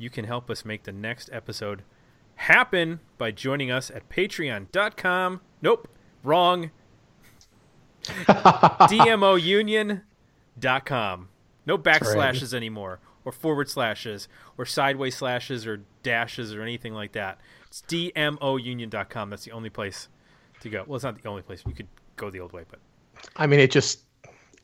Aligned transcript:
You 0.00 0.08
can 0.10 0.24
help 0.24 0.50
us 0.50 0.64
make 0.64 0.84
the 0.84 0.92
next 0.92 1.28
episode 1.30 1.82
happen 2.36 3.00
by 3.18 3.32
joining 3.32 3.70
us 3.70 3.90
at 3.90 4.08
patreon.com. 4.08 5.42
Nope, 5.60 5.88
wrong. 6.24 6.70
DMOunion.com. 8.04 10.00
No 11.66 11.76
backslashes 11.76 12.54
anymore, 12.54 13.00
or 13.26 13.32
forward 13.32 13.68
slashes, 13.68 14.26
or 14.56 14.64
sideways 14.64 15.14
slashes, 15.16 15.66
or 15.66 15.82
dashes, 16.02 16.54
or 16.54 16.62
anything 16.62 16.94
like 16.94 17.12
that. 17.12 17.38
It's 17.66 17.82
DMOunion.com. 17.82 19.28
That's 19.28 19.44
the 19.44 19.52
only 19.52 19.68
place 19.68 20.08
to 20.60 20.70
go. 20.70 20.84
Well, 20.86 20.96
it's 20.96 21.04
not 21.04 21.22
the 21.22 21.28
only 21.28 21.42
place. 21.42 21.62
You 21.66 21.74
could 21.74 21.88
go 22.16 22.30
the 22.30 22.40
old 22.40 22.54
way, 22.54 22.64
but 22.70 22.78
I 23.36 23.46
mean, 23.46 23.60
it 23.60 23.70
just 23.70 24.00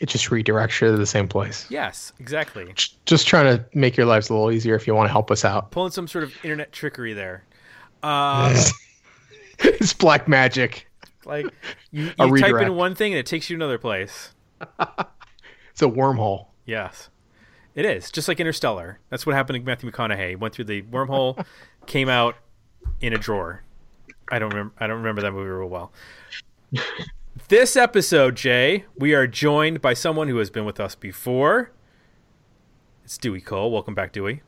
it 0.01 0.09
just 0.09 0.27
redirects 0.31 0.81
you 0.81 0.91
to 0.91 0.97
the 0.97 1.07
same 1.07 1.27
place. 1.29 1.67
yes, 1.71 2.13
exactly. 2.19 2.73
Just 3.07 3.27
trying 3.27 3.57
to 3.57 3.65
make 3.75 3.97
your 3.97 4.07
lives 4.07 4.29
a 4.29 4.35
little 4.35 4.51
easier 4.51 4.75
if 4.75 4.87
you 4.87 4.95
want 4.95 5.09
to 5.09 5.13
help 5.13 5.31
us 5.31 5.45
out. 5.45 5.71
Pulling 5.71 5.91
some 5.93 6.07
sort 6.09 6.25
of 6.25 6.33
internet 6.45 6.73
trickery 6.73 7.13
there. 7.15 7.45
Uh, 8.03 8.55
it's 9.59 9.93
black 9.95 10.29
magic. 10.29 10.87
like 11.25 11.47
you, 11.91 12.05
you 12.05 12.11
type 12.13 12.31
redirect. 12.31 12.67
in 12.69 12.77
one 12.77 12.95
thing 12.95 13.13
and 13.13 13.19
it 13.19 13.27
takes 13.27 13.49
you 13.51 13.57
to 13.57 13.65
another 13.65 13.79
place. 13.79 14.33
It's 15.73 15.83
a 15.83 15.87
wormhole. 15.87 16.47
Yes, 16.65 17.11
it 17.75 17.85
is 17.85 18.11
just 18.11 18.29
like 18.29 18.39
Interstellar. 18.41 18.99
That's 19.11 19.27
what 19.27 19.35
happened 19.35 19.59
to 19.59 19.67
Matthew 19.67 19.91
McConaughey. 19.91 20.31
He 20.31 20.37
went 20.37 20.55
through 20.55 20.65
the 20.67 20.83
wormhole, 20.83 21.45
came 21.87 22.09
out 22.09 22.37
in 23.01 23.13
a 23.13 23.19
drawer. 23.19 23.63
I 24.31 24.39
don't 24.39 24.49
remember. 24.51 24.73
I 24.79 24.87
don't 24.87 24.97
remember 24.99 25.21
that 25.23 25.33
movie 25.33 25.51
real 25.51 25.69
well. 25.69 25.93
This 27.49 27.77
episode, 27.77 28.35
Jay, 28.35 28.87
we 28.97 29.15
are 29.15 29.29
joined 29.29 29.81
by 29.81 29.95
someone 29.95 30.27
who 30.27 30.39
has 30.39 30.51
been 30.51 30.65
with 30.65 30.81
us 30.81 30.97
before. 30.97 31.71
It's 33.05 33.17
Dewey 33.17 33.41
Cole. 33.41 33.71
Welcome 33.71 33.95
back, 33.95 34.13
Dewey. 34.13 34.43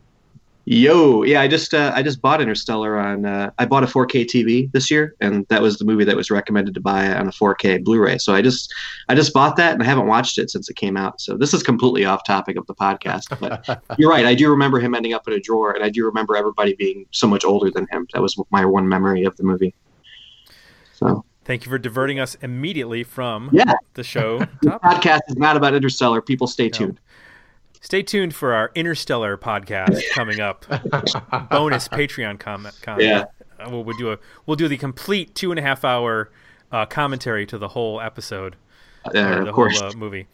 Yo, 0.64 1.22
yeah, 1.22 1.40
I 1.40 1.46
just 1.46 1.74
uh, 1.74 1.92
I 1.94 2.02
just 2.02 2.20
bought 2.20 2.40
Interstellar 2.40 2.98
on 2.98 3.24
uh, 3.24 3.52
I 3.56 3.66
bought 3.66 3.84
a 3.84 3.86
4K 3.86 4.24
TV 4.24 4.72
this 4.72 4.90
year, 4.90 5.14
and 5.20 5.46
that 5.46 5.62
was 5.62 5.78
the 5.78 5.84
movie 5.84 6.02
that 6.02 6.16
was 6.16 6.28
recommended 6.28 6.74
to 6.74 6.80
buy 6.80 7.06
on 7.14 7.28
a 7.28 7.30
4K 7.30 7.84
Blu-ray. 7.84 8.18
So 8.18 8.34
I 8.34 8.42
just 8.42 8.74
I 9.08 9.14
just 9.14 9.32
bought 9.32 9.54
that, 9.58 9.74
and 9.74 9.82
I 9.82 9.86
haven't 9.86 10.08
watched 10.08 10.36
it 10.36 10.50
since 10.50 10.68
it 10.68 10.74
came 10.74 10.96
out. 10.96 11.20
So 11.20 11.36
this 11.36 11.54
is 11.54 11.62
completely 11.62 12.04
off 12.04 12.24
topic 12.24 12.56
of 12.56 12.66
the 12.66 12.74
podcast, 12.74 13.38
but 13.38 13.80
you're 13.96 14.10
right. 14.10 14.26
I 14.26 14.34
do 14.34 14.50
remember 14.50 14.80
him 14.80 14.96
ending 14.96 15.14
up 15.14 15.28
in 15.28 15.34
a 15.34 15.40
drawer, 15.40 15.70
and 15.70 15.84
I 15.84 15.88
do 15.88 16.04
remember 16.04 16.36
everybody 16.36 16.74
being 16.74 17.06
so 17.12 17.28
much 17.28 17.44
older 17.44 17.70
than 17.70 17.86
him. 17.92 18.08
That 18.12 18.22
was 18.22 18.36
my 18.50 18.64
one 18.64 18.88
memory 18.88 19.22
of 19.22 19.36
the 19.36 19.44
movie. 19.44 19.72
So 20.94 21.24
Thank 21.48 21.64
you 21.64 21.70
for 21.70 21.78
diverting 21.78 22.20
us 22.20 22.34
immediately 22.42 23.04
from 23.04 23.48
yeah, 23.54 23.72
the 23.94 24.04
show. 24.04 24.38
the 24.60 24.78
podcast 24.84 25.20
is 25.28 25.36
not 25.36 25.56
about 25.56 25.72
Interstellar. 25.74 26.20
People 26.20 26.46
stay 26.46 26.68
tuned. 26.68 27.00
Stay 27.80 28.02
tuned 28.02 28.34
for 28.34 28.52
our 28.52 28.70
Interstellar 28.74 29.38
podcast 29.38 29.98
coming 30.12 30.40
up. 30.40 30.66
Bonus 31.48 31.88
Patreon 31.88 32.38
comment. 32.38 32.78
comment. 32.82 33.02
Yeah. 33.08 33.24
Uh, 33.58 33.70
We'll, 33.70 33.82
we'll 33.82 33.96
do 33.96 34.12
a 34.12 34.18
we'll 34.46 34.56
do 34.56 34.68
the 34.68 34.76
complete 34.76 35.34
two 35.34 35.50
and 35.50 35.58
a 35.58 35.62
half 35.62 35.84
hour 35.86 36.30
uh, 36.70 36.84
commentary 36.84 37.46
to 37.46 37.56
the 37.56 37.68
whole 37.68 37.98
episode, 37.98 38.54
Uh, 39.06 39.08
uh, 39.08 39.12
the 39.44 39.48
of 39.48 39.54
course. 39.54 39.80
whole 39.80 39.90
uh, 39.90 39.94
movie. 39.94 40.26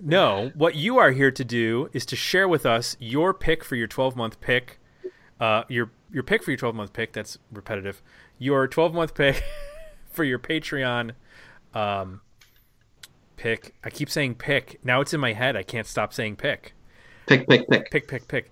No, 0.00 0.52
what 0.54 0.76
you 0.76 0.96
are 0.96 1.10
here 1.10 1.32
to 1.32 1.44
do 1.44 1.90
is 1.92 2.06
to 2.06 2.14
share 2.16 2.46
with 2.46 2.64
us 2.64 2.96
your 3.00 3.34
pick 3.34 3.64
for 3.64 3.74
your 3.74 3.88
12 3.88 4.14
month 4.14 4.40
pick. 4.40 4.78
Uh, 5.40 5.64
your 5.68 5.90
your 6.12 6.22
pick 6.22 6.44
for 6.44 6.52
your 6.52 6.56
12 6.58 6.74
month 6.76 6.92
pick. 6.92 7.12
That's 7.12 7.36
repetitive. 7.52 8.00
Your 8.38 8.68
12 8.68 8.94
month 8.94 9.14
pick 9.14 9.42
for 10.16 10.24
your 10.24 10.38
Patreon 10.38 11.12
um, 11.74 12.22
pick. 13.36 13.74
I 13.84 13.90
keep 13.90 14.10
saying 14.10 14.36
pick. 14.36 14.80
Now 14.82 15.00
it's 15.02 15.14
in 15.14 15.20
my 15.20 15.34
head. 15.34 15.54
I 15.54 15.62
can't 15.62 15.86
stop 15.86 16.12
saying 16.12 16.36
pick. 16.36 16.72
pick, 17.26 17.46
pick, 17.46 17.68
pick. 17.68 17.90
Pick, 17.90 18.08
pick, 18.08 18.26
pick. 18.26 18.50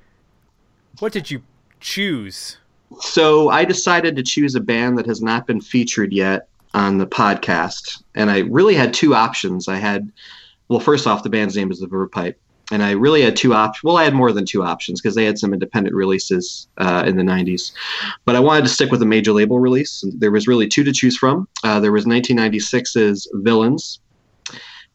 What 1.00 1.12
did 1.12 1.30
you 1.30 1.42
choose? 1.80 2.58
So 3.00 3.48
I 3.48 3.64
decided 3.64 4.14
to 4.16 4.22
choose 4.22 4.54
a 4.54 4.60
band 4.60 4.98
that 4.98 5.06
has 5.06 5.22
not 5.22 5.46
been 5.46 5.60
featured 5.60 6.12
yet 6.12 6.48
on 6.74 6.98
the 6.98 7.06
podcast, 7.06 8.02
and 8.14 8.30
I 8.30 8.40
really 8.40 8.74
had 8.74 8.92
two 8.92 9.14
options. 9.14 9.68
I 9.68 9.76
had, 9.76 10.12
well, 10.68 10.80
first 10.80 11.06
off, 11.06 11.22
the 11.22 11.30
band's 11.30 11.56
name 11.56 11.70
is 11.70 11.80
the 11.80 11.86
Verve 11.86 12.10
Pipe, 12.10 12.38
and 12.72 12.82
I 12.82 12.92
really 12.92 13.22
had 13.22 13.36
two 13.36 13.54
options. 13.54 13.84
Well, 13.84 13.96
I 13.96 14.04
had 14.04 14.14
more 14.14 14.32
than 14.32 14.44
two 14.44 14.62
options 14.62 15.00
because 15.00 15.14
they 15.14 15.24
had 15.24 15.38
some 15.38 15.52
independent 15.52 15.94
releases 15.94 16.68
uh, 16.78 17.04
in 17.06 17.16
the 17.16 17.22
'90s, 17.22 17.72
but 18.24 18.36
I 18.36 18.40
wanted 18.40 18.62
to 18.62 18.70
stick 18.70 18.90
with 18.90 19.02
a 19.02 19.06
major 19.06 19.32
label 19.32 19.60
release. 19.60 20.04
There 20.18 20.30
was 20.30 20.48
really 20.48 20.68
two 20.68 20.84
to 20.84 20.92
choose 20.92 21.16
from. 21.16 21.48
Uh, 21.62 21.80
there 21.80 21.92
was 21.92 22.06
1996's 22.06 23.28
Villains, 23.34 24.00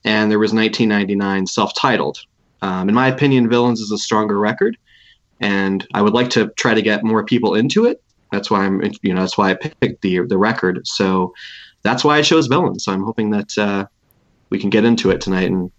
and 0.04 0.32
there 0.32 0.40
was 0.40 0.54
1999 0.54 1.48
self-titled. 1.48 2.20
Um, 2.62 2.90
in 2.90 2.96
my 2.96 3.08
opinion, 3.08 3.50
Villains 3.50 3.80
is 3.80 3.92
a 3.92 3.98
stronger 3.98 4.38
record 4.38 4.78
and 5.40 5.88
I 5.94 6.02
would 6.02 6.14
like 6.14 6.30
to 6.32 6.50
try 6.58 6.74
to 6.74 6.82
get 6.82 7.04
more 7.04 7.24
people 7.24 7.56
into 7.56 7.86
it. 7.86 8.02
That's 8.32 8.52
why 8.52 8.66
I'm, 8.66 8.82
you 9.02 9.14
know, 9.14 9.22
that's 9.22 9.38
why 9.38 9.52
I 9.52 9.56
picked 9.56 10.02
the 10.02 10.20
the 10.20 10.38
record. 10.38 10.86
So 10.86 11.34
that's 11.82 12.04
why 12.04 12.18
I 12.18 12.22
chose 12.22 12.48
Villains. 12.48 12.84
So 12.84 12.92
I'm 12.92 13.04
hoping 13.04 13.32
that 13.32 13.58
uh, 13.58 13.86
we 14.50 14.60
can 14.60 14.70
get 14.70 14.86
into 14.86 15.10
it 15.10 15.22
tonight 15.22 15.50
and 15.50 15.72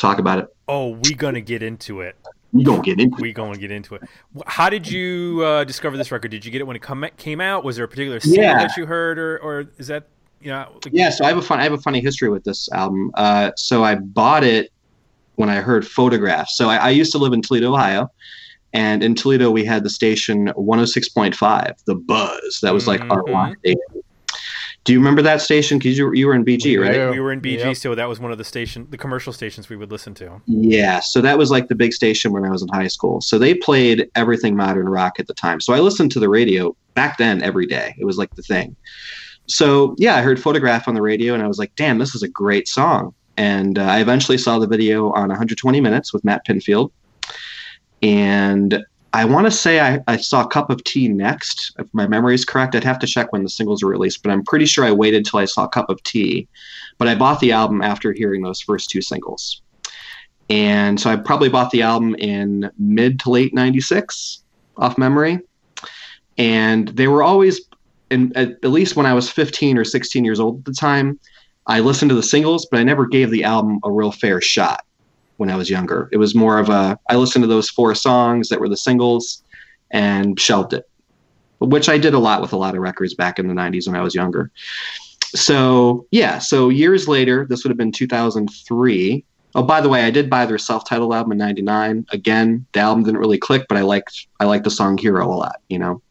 talk 0.00 0.18
about 0.18 0.38
it. 0.38 0.46
Oh, 0.68 0.98
we 1.04 1.14
gonna 1.14 1.40
get 1.40 1.62
into 1.62 2.00
it. 2.00 2.16
We 2.52 2.64
gonna 2.64 2.82
get 2.82 2.98
into 3.00 3.16
it. 3.16 3.22
We 3.22 3.32
gonna 3.32 3.56
get 3.58 3.70
into 3.70 3.94
it. 3.94 4.02
How 4.46 4.68
did 4.70 4.90
you 4.90 5.42
uh, 5.44 5.64
discover 5.64 5.96
this 5.96 6.10
record? 6.10 6.30
Did 6.30 6.44
you 6.44 6.50
get 6.50 6.60
it 6.60 6.66
when 6.66 6.76
it 6.76 6.82
come, 6.82 7.04
came 7.16 7.40
out? 7.40 7.64
Was 7.64 7.76
there 7.76 7.84
a 7.84 7.88
particular 7.88 8.18
single 8.20 8.42
Yeah. 8.42 8.58
that 8.58 8.76
you 8.76 8.86
heard, 8.86 9.18
or, 9.18 9.38
or 9.38 9.66
is 9.78 9.86
that 9.88 10.08
you 10.40 10.50
know? 10.50 10.66
like- 10.84 10.92
Yeah, 10.92 11.10
so 11.10 11.24
I 11.24 11.28
have 11.28 11.36
a 11.38 11.42
fun 11.42 11.60
I 11.60 11.64
have 11.64 11.72
a 11.72 11.78
funny 11.78 12.00
history 12.00 12.28
with 12.28 12.42
this 12.44 12.70
album. 12.72 13.10
Uh, 13.14 13.52
so 13.56 13.84
I 13.84 13.94
bought 13.96 14.42
it 14.42 14.72
when 15.36 15.48
I 15.48 15.56
heard 15.56 15.86
Photographs. 15.86 16.56
So 16.56 16.68
I, 16.68 16.76
I 16.76 16.90
used 16.90 17.12
to 17.12 17.18
live 17.18 17.32
in 17.32 17.40
Toledo, 17.42 17.72
Ohio, 17.72 18.10
and 18.72 19.02
in 19.04 19.14
Toledo 19.14 19.50
we 19.50 19.64
had 19.64 19.84
the 19.84 19.90
station 19.90 20.48
106.5, 20.48 21.84
the 21.84 21.94
Buzz. 21.94 22.58
That 22.62 22.74
was 22.74 22.86
like 22.86 23.00
our 23.10 23.22
Mhm. 23.22 23.32
rock 23.32 23.58
station. 23.58 23.99
Do 24.84 24.94
you 24.94 24.98
remember 24.98 25.20
that 25.22 25.42
station? 25.42 25.78
Because 25.78 25.98
you, 25.98 26.06
were- 26.06 26.14
you 26.14 26.26
were 26.26 26.34
in 26.34 26.44
BG, 26.44 26.64
We 26.64 26.78
right? 26.78 26.92
do. 26.92 27.10
We 27.10 27.20
were 27.20 27.32
in 27.32 27.40
BG, 27.42 27.58
Yep. 27.58 27.76
so 27.76 27.94
that 27.94 28.08
was 28.08 28.18
one 28.18 28.32
of 28.32 28.38
the 28.38 28.44
station, 28.44 28.86
the 28.90 28.96
commercial 28.96 29.32
stations 29.32 29.68
we 29.68 29.76
would 29.76 29.92
listen 29.92 30.14
to. 30.14 30.40
Yeah, 30.46 31.00
so 31.00 31.20
that 31.20 31.36
was 31.36 31.50
like 31.50 31.68
the 31.68 31.74
big 31.74 31.92
station 31.92 32.32
when 32.32 32.44
I 32.46 32.50
was 32.50 32.62
in 32.62 32.68
high 32.68 32.86
school. 32.88 33.20
So 33.20 33.38
they 33.38 33.54
played 33.54 34.08
everything 34.14 34.56
modern 34.56 34.88
rock 34.88 35.20
at 35.20 35.26
the 35.26 35.34
time. 35.34 35.60
So 35.60 35.74
I 35.74 35.80
listened 35.80 36.12
to 36.12 36.18
the 36.20 36.28
radio 36.30 36.74
back 36.94 37.18
then 37.18 37.42
every 37.42 37.66
day. 37.66 37.94
It 37.98 38.06
was 38.06 38.16
like 38.16 38.34
the 38.36 38.42
thing. 38.42 38.74
So 39.46 39.94
yeah, 39.98 40.16
I 40.16 40.22
heard 40.22 40.40
Photograph 40.40 40.88
on 40.88 40.94
the 40.94 41.02
radio 41.02 41.34
and 41.34 41.42
I 41.42 41.46
was 41.46 41.58
like, 41.58 41.74
damn, 41.76 41.98
this 41.98 42.14
is 42.14 42.22
a 42.22 42.28
great 42.28 42.66
song. 42.66 43.14
And 43.36 43.78
uh, 43.78 43.82
I 43.84 44.00
eventually 44.00 44.38
saw 44.38 44.58
the 44.58 44.66
video 44.66 45.12
on 45.12 45.28
120 45.28 45.80
Minutes 45.80 46.12
with 46.14 46.24
Matt 46.24 46.46
Pinfield. 46.46 46.90
And 48.02 48.82
I 49.12 49.24
want 49.24 49.46
to 49.46 49.50
say 49.50 49.80
I, 49.80 50.00
I 50.06 50.16
saw 50.16 50.46
Cup 50.46 50.70
of 50.70 50.84
Tea 50.84 51.08
next. 51.08 51.72
If 51.78 51.86
my 51.92 52.06
memory 52.06 52.34
is 52.34 52.44
correct, 52.44 52.74
I'd 52.74 52.84
have 52.84 52.98
to 53.00 53.06
check 53.06 53.32
when 53.32 53.42
the 53.42 53.48
singles 53.48 53.82
were 53.82 53.90
released, 53.90 54.22
but 54.22 54.30
I'm 54.30 54.44
pretty 54.44 54.66
sure 54.66 54.84
I 54.84 54.92
waited 54.92 55.24
till 55.24 55.40
I 55.40 55.46
saw 55.46 55.66
Cup 55.66 55.90
of 55.90 56.00
Tea. 56.04 56.46
But 56.98 57.08
I 57.08 57.16
bought 57.16 57.40
the 57.40 57.50
album 57.50 57.82
after 57.82 58.12
hearing 58.12 58.42
those 58.42 58.60
first 58.60 58.88
two 58.88 59.02
singles. 59.02 59.62
And 60.48 61.00
so 61.00 61.10
I 61.10 61.16
probably 61.16 61.48
bought 61.48 61.70
the 61.70 61.82
album 61.82 62.14
in 62.16 62.70
mid 62.78 63.18
to 63.20 63.30
late 63.30 63.52
96 63.52 64.44
off 64.76 64.96
memory. 64.96 65.40
And 66.38 66.88
they 66.88 67.08
were 67.08 67.22
always, 67.22 67.62
in, 68.10 68.32
at, 68.36 68.50
at 68.50 68.70
least 68.70 68.96
when 68.96 69.06
I 69.06 69.14
was 69.14 69.28
15 69.28 69.76
or 69.76 69.84
16 69.84 70.24
years 70.24 70.38
old 70.38 70.58
at 70.58 70.64
the 70.66 70.72
time, 70.72 71.18
I 71.66 71.80
listened 71.80 72.10
to 72.10 72.14
the 72.14 72.22
singles, 72.22 72.66
but 72.70 72.78
I 72.78 72.84
never 72.84 73.06
gave 73.06 73.30
the 73.30 73.44
album 73.44 73.80
a 73.84 73.90
real 73.90 74.12
fair 74.12 74.40
shot 74.40 74.84
when 75.40 75.50
I 75.50 75.56
was 75.56 75.70
younger. 75.70 76.10
It 76.12 76.18
was 76.18 76.34
more 76.34 76.58
of 76.58 76.68
a, 76.68 76.98
I 77.08 77.16
listened 77.16 77.42
to 77.44 77.48
those 77.48 77.70
four 77.70 77.94
songs 77.94 78.50
that 78.50 78.60
were 78.60 78.68
the 78.68 78.76
singles 78.76 79.42
and 79.90 80.38
shelved 80.38 80.74
it, 80.74 80.86
which 81.60 81.88
I 81.88 81.96
did 81.96 82.12
a 82.12 82.18
lot 82.18 82.42
with 82.42 82.52
a 82.52 82.58
lot 82.58 82.74
of 82.74 82.82
records 82.82 83.14
back 83.14 83.38
in 83.38 83.48
the 83.48 83.54
90s 83.54 83.86
when 83.86 83.96
I 83.96 84.02
was 84.02 84.14
younger. 84.14 84.50
So, 85.34 86.06
yeah, 86.10 86.38
so 86.40 86.68
years 86.68 87.08
later, 87.08 87.46
this 87.48 87.64
would 87.64 87.70
have 87.70 87.78
been 87.78 87.90
2003. 87.90 89.24
Oh, 89.54 89.62
by 89.62 89.80
the 89.80 89.88
way, 89.88 90.04
I 90.04 90.10
did 90.10 90.28
buy 90.28 90.44
their 90.44 90.58
self-titled 90.58 91.12
album 91.14 91.32
in 91.32 91.38
'99. 91.38 92.06
Again, 92.10 92.66
the 92.72 92.80
album 92.80 93.04
didn't 93.04 93.18
really 93.18 93.38
click, 93.38 93.66
but 93.68 93.78
I 93.78 93.80
liked 93.80 94.28
I 94.38 94.44
liked 94.44 94.62
the 94.62 94.70
song 94.70 94.96
"Hero" 94.96 95.26
a 95.26 95.34
lot, 95.34 95.60
you 95.68 95.78
know. 95.78 96.02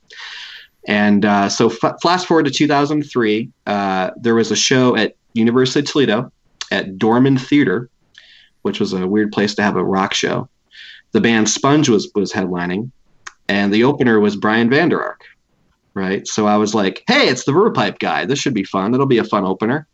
And 0.87 1.23
uh, 1.23 1.47
so, 1.47 1.69
f- 1.69 2.01
flash 2.01 2.25
forward 2.25 2.45
to 2.45 2.51
2003, 2.51 3.49
uh, 3.65 4.11
there 4.17 4.35
was 4.35 4.51
a 4.51 4.57
show 4.57 4.95
at 4.97 5.15
University 5.33 5.79
of 5.79 5.85
Toledo 5.85 6.31
at 6.71 6.97
Doermann 6.97 7.39
Theater, 7.39 7.89
which 8.61 8.79
was 8.79 8.94
a 8.94 9.07
weird 9.07 9.31
place 9.31 9.56
to 9.56 9.63
have 9.63 9.75
a 9.75 9.83
rock 9.83 10.13
show. 10.13 10.50
The 11.11 11.21
band 11.21 11.50
Sponge 11.50 11.89
was 11.89 12.09
was 12.15 12.31
headlining, 12.31 12.91
and 13.47 13.73
the 13.73 13.83
opener 13.83 14.19
was 14.19 14.35
Brian 14.35 14.69
Vander 14.69 15.01
Ark, 15.01 15.23
right? 15.94 16.27
So 16.27 16.45
I 16.45 16.57
was 16.57 16.75
like, 16.75 17.03
hey, 17.07 17.27
it's 17.27 17.45
the 17.45 17.51
Verve 17.51 17.73
Pipe 17.73 18.00
guy. 18.00 18.25
This 18.25 18.39
should 18.39 18.53
be 18.53 18.63
fun. 18.63 18.94
It'll 18.94 19.06
be 19.06 19.17
a 19.17 19.23
fun 19.23 19.44
opener, 19.44 19.88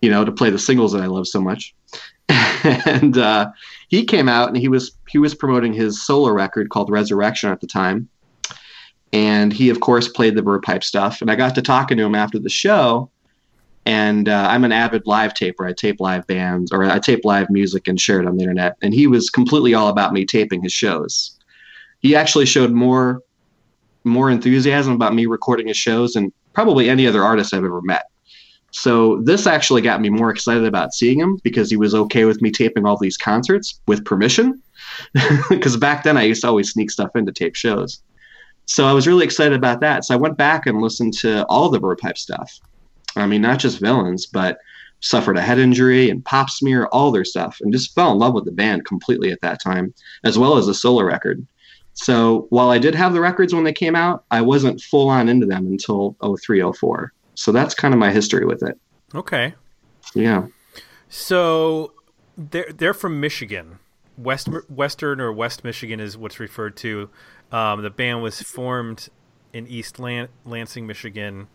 you 0.00 0.10
know, 0.10 0.24
to 0.24 0.32
play 0.32 0.50
the 0.50 0.58
singles 0.58 0.92
that 0.92 1.02
I 1.02 1.06
love 1.06 1.28
so 1.28 1.40
much. 1.40 1.74
and 2.64 3.18
uh, 3.18 3.50
he 3.88 4.04
came 4.04 4.28
out 4.28 4.48
and 4.48 4.56
he 4.56 4.68
was 4.68 4.92
he 5.08 5.18
was 5.18 5.34
promoting 5.34 5.72
his 5.72 6.04
solo 6.04 6.30
record 6.30 6.70
called 6.70 6.90
Resurrection 6.90 7.50
at 7.50 7.60
the 7.60 7.66
time. 7.66 8.08
And 9.12 9.52
he, 9.52 9.68
of 9.68 9.80
course, 9.80 10.08
played 10.08 10.36
the 10.36 10.42
Verve 10.42 10.62
Pipe 10.62 10.82
stuff. 10.82 11.20
And 11.20 11.30
I 11.30 11.36
got 11.36 11.54
to 11.56 11.62
talking 11.62 11.98
to 11.98 12.04
him 12.04 12.14
after 12.14 12.38
the 12.38 12.48
show. 12.48 13.10
And 13.84 14.28
uh, 14.28 14.46
I'm 14.48 14.64
an 14.64 14.72
avid 14.72 15.06
live 15.06 15.34
taper. 15.34 15.66
I 15.66 15.72
tape 15.72 16.00
live 16.00 16.26
bands 16.26 16.70
or 16.72 16.84
I 16.84 16.98
tape 16.98 17.24
live 17.24 17.50
music 17.50 17.88
and 17.88 18.00
share 18.00 18.20
it 18.20 18.26
on 18.26 18.36
the 18.36 18.42
internet. 18.42 18.76
And 18.80 18.94
he 18.94 19.06
was 19.06 19.28
completely 19.28 19.74
all 19.74 19.88
about 19.88 20.12
me 20.12 20.24
taping 20.24 20.62
his 20.62 20.72
shows. 20.72 21.36
He 22.00 22.14
actually 22.14 22.46
showed 22.46 22.72
more 22.72 23.20
more 24.04 24.30
enthusiasm 24.30 24.92
about 24.92 25.14
me 25.14 25.26
recording 25.26 25.68
his 25.68 25.76
shows 25.76 26.14
than 26.14 26.32
probably 26.54 26.90
any 26.90 27.06
other 27.06 27.22
artist 27.22 27.54
I've 27.54 27.64
ever 27.64 27.80
met. 27.82 28.06
So 28.72 29.20
this 29.22 29.46
actually 29.46 29.82
got 29.82 30.00
me 30.00 30.08
more 30.08 30.30
excited 30.30 30.64
about 30.64 30.94
seeing 30.94 31.20
him 31.20 31.38
because 31.44 31.70
he 31.70 31.76
was 31.76 31.94
okay 31.94 32.24
with 32.24 32.40
me 32.42 32.50
taping 32.50 32.86
all 32.86 32.96
these 32.96 33.16
concerts 33.16 33.80
with 33.86 34.04
permission. 34.04 34.60
Because 35.48 35.76
back 35.76 36.02
then 36.02 36.16
I 36.16 36.22
used 36.22 36.42
to 36.42 36.48
always 36.48 36.72
sneak 36.72 36.90
stuff 36.90 37.14
in 37.14 37.24
to 37.26 37.32
tape 37.32 37.54
shows. 37.54 38.02
So 38.66 38.86
I 38.86 38.92
was 38.92 39.06
really 39.06 39.24
excited 39.24 39.56
about 39.56 39.80
that. 39.80 40.04
So 40.04 40.14
I 40.14 40.16
went 40.16 40.36
back 40.36 40.66
and 40.66 40.80
listened 40.80 41.14
to 41.18 41.44
all 41.46 41.68
the 41.68 41.78
Verve 41.78 41.98
Pipe 41.98 42.18
stuff. 42.18 42.60
I 43.16 43.26
mean, 43.26 43.42
not 43.42 43.58
just 43.58 43.80
Villains, 43.80 44.26
but 44.26 44.58
suffered 45.00 45.36
a 45.36 45.42
head 45.42 45.58
injury 45.58 46.10
and 46.10 46.24
Pop 46.24 46.48
Smear, 46.48 46.86
all 46.86 47.10
their 47.10 47.24
stuff, 47.24 47.58
and 47.60 47.72
just 47.72 47.94
fell 47.94 48.12
in 48.12 48.18
love 48.18 48.34
with 48.34 48.44
the 48.44 48.52
band 48.52 48.86
completely 48.86 49.30
at 49.32 49.40
that 49.40 49.60
time, 49.60 49.92
as 50.24 50.38
well 50.38 50.56
as 50.56 50.66
the 50.66 50.74
solo 50.74 51.02
record. 51.02 51.44
So 51.94 52.46
while 52.50 52.70
I 52.70 52.78
did 52.78 52.94
have 52.94 53.12
the 53.12 53.20
records 53.20 53.54
when 53.54 53.64
they 53.64 53.72
came 53.72 53.94
out, 53.94 54.24
I 54.30 54.40
wasn't 54.40 54.80
full 54.80 55.08
on 55.08 55.28
into 55.28 55.46
them 55.46 55.66
until 55.66 56.16
0304. 56.22 57.12
So 57.34 57.52
that's 57.52 57.74
kind 57.74 57.92
of 57.92 58.00
my 58.00 58.10
history 58.10 58.46
with 58.46 58.62
it. 58.62 58.78
Okay. 59.14 59.54
Yeah. 60.14 60.46
So 61.08 61.92
they're 62.36 62.72
they're 62.72 62.94
from 62.94 63.20
Michigan, 63.20 63.78
West 64.16 64.48
Western 64.70 65.20
or 65.20 65.32
West 65.32 65.64
Michigan 65.64 66.00
is 66.00 66.16
what's 66.16 66.40
referred 66.40 66.76
to. 66.78 67.10
Um, 67.50 67.82
the 67.82 67.90
band 67.90 68.22
was 68.22 68.40
formed 68.40 69.08
in 69.52 69.66
East 69.66 69.98
Lan- 69.98 70.28
Lansing, 70.46 70.86
Michigan, 70.86 71.48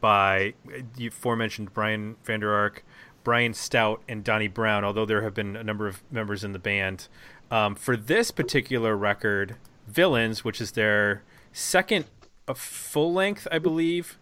by 0.00 0.54
the 0.96 1.06
aforementioned 1.08 1.72
Brian 1.72 2.16
Vander 2.24 2.52
Ark, 2.52 2.84
Brian 3.24 3.54
Stout, 3.54 4.02
and 4.08 4.24
Donnie 4.24 4.48
Brown. 4.48 4.84
Although 4.84 5.06
there 5.06 5.22
have 5.22 5.34
been 5.34 5.56
a 5.56 5.64
number 5.64 5.86
of 5.86 6.02
members 6.10 6.44
in 6.44 6.52
the 6.52 6.58
band, 6.58 7.08
um, 7.50 7.74
for 7.74 7.96
this 7.96 8.30
particular 8.30 8.96
record, 8.96 9.56
Villains, 9.86 10.44
which 10.44 10.60
is 10.60 10.72
their 10.72 11.22
second 11.52 12.06
full 12.54 13.12
length, 13.12 13.46
I 13.50 13.58
believe. 13.58 14.18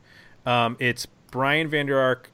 Um, 0.47 0.77
it's 0.79 1.07
Brian 1.31 1.69
Vander 1.69 1.99
Ark, 1.99 2.31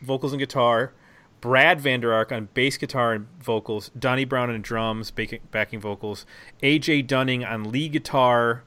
vocals 0.00 0.32
and 0.32 0.40
guitar, 0.40 0.92
Brad 1.40 1.80
Vander 1.80 2.12
Ark 2.12 2.32
on 2.32 2.48
bass 2.54 2.76
guitar 2.76 3.12
and 3.12 3.26
vocals, 3.40 3.90
Donnie 3.98 4.24
Brown 4.24 4.50
on 4.50 4.62
drums, 4.62 5.10
backing 5.10 5.80
vocals, 5.80 6.24
AJ 6.62 7.06
Dunning 7.06 7.44
on 7.44 7.70
lead 7.70 7.92
guitar, 7.92 8.64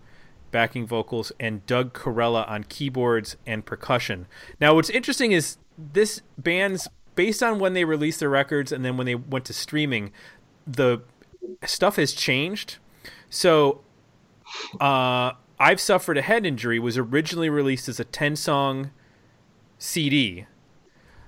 backing 0.56 0.88
vocals, 0.88 1.34
and 1.38 1.66
Doug 1.66 1.92
Corella 1.92 2.50
on 2.50 2.64
keyboards 2.64 3.36
and 3.46 3.66
percussion. 3.66 4.26
Now, 4.62 4.74
what's 4.74 4.90
interesting 4.90 5.34
is 5.34 5.58
this 5.78 6.22
band's 6.38 6.88
based 7.14 7.44
on 7.44 7.60
when 7.60 7.74
they 7.74 7.84
released 7.84 8.22
their 8.22 8.30
records 8.30 8.72
and 8.72 8.86
then 8.86 8.96
when 8.96 9.06
they 9.06 9.16
went 9.16 9.44
to 9.44 9.54
streaming, 9.54 10.14
the 10.66 11.02
stuff 11.66 11.98
has 11.98 12.14
changed. 12.14 12.78
So, 13.30 13.82
uh, 14.80 15.34
I've 15.60 15.82
suffered 15.82 16.18
a 16.18 16.22
head 16.22 16.46
injury 16.46 16.80
was 16.80 16.98
originally 16.98 17.50
released 17.50 17.90
as 17.90 18.00
a 18.00 18.06
10 18.06 18.38
song 18.38 18.92
CD. 19.78 20.46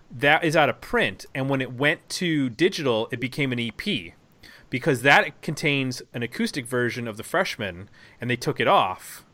That 0.09 0.45
is 0.45 0.55
out 0.55 0.69
of 0.69 0.79
print. 0.79 1.25
And 1.35 1.49
when 1.49 1.59
it 1.59 1.73
went 1.73 2.07
to 2.11 2.47
digital, 2.47 3.09
it 3.11 3.19
became 3.19 3.51
an 3.51 3.59
EP 3.59 4.13
because 4.69 5.01
that 5.01 5.41
contains 5.41 6.01
an 6.13 6.23
acoustic 6.23 6.65
version 6.65 7.07
of 7.07 7.17
The 7.17 7.23
Freshman. 7.23 7.89
And 8.19 8.29
they 8.29 8.35
took 8.35 8.59
it 8.59 8.67
off 8.67 9.25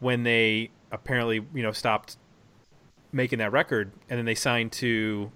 when 0.00 0.22
they 0.22 0.70
apparently, 0.90 1.46
you 1.54 1.62
know, 1.62 1.72
stopped 1.72 2.16
making 3.12 3.38
that 3.38 3.52
record. 3.52 3.92
And 4.08 4.18
then 4.18 4.24
they 4.24 4.34
signed 4.34 4.72
to 4.72 5.30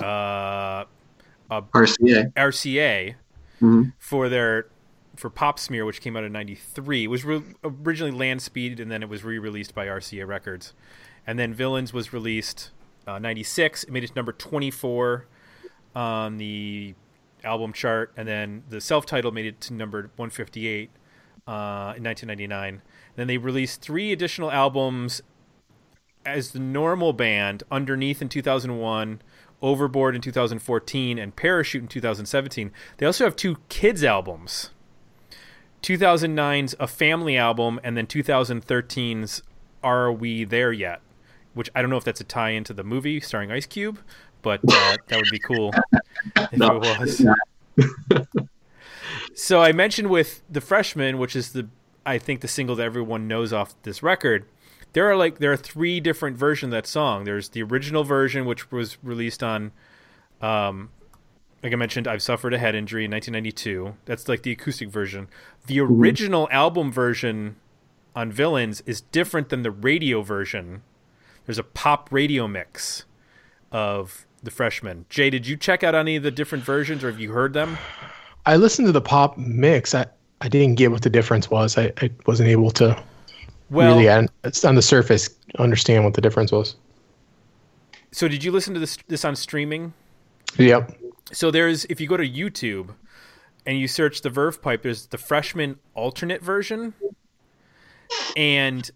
uh, 0.00 0.84
RCA. 1.50 2.32
RCA 2.34 3.14
mm-hmm. 3.60 3.82
for 3.98 4.28
their 4.28 4.66
for 5.16 5.30
Pop 5.30 5.58
Smear, 5.58 5.84
which 5.84 6.00
came 6.00 6.16
out 6.16 6.24
in 6.24 6.32
'93, 6.32 7.06
was 7.08 7.24
re- 7.24 7.42
originally 7.64 8.12
Land 8.12 8.40
Speed, 8.40 8.78
and 8.78 8.90
then 8.90 9.02
it 9.02 9.08
was 9.08 9.24
re-released 9.24 9.74
by 9.74 9.86
RCA 9.86 10.26
Records. 10.26 10.74
And 11.26 11.38
then 11.38 11.52
Villains 11.52 11.92
was 11.92 12.12
released 12.12 12.70
'96. 13.06 13.84
Uh, 13.84 13.86
it 13.86 13.92
made 13.92 14.04
it 14.04 14.14
number 14.14 14.32
24 14.32 15.26
on 15.94 16.38
the 16.38 16.94
album 17.44 17.72
chart, 17.72 18.12
and 18.16 18.26
then 18.26 18.64
the 18.68 18.80
self-titled 18.80 19.34
made 19.34 19.46
it 19.46 19.60
to 19.62 19.74
number 19.74 20.10
158 20.16 20.90
uh, 21.46 21.94
in 21.96 22.04
1999. 22.04 22.82
then 23.16 23.26
they 23.26 23.38
released 23.38 23.80
three 23.80 24.12
additional 24.12 24.50
albums 24.50 25.22
as 26.26 26.50
the 26.50 26.58
normal 26.58 27.12
band, 27.12 27.62
Underneath 27.70 28.20
in 28.20 28.28
2001. 28.28 29.22
Overboard 29.60 30.14
in 30.14 30.20
2014 30.20 31.18
and 31.18 31.34
Parachute 31.34 31.82
in 31.82 31.88
2017. 31.88 32.70
They 32.98 33.06
also 33.06 33.24
have 33.24 33.34
two 33.34 33.56
kids 33.68 34.04
albums 34.04 34.70
2009's 35.82 36.76
A 36.78 36.86
Family 36.86 37.36
album, 37.36 37.80
and 37.82 37.96
then 37.96 38.06
2013's 38.06 39.42
Are 39.82 40.12
We 40.12 40.44
There 40.44 40.72
Yet? 40.72 41.00
Which 41.54 41.70
I 41.74 41.80
don't 41.80 41.90
know 41.90 41.96
if 41.96 42.04
that's 42.04 42.20
a 42.20 42.24
tie 42.24 42.50
into 42.50 42.72
the 42.72 42.84
movie 42.84 43.20
starring 43.20 43.50
Ice 43.50 43.66
Cube, 43.66 43.98
but 44.42 44.60
uh, 44.60 44.96
that 45.08 45.16
would 45.16 45.30
be 45.30 45.40
cool 45.40 45.72
if 46.52 46.58
no. 46.58 46.80
it 46.82 46.98
was. 46.98 48.48
so 49.34 49.62
I 49.62 49.72
mentioned 49.72 50.10
with 50.10 50.42
The 50.50 50.60
Freshman, 50.60 51.18
which 51.18 51.36
is 51.36 51.52
the 51.52 51.68
I 52.04 52.18
think 52.18 52.40
the 52.40 52.48
single 52.48 52.74
that 52.76 52.84
everyone 52.84 53.28
knows 53.28 53.52
off 53.52 53.74
this 53.82 54.02
record. 54.02 54.46
There 54.94 55.10
are 55.10 55.16
like 55.16 55.38
there 55.38 55.52
are 55.52 55.56
three 55.56 56.00
different 56.00 56.36
versions 56.36 56.72
of 56.72 56.78
that 56.78 56.86
song. 56.86 57.24
There's 57.24 57.50
the 57.50 57.62
original 57.62 58.04
version, 58.04 58.46
which 58.46 58.72
was 58.72 58.96
released 59.02 59.42
on 59.42 59.72
um, 60.40 60.90
like 61.62 61.72
I 61.72 61.76
mentioned, 61.76 62.06
I've 62.06 62.22
suffered 62.22 62.54
a 62.54 62.58
head 62.58 62.74
injury 62.74 63.04
in 63.04 63.10
1992. 63.10 63.96
That's 64.04 64.28
like 64.28 64.42
the 64.42 64.52
acoustic 64.52 64.88
version. 64.88 65.28
The 65.66 65.78
mm-hmm. 65.78 66.00
original 66.00 66.46
mm-hmm. 66.46 66.54
album 66.54 66.92
version 66.92 67.56
on 68.14 68.30
Villains 68.30 68.82
is 68.86 69.00
different 69.00 69.48
than 69.48 69.62
the 69.62 69.70
radio 69.70 70.22
version. 70.22 70.82
There's 71.46 71.58
a 71.58 71.64
pop 71.64 72.08
radio 72.12 72.46
mix 72.46 73.04
of 73.72 74.26
the 74.42 74.50
freshman. 74.50 75.06
Jay, 75.08 75.30
did 75.30 75.46
you 75.46 75.56
check 75.56 75.82
out 75.82 75.94
any 75.94 76.16
of 76.16 76.22
the 76.22 76.30
different 76.30 76.64
versions 76.64 77.02
or 77.04 77.10
have 77.10 77.20
you 77.20 77.32
heard 77.32 77.52
them? 77.52 77.78
I 78.46 78.56
listened 78.56 78.86
to 78.86 78.92
the 78.92 79.00
pop 79.00 79.36
mix. 79.36 79.94
I, 79.94 80.06
I 80.40 80.48
didn't 80.48 80.76
get 80.76 80.90
what 80.90 81.02
the 81.02 81.10
difference 81.10 81.50
was. 81.50 81.76
I, 81.76 81.92
I 82.00 82.10
wasn't 82.26 82.48
able 82.48 82.70
to 82.72 83.00
well, 83.70 83.96
really, 83.96 84.08
on, 84.08 84.28
on 84.64 84.74
the 84.74 84.82
surface, 84.82 85.28
understand 85.58 86.04
what 86.04 86.14
the 86.14 86.20
difference 86.20 86.52
was. 86.52 86.76
So, 88.10 88.26
did 88.28 88.42
you 88.42 88.50
listen 88.52 88.72
to 88.72 88.80
this, 88.80 88.96
this 89.08 89.24
on 89.24 89.36
streaming? 89.36 89.92
Yep. 90.56 90.98
So 91.32 91.50
there's 91.50 91.84
if 91.86 92.00
you 92.00 92.06
go 92.06 92.16
to 92.16 92.28
YouTube 92.28 92.94
and 93.66 93.78
you 93.78 93.86
search 93.86 94.22
the 94.22 94.30
Verve 94.30 94.62
Pipe, 94.62 94.82
there's 94.82 95.06
the 95.06 95.18
freshman 95.18 95.78
alternate 95.94 96.42
version, 96.42 96.94
and 98.36 98.90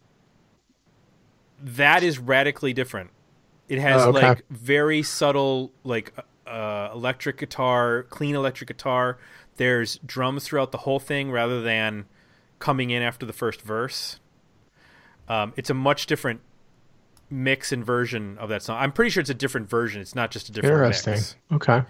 that 1.61 2.03
is 2.03 2.19
radically 2.19 2.73
different. 2.73 3.11
It 3.73 3.79
has 3.79 4.03
oh, 4.03 4.11
okay. 4.11 4.29
like 4.29 4.49
very 4.51 5.03
subtle 5.03 5.73
like 5.83 6.13
uh, 6.47 6.91
electric 6.93 7.39
guitar, 7.39 8.03
clean 8.11 8.35
electric 8.35 8.69
guitar. 8.69 9.17
There's 9.57 9.99
drums 10.05 10.45
throughout 10.45 10.73
the 10.73 10.79
whole 10.79 10.99
thing 10.99 11.31
rather 11.31 11.63
than 11.63 12.05
coming 12.59 12.91
in 12.91 13.03
after 13.03 13.25
the 13.25 13.33
first 13.33 13.63
verse. 13.63 14.21
Um, 15.27 15.55
it's 15.57 15.71
a 15.71 15.75
much 15.75 16.05
different 16.05 16.43
mix 17.31 17.73
and 17.73 17.83
version 17.83 18.37
of 18.37 18.51
that 18.51 18.63
song. 18.63 18.77
I'm 18.79 18.93
pretty 18.93 19.11
sure 19.11 19.23
it's 19.23 19.31
a 19.31 19.35
different 19.35 19.71
version. 19.71 20.03
It's 20.03 20.15
not 20.15 20.31
just 20.31 20.51
a 20.51 20.53
different 20.53 20.75
Interesting. 20.75 21.15
Mix. 21.15 21.37
Okay. 21.53 21.83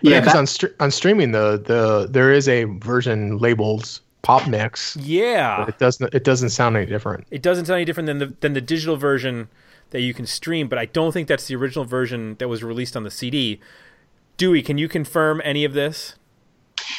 Yeah, 0.00 0.20
because 0.20 0.36
on 0.36 0.46
st- 0.46 0.72
on 0.80 0.90
streaming 0.90 1.32
the 1.32 1.62
the 1.62 2.08
there 2.10 2.32
is 2.32 2.48
a 2.48 2.64
version 2.64 3.36
labeled 3.36 4.00
pop 4.22 4.48
mix. 4.48 4.96
Yeah, 4.96 5.66
it 5.68 5.78
doesn't 5.78 6.14
it 6.14 6.24
doesn't 6.24 6.48
sound 6.48 6.78
any 6.78 6.86
different. 6.86 7.26
It 7.30 7.42
doesn't 7.42 7.66
sound 7.66 7.76
any 7.76 7.84
different 7.84 8.06
than 8.06 8.18
the 8.20 8.34
than 8.40 8.54
the 8.54 8.62
digital 8.62 8.96
version 8.96 9.48
that 9.90 10.00
you 10.00 10.14
can 10.14 10.26
stream, 10.26 10.68
but 10.68 10.78
I 10.78 10.86
don't 10.86 11.12
think 11.12 11.28
that's 11.28 11.46
the 11.46 11.56
original 11.56 11.84
version 11.84 12.36
that 12.38 12.48
was 12.48 12.62
released 12.62 12.96
on 12.96 13.04
the 13.04 13.10
CD. 13.10 13.60
Dewey, 14.36 14.62
can 14.62 14.78
you 14.78 14.88
confirm 14.88 15.40
any 15.44 15.64
of 15.64 15.72
this? 15.72 16.16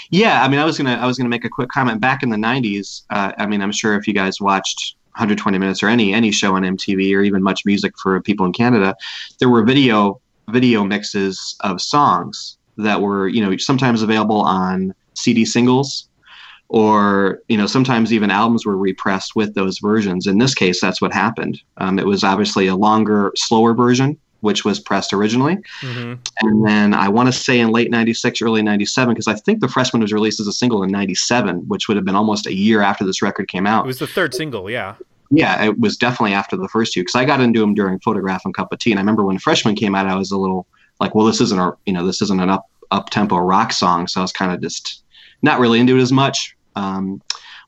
Yeah, 0.10 0.44
I 0.44 0.48
mean, 0.48 0.60
I 0.60 0.66
was 0.66 0.78
gonna 0.78 0.96
I 0.96 1.06
was 1.06 1.18
gonna 1.18 1.30
make 1.30 1.46
a 1.46 1.50
quick 1.50 1.70
comment. 1.70 2.02
Back 2.02 2.24
in 2.24 2.30
the 2.30 2.38
'90s, 2.38 3.04
uh, 3.10 3.34
I 3.38 3.46
mean, 3.46 3.62
I'm 3.62 3.72
sure 3.72 3.96
if 3.96 4.08
you 4.08 4.14
guys 4.14 4.42
watched 4.42 4.96
120 5.16 5.58
Minutes 5.58 5.84
or 5.84 5.88
any 5.88 6.14
any 6.14 6.32
show 6.32 6.56
on 6.56 6.64
MTV 6.64 7.16
or 7.16 7.22
even 7.22 7.44
Much 7.44 7.66
Music 7.66 7.94
for 7.98 8.22
people 8.22 8.46
in 8.46 8.54
Canada, 8.54 8.96
there 9.40 9.50
were 9.50 9.64
video 9.64 10.20
video 10.50 10.84
mixes 10.84 11.58
of 11.62 11.82
songs 11.82 12.58
that 12.78 13.02
were 13.02 13.28
you 13.28 13.42
know 13.42 13.56
sometimes 13.58 14.02
available 14.02 14.42
on 14.42 14.94
CD 15.14 15.46
singles 15.46 16.08
or 16.70 17.42
you 17.48 17.58
know 17.58 17.68
sometimes 17.68 18.12
even 18.12 18.30
albums 18.30 18.66
were 18.66 18.78
repressed 18.78 19.36
with 19.36 19.56
those 19.56 19.80
versions. 19.80 20.28
In 20.28 20.38
this 20.38 20.54
case 20.54 20.82
that's 20.82 21.02
what 21.02 21.14
happened. 21.14 21.62
Um, 21.78 22.00
it 22.00 22.06
was 22.06 22.24
obviously 22.24 22.68
a 22.68 22.76
longer 22.76 23.32
slower 23.36 23.74
version 23.74 24.18
which 24.42 24.64
was 24.64 24.80
pressed 24.80 25.14
originally. 25.14 25.58
Mm-hmm. 25.82 26.14
and 26.42 26.66
then 26.66 26.94
i 26.94 27.10
want 27.10 27.28
to 27.28 27.34
say 27.34 27.60
in 27.60 27.70
late 27.70 27.92
96 27.92 28.42
early 28.42 28.62
97 28.62 29.14
because 29.14 29.28
i 29.28 29.34
think 29.34 29.62
the 29.62 29.68
freshman 29.68 30.02
was 30.02 30.14
released 30.14 30.40
as 30.40 30.48
a 30.48 30.54
single 30.54 30.84
in 30.84 30.92
97 30.92 31.68
which 31.68 31.88
would 31.88 31.98
have 31.98 32.06
been 32.06 32.16
almost 32.16 32.48
a 32.48 32.54
year 32.54 32.82
after 32.82 33.04
this 33.04 33.22
record 33.22 33.48
came 33.48 33.66
out. 33.66 33.86
It 33.86 33.88
was 33.88 34.00
the 34.00 34.08
third 34.08 34.34
single 34.34 34.70
yeah. 34.70 34.96
Yeah 35.30 35.64
it 35.66 35.80
was 35.80 35.98
definitely 35.98 36.34
after 36.34 36.56
the 36.56 36.68
first 36.70 36.94
two 36.94 37.02
because 37.02 37.16
i 37.16 37.26
got 37.26 37.42
into 37.42 37.60
them 37.60 37.74
during 37.74 38.00
photograph 38.00 38.46
and 38.46 38.54
cup 38.54 38.72
of 38.72 38.80
tea 38.80 38.92
and 38.92 39.00
i 39.00 39.02
remember 39.02 39.24
when 39.24 39.40
freshman 39.40 39.76
came 39.76 39.96
out 39.96 40.08
i 40.08 40.16
was 40.16 40.32
a 40.32 40.38
little 40.38 40.68
like 41.00 41.16
well 41.16 41.26
this 41.26 41.42
isn't 41.42 41.60
a 41.60 41.74
you 41.86 41.94
know 41.94 42.06
this 42.06 42.22
isn't 42.22 42.40
an 42.40 42.50
up 42.50 42.66
up 42.92 43.10
tempo 43.10 43.38
rock 43.38 43.74
song 43.74 44.08
so 44.08 44.22
i 44.22 44.24
was 44.24 44.32
kind 44.32 44.52
of 44.54 44.62
just 44.62 45.04
not 45.42 45.60
really 45.60 45.80
into 45.80 45.98
it 45.98 46.02
as 46.02 46.12
much 46.12 46.57
um, 46.78 47.22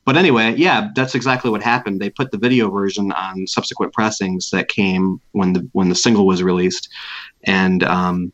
but 0.06 0.18
anyway, 0.18 0.56
yeah, 0.56 0.90
that's 0.96 1.16
exactly 1.16 1.52
what 1.52 1.62
happened. 1.62 2.00
They 2.00 2.10
put 2.10 2.32
the 2.32 2.38
video 2.38 2.70
version 2.70 3.12
on 3.12 3.48
subsequent 3.48 3.94
pressings 3.94 4.50
that 4.52 4.68
came 4.68 5.20
when 5.32 5.54
the 5.54 5.70
when 5.74 5.90
the 5.90 5.96
single 5.96 6.26
was 6.26 6.42
released, 6.42 6.90
and 7.44 7.84
um, 7.84 8.32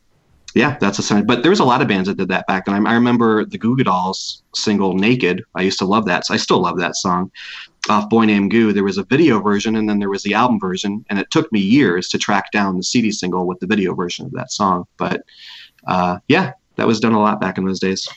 yeah, 0.53 0.77
that's 0.79 0.99
a 0.99 1.03
sign. 1.03 1.25
But 1.25 1.41
there 1.41 1.49
was 1.49 1.59
a 1.59 1.65
lot 1.65 1.81
of 1.81 1.87
bands 1.87 2.07
that 2.07 2.17
did 2.17 2.29
that 2.29 2.47
back 2.47 2.65
then. 2.65 2.75
I, 2.75 2.91
I 2.91 2.93
remember 2.93 3.45
the 3.45 3.57
Goo 3.57 3.75
Goo 3.75 3.83
Dolls 3.83 4.43
single 4.53 4.93
"Naked." 4.93 5.43
I 5.55 5.63
used 5.63 5.79
to 5.79 5.85
love 5.85 6.05
that. 6.05 6.25
So 6.25 6.33
I 6.33 6.37
still 6.37 6.61
love 6.61 6.77
that 6.79 6.95
song. 6.95 7.31
Off 7.89 8.09
Boy 8.09 8.25
Named 8.25 8.51
Goo, 8.51 8.73
there 8.73 8.83
was 8.83 8.97
a 8.97 9.03
video 9.03 9.39
version, 9.39 9.75
and 9.75 9.87
then 9.87 9.99
there 9.99 10.09
was 10.09 10.23
the 10.23 10.33
album 10.33 10.59
version, 10.59 11.05
and 11.09 11.19
it 11.19 11.29
took 11.29 11.51
me 11.51 11.59
years 11.59 12.09
to 12.09 12.17
track 12.17 12.51
down 12.51 12.77
the 12.77 12.83
CD 12.83 13.11
single 13.11 13.47
with 13.47 13.59
the 13.59 13.67
video 13.67 13.93
version 13.93 14.25
of 14.25 14.31
that 14.31 14.51
song. 14.51 14.85
But 14.97 15.23
uh, 15.87 16.19
yeah, 16.27 16.53
that 16.77 16.87
was 16.87 16.99
done 16.99 17.13
a 17.13 17.21
lot 17.21 17.39
back 17.41 17.57
in 17.57 17.65
those 17.65 17.79
days. 17.79 18.07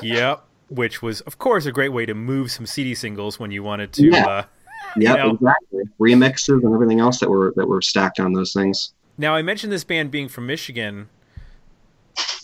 Yep 0.00 0.46
which 0.72 1.02
was, 1.02 1.20
of 1.22 1.38
course, 1.38 1.66
a 1.66 1.72
great 1.72 1.90
way 1.90 2.06
to 2.06 2.14
move 2.14 2.50
some 2.50 2.66
CD 2.66 2.94
singles 2.94 3.38
when 3.38 3.50
you 3.50 3.62
wanted 3.62 3.92
to. 3.94 4.06
Yeah, 4.06 4.26
uh, 4.26 4.44
yeah, 4.96 5.10
you 5.10 5.16
know. 5.16 5.30
exactly. 5.30 5.82
Remixes 6.00 6.62
and 6.62 6.74
everything 6.74 7.00
else 7.00 7.20
that 7.20 7.30
were 7.30 7.52
that 7.56 7.66
were 7.66 7.82
stacked 7.82 8.20
on 8.20 8.32
those 8.32 8.52
things. 8.52 8.94
Now, 9.18 9.34
I 9.34 9.42
mentioned 9.42 9.72
this 9.72 9.84
band 9.84 10.10
being 10.10 10.28
from 10.28 10.46
Michigan. 10.46 11.08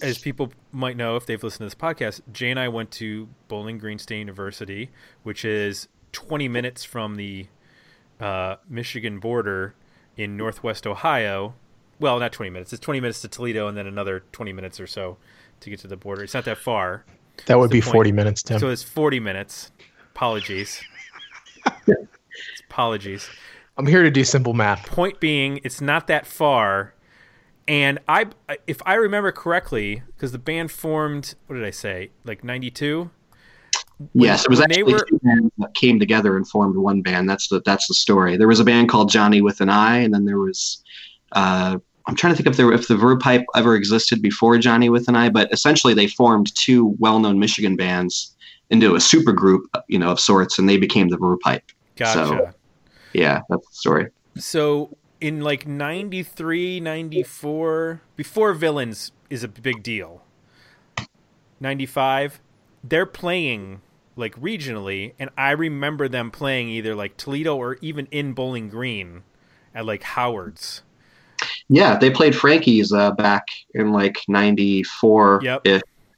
As 0.01 0.19
people 0.19 0.53
might 0.71 0.97
know 0.97 1.17
if 1.17 1.27
they've 1.27 1.43
listened 1.43 1.59
to 1.59 1.65
this 1.67 1.75
podcast, 1.75 2.21
Jay 2.33 2.51
and 2.51 2.59
I 2.59 2.69
went 2.69 2.91
to 2.93 3.29
Bowling 3.49 3.79
Green 3.79 3.99
State 3.99 4.21
University, 4.21 4.91
which 5.25 5.45
is 5.45 5.89
20 6.13 6.49
minutes 6.49 6.85
from 6.85 7.17
the 7.17 7.49
uh, 8.21 8.57
Michigan 8.69 9.19
border 9.19 9.75
in 10.17 10.37
Northwest 10.37 10.87
Ohio. 10.87 11.55
Well, 11.99 12.19
not 12.21 12.33
20 12.33 12.51
minutes. 12.51 12.73
It's 12.73 12.81
20 12.81 13.01
minutes 13.01 13.21
to 13.23 13.29
Toledo 13.29 13.67
and 13.67 13.77
then 13.77 13.89
another 13.89 14.23
20 14.31 14.53
minutes 14.53 14.79
or 14.79 14.87
so 14.87 15.17
to 15.61 15.71
get 15.71 15.81
to 15.81 15.89
the 15.89 15.97
border. 15.97 16.23
It's 16.23 16.35
not 16.35 16.45
that 16.45 16.59
far. 16.59 17.05
That 17.47 17.59
would 17.59 17.71
be 17.71 17.81
point. 17.81 17.93
40 17.93 18.13
minutes, 18.13 18.43
Tim. 18.43 18.59
So 18.59 18.69
it's 18.69 18.83
40 18.83 19.21
minutes. 19.21 19.71
Apologies. 20.15 20.83
Apologies. 22.71 23.29
I'm 23.77 23.87
here 23.87 24.03
to 24.03 24.11
do 24.11 24.25
simple 24.25 24.55
math. 24.55 24.87
Point 24.87 25.21
being, 25.21 25.61
it's 25.65 25.81
not 25.81 26.09
that 26.09 26.27
far. 26.27 26.95
And 27.69 27.99
I, 28.09 28.27
if 28.67 28.81
I 28.85 28.95
remember 28.95 29.31
correctly, 29.31 30.03
because 30.17 30.33
the 30.33 30.39
band 30.39 30.73
formed, 30.73 31.35
what 31.47 31.57
did 31.57 31.65
I 31.65 31.71
say, 31.71 32.11
like 32.25 32.43
92? 32.43 33.11
Yes, 34.15 34.45
it 34.45 34.51
was 34.51 34.61
actually 34.61 34.85
were... 34.85 35.05
two 35.05 35.19
bands 35.23 35.53
that 35.59 35.75
came 35.75 35.99
together 35.99 36.37
and 36.37 36.49
formed 36.49 36.77
one 36.77 37.03
band. 37.03 37.29
That's 37.29 37.49
the 37.49 37.61
that's 37.65 37.89
the 37.89 37.95
story. 37.95 38.37
There 38.37 38.47
was 38.47 38.61
a 38.61 38.65
band 38.65 38.89
called 38.89 39.11
Johnny 39.11 39.43
with 39.43 39.61
an 39.61 39.69
Eye, 39.69 39.99
and 39.99 40.15
then 40.15 40.25
there 40.25 40.39
was 40.39 40.83
uh, 41.33 41.79
I'm 42.09 42.17
trying 42.17 42.33
to 42.35 42.43
think 42.43 42.49
if 42.49 42.57
the 42.57 42.73
if 42.73 42.89
the 42.89 42.97
Verve 42.97 43.21
Pipe 43.21 43.45
ever 43.55 43.77
existed 43.77 44.23
before 44.23 44.57
Johnny 44.59 44.89
with 44.89 45.09
an 45.09 45.17
Eye, 45.17 45.29
but 45.29 45.53
essentially 45.53 45.93
they 45.93 46.09
formed 46.09 46.55
two 46.57 46.97
well-known 46.99 47.39
Michigan 47.39 47.77
bands 47.77 48.35
into 48.71 48.95
a 48.95 49.01
super 49.01 49.33
group, 49.33 49.71
you 49.89 49.99
know, 49.99 50.11
of 50.13 50.19
sorts, 50.19 50.59
and 50.59 50.69
they 50.69 50.79
became 50.79 51.09
the 51.09 51.19
Verve 51.19 51.39
Pipe. 51.41 51.65
Gotcha. 51.97 52.13
So, 52.13 52.51
yeah, 53.13 53.43
that's 53.51 53.67
the 53.69 53.75
story. 53.75 54.09
So 54.37 54.97
in 55.21 55.43
like 55.43 55.67
93, 55.67 56.81
94, 56.81 58.01
before 58.17 58.55
Villains 58.55 59.13
is 59.29 59.45
a 59.45 59.49
big 59.49 59.83
deal. 59.83 60.23
95, 61.61 62.41
they're 62.83 63.07
playing 63.07 63.83
like 64.17 64.35
regionally, 64.41 65.13
and 65.19 65.29
I 65.37 65.51
remember 65.51 66.09
them 66.09 66.31
playing 66.31 66.69
either 66.71 66.95
like 66.95 67.17
Toledo 67.17 67.57
or 67.57 67.77
even 67.83 68.07
in 68.11 68.33
Bowling 68.33 68.69
Green 68.69 69.25
at 69.75 69.85
like 69.85 70.03
Howard's. 70.03 70.83
Yeah, 71.69 71.99
they 71.99 72.11
played 72.11 72.35
Frankie's 72.35 72.93
uh, 72.93 73.13
back 73.13 73.49
in 73.75 73.93
like 73.93 74.23
'94 74.29 75.41
yep. 75.43 75.67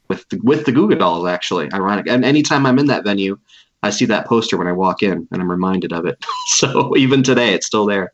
with 0.09 0.29
the, 0.29 0.41
with 0.43 0.65
the 0.65 0.73
Goo 0.73 0.89
Goo 0.89 0.95
Dolls. 0.95 1.27
Actually, 1.27 1.73
ironic. 1.73 2.07
And 2.09 2.25
anytime 2.25 2.67
I'm 2.67 2.79
in 2.79 2.87
that 2.87 3.05
venue, 3.05 3.39
I 3.83 3.91
see 3.91 4.05
that 4.07 4.27
poster 4.27 4.57
when 4.57 4.67
I 4.67 4.73
walk 4.73 5.03
in, 5.03 5.27
and 5.31 5.43
I'm 5.43 5.51
reminded 5.51 5.93
of 5.93 6.07
it. 6.07 6.25
so 6.47 6.97
even 6.97 7.23
today, 7.23 7.55
it's 7.55 7.67
still 7.67 7.87
there. 7.87 8.13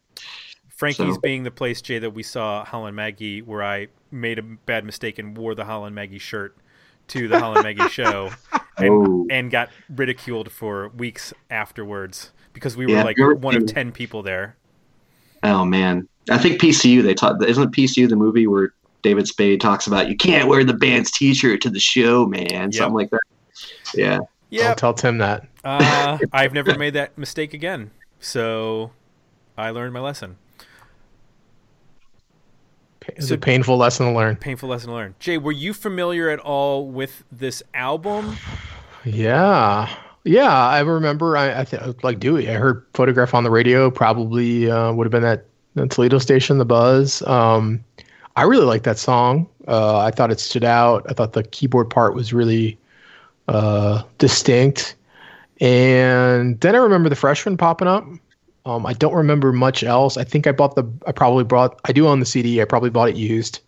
Frankie's 0.68 1.14
so. 1.14 1.20
being 1.20 1.42
the 1.42 1.50
place, 1.50 1.80
Jay, 1.80 1.98
that 1.98 2.10
we 2.10 2.22
saw 2.22 2.64
Holland 2.64 2.96
Maggie, 2.96 3.40
where 3.42 3.62
I 3.62 3.88
made 4.10 4.38
a 4.38 4.42
bad 4.42 4.84
mistake 4.84 5.18
and 5.18 5.36
wore 5.36 5.54
the 5.54 5.64
Holland 5.64 5.94
Maggie 5.94 6.18
shirt 6.18 6.56
to 7.08 7.28
the 7.28 7.40
Holland 7.40 7.64
Maggie 7.64 7.88
show, 7.90 8.30
and, 8.76 8.90
oh. 8.90 9.26
and 9.30 9.50
got 9.50 9.70
ridiculed 9.88 10.52
for 10.52 10.88
weeks 10.90 11.32
afterwards 11.50 12.32
because 12.52 12.76
we 12.76 12.86
were 12.86 12.92
yeah, 12.92 13.04
like 13.04 13.16
one 13.18 13.56
of 13.56 13.66
ten 13.66 13.90
people 13.90 14.22
there. 14.22 14.56
Oh 15.42 15.64
man, 15.64 16.08
I 16.30 16.38
think 16.38 16.60
PCU 16.60 17.02
they 17.02 17.14
talk. 17.14 17.42
Isn't 17.42 17.74
PCU 17.74 18.08
the 18.08 18.16
movie 18.16 18.46
where 18.46 18.72
David 19.02 19.28
Spade 19.28 19.60
talks 19.60 19.86
about 19.86 20.08
you 20.08 20.16
can't 20.16 20.48
wear 20.48 20.64
the 20.64 20.74
band's 20.74 21.10
T-shirt 21.10 21.60
to 21.62 21.70
the 21.70 21.80
show, 21.80 22.26
man, 22.26 22.46
yep. 22.46 22.74
something 22.74 22.94
like 22.94 23.10
that. 23.10 23.20
Yeah. 23.94 24.18
Yeah. 24.50 24.74
Tell 24.74 24.94
Tim 24.94 25.18
that. 25.18 25.46
uh, 25.64 26.18
I've 26.32 26.52
never 26.52 26.76
made 26.76 26.94
that 26.94 27.16
mistake 27.18 27.54
again, 27.54 27.90
so 28.20 28.90
I 29.56 29.70
learned 29.70 29.92
my 29.92 30.00
lesson. 30.00 30.38
It's 33.08 33.28
so, 33.28 33.34
a 33.34 33.38
painful 33.38 33.76
lesson 33.76 34.06
to 34.06 34.12
learn. 34.12 34.36
Painful 34.36 34.68
lesson 34.68 34.88
to 34.88 34.94
learn. 34.94 35.14
Jay, 35.20 35.38
were 35.38 35.52
you 35.52 35.72
familiar 35.72 36.28
at 36.28 36.40
all 36.40 36.88
with 36.88 37.22
this 37.30 37.62
album? 37.72 38.36
Yeah. 39.04 39.94
Yeah, 40.26 40.52
I 40.52 40.80
remember. 40.80 41.36
I, 41.36 41.60
I 41.60 41.64
th- 41.64 42.02
like 42.02 42.18
Dewey. 42.18 42.50
I 42.50 42.54
heard 42.54 42.84
"Photograph" 42.94 43.32
on 43.32 43.44
the 43.44 43.50
radio. 43.50 43.90
Probably 43.92 44.68
uh, 44.68 44.92
would 44.92 45.04
have 45.06 45.12
been 45.12 45.22
that 45.22 45.44
the 45.74 45.86
Toledo 45.86 46.18
station, 46.18 46.58
The 46.58 46.64
Buzz. 46.64 47.22
Um, 47.22 47.84
I 48.34 48.42
really 48.42 48.64
like 48.66 48.82
that 48.82 48.98
song. 48.98 49.48
Uh, 49.68 49.98
I 49.98 50.10
thought 50.10 50.32
it 50.32 50.40
stood 50.40 50.64
out. 50.64 51.06
I 51.08 51.12
thought 51.12 51.32
the 51.34 51.44
keyboard 51.44 51.90
part 51.90 52.14
was 52.14 52.32
really 52.32 52.76
uh, 53.46 54.02
distinct. 54.18 54.96
And 55.60 56.60
then 56.60 56.74
I 56.74 56.78
remember 56.78 57.08
the 57.08 57.16
freshman 57.16 57.56
popping 57.56 57.88
up. 57.88 58.04
Um, 58.66 58.84
I 58.84 58.94
don't 58.94 59.14
remember 59.14 59.52
much 59.52 59.84
else. 59.84 60.16
I 60.16 60.24
think 60.24 60.48
I 60.48 60.52
bought 60.52 60.74
the. 60.74 60.84
I 61.06 61.12
probably 61.12 61.44
bought. 61.44 61.80
I 61.84 61.92
do 61.92 62.08
own 62.08 62.18
the 62.18 62.26
CD. 62.26 62.60
I 62.60 62.64
probably 62.64 62.90
bought 62.90 63.08
it 63.10 63.16
used. 63.16 63.60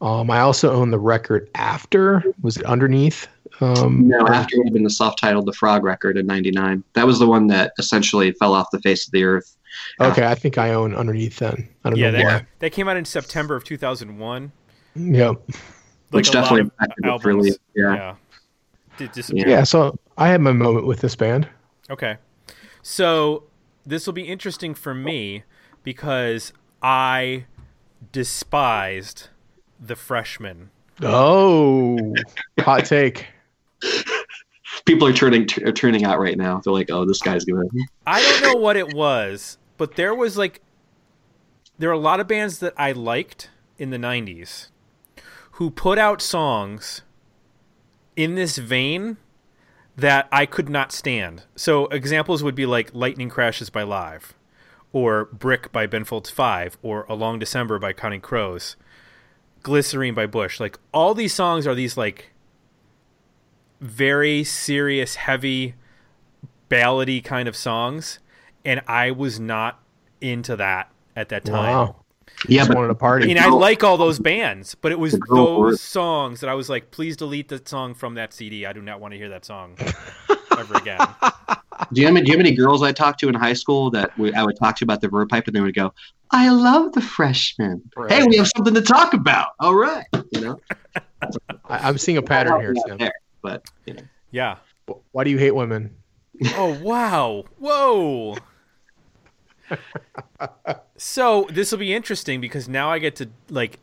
Um, 0.00 0.32
I 0.32 0.40
also 0.40 0.72
own 0.72 0.90
the 0.90 0.98
record 0.98 1.48
after. 1.54 2.24
Was 2.42 2.56
it 2.56 2.64
underneath? 2.64 3.28
Um, 3.62 4.08
no, 4.08 4.26
after 4.26 4.58
would 4.58 4.66
have 4.66 4.74
been 4.74 4.82
the 4.82 4.90
self-titled 4.90 5.46
"The 5.46 5.52
Frog" 5.52 5.84
record 5.84 6.16
in 6.16 6.26
'99. 6.26 6.82
That 6.94 7.06
was 7.06 7.18
the 7.18 7.26
one 7.26 7.46
that 7.48 7.72
essentially 7.78 8.32
fell 8.32 8.54
off 8.54 8.68
the 8.72 8.80
face 8.80 9.06
of 9.06 9.12
the 9.12 9.24
earth 9.24 9.56
Okay, 10.00 10.26
I 10.26 10.34
think 10.34 10.58
I 10.58 10.72
own 10.72 10.94
underneath 10.94 11.38
then. 11.38 11.68
I 11.84 11.90
don't 11.90 11.98
yeah, 11.98 12.10
know 12.10 12.18
that, 12.18 12.24
why. 12.24 12.46
That 12.58 12.72
came 12.72 12.88
out 12.88 12.96
in 12.96 13.04
September 13.04 13.56
of 13.56 13.64
2001. 13.64 14.52
Yep. 14.94 15.42
Like 15.46 15.56
Which 16.10 16.30
definitely 16.30 16.70
albums, 17.04 17.58
yeah. 17.74 18.16
Yeah. 18.98 19.06
yeah, 19.30 19.64
so 19.64 19.98
I 20.18 20.28
had 20.28 20.40
my 20.42 20.52
moment 20.52 20.86
with 20.86 21.00
this 21.00 21.16
band. 21.16 21.48
Okay. 21.88 22.18
So 22.82 23.44
this 23.86 24.06
will 24.06 24.12
be 24.12 24.28
interesting 24.28 24.74
for 24.74 24.94
me 24.94 25.44
because 25.82 26.52
I 26.82 27.46
despised 28.12 29.28
the 29.80 29.96
freshman. 29.96 30.70
Oh, 31.00 32.14
hot 32.60 32.84
take. 32.84 33.26
People 34.86 35.06
are 35.06 35.12
turning 35.12 35.46
t- 35.46 35.62
are 35.64 35.72
turning 35.72 36.04
out 36.04 36.18
right 36.18 36.36
now. 36.36 36.60
They're 36.60 36.72
like, 36.72 36.90
"Oh, 36.90 37.04
this 37.04 37.20
guy's 37.20 37.44
gonna." 37.44 37.64
I 38.06 38.22
don't 38.22 38.42
know 38.54 38.60
what 38.60 38.76
it 38.76 38.94
was, 38.94 39.58
but 39.76 39.96
there 39.96 40.14
was 40.14 40.38
like 40.38 40.62
there 41.78 41.90
are 41.90 41.94
a 41.94 41.98
lot 41.98 42.20
of 42.20 42.28
bands 42.28 42.58
that 42.60 42.74
I 42.76 42.92
liked 42.92 43.50
in 43.76 43.90
the 43.90 43.98
90s 43.98 44.68
who 45.52 45.70
put 45.70 45.98
out 45.98 46.22
songs 46.22 47.02
in 48.16 48.34
this 48.34 48.58
vein 48.58 49.16
that 49.96 50.28
I 50.32 50.46
could 50.46 50.68
not 50.68 50.92
stand. 50.92 51.44
So 51.56 51.86
examples 51.86 52.42
would 52.42 52.54
be 52.54 52.66
like 52.66 52.94
Lightning 52.94 53.28
Crashes 53.28 53.70
by 53.70 53.82
Live 53.82 54.34
or 54.92 55.26
Brick 55.26 55.72
by 55.72 55.86
Ben 55.86 56.04
Folds 56.04 56.30
5 56.30 56.78
or 56.82 57.04
A 57.08 57.14
Long 57.14 57.38
December 57.38 57.78
by 57.78 57.92
Counting 57.92 58.20
Crows, 58.20 58.76
Glycerine 59.62 60.14
by 60.14 60.26
Bush. 60.26 60.60
Like 60.60 60.78
all 60.92 61.14
these 61.14 61.34
songs 61.34 61.66
are 61.66 61.74
these 61.74 61.96
like 61.96 62.31
very 63.82 64.44
serious, 64.44 65.16
heavy, 65.16 65.74
ballady 66.70 67.22
kind 67.22 67.48
of 67.48 67.54
songs 67.56 68.18
and 68.64 68.80
I 68.86 69.10
was 69.10 69.38
not 69.40 69.80
into 70.20 70.56
that 70.56 70.90
at 71.16 71.28
that 71.30 71.44
time. 71.44 71.54
Wow. 71.74 71.96
Yeah, 72.48 72.60
just 72.60 72.68
but- 72.68 72.76
wanted 72.76 72.90
a 72.90 72.94
party. 72.94 73.24
I 73.24 73.28
mean, 73.28 73.38
I 73.38 73.48
like 73.48 73.84
all 73.84 73.96
those 73.98 74.18
bands, 74.18 74.74
but 74.76 74.90
it 74.92 74.98
was 74.98 75.12
The 75.12 75.18
girl 75.18 75.60
word. 75.60 75.72
those 75.72 75.80
songs 75.80 76.40
that 76.40 76.48
I 76.48 76.54
was 76.54 76.68
like, 76.70 76.90
please 76.90 77.16
delete 77.16 77.48
the 77.48 77.60
song 77.64 77.94
from 77.94 78.14
that 78.14 78.32
CD. 78.32 78.64
I 78.64 78.72
do 78.72 78.80
not 78.80 79.00
want 79.00 79.12
to 79.12 79.18
hear 79.18 79.28
that 79.30 79.44
song 79.44 79.76
ever 80.56 80.74
again. 80.76 81.00
Do 81.92 82.00
you, 82.00 82.06
have, 82.06 82.16
any- 82.16 82.24
do 82.24 82.30
you 82.32 82.38
have 82.38 82.46
any 82.46 82.54
girls 82.54 82.82
I 82.82 82.92
talked 82.92 83.18
to 83.20 83.28
in 83.28 83.34
high 83.34 83.52
school 83.54 83.90
that 83.90 84.16
we, 84.16 84.32
I 84.32 84.44
would 84.44 84.56
talk 84.56 84.76
to 84.76 84.84
about 84.84 85.00
the 85.00 85.08
Verve 85.08 85.28
Pipe 85.28 85.46
and 85.48 85.56
they 85.56 85.60
would 85.60 85.74
go, 85.74 85.92
I 86.30 86.48
love 86.48 86.92
the 86.92 87.00
freshmen. 87.02 87.82
Right. 87.96 88.12
Hey, 88.12 88.24
we 88.26 88.36
have 88.36 88.48
something 88.56 88.72
to 88.74 88.80
talk 88.82 89.12
about. 89.14 89.48
All 89.58 89.74
right. 89.74 90.06
You 90.30 90.40
know? 90.40 90.60
I, 91.22 91.32
I'm 91.68 91.98
seeing 91.98 92.18
a 92.18 92.22
pattern 92.22 92.60
here, 92.60 92.72
Not 92.72 92.86
Tim. 92.86 92.98
there, 92.98 93.12
but, 93.42 93.64
you 93.86 93.94
know. 93.94 94.02
Yeah. 94.30 94.56
Why 95.12 95.24
do 95.24 95.30
you 95.30 95.38
hate 95.38 95.54
women? 95.54 95.96
Oh 96.56 96.78
wow! 96.82 97.44
Whoa! 97.58 98.36
so 100.96 101.46
this 101.50 101.70
will 101.70 101.78
be 101.78 101.92
interesting 101.94 102.40
because 102.40 102.68
now 102.68 102.90
I 102.90 102.98
get 102.98 103.16
to 103.16 103.28
like 103.48 103.78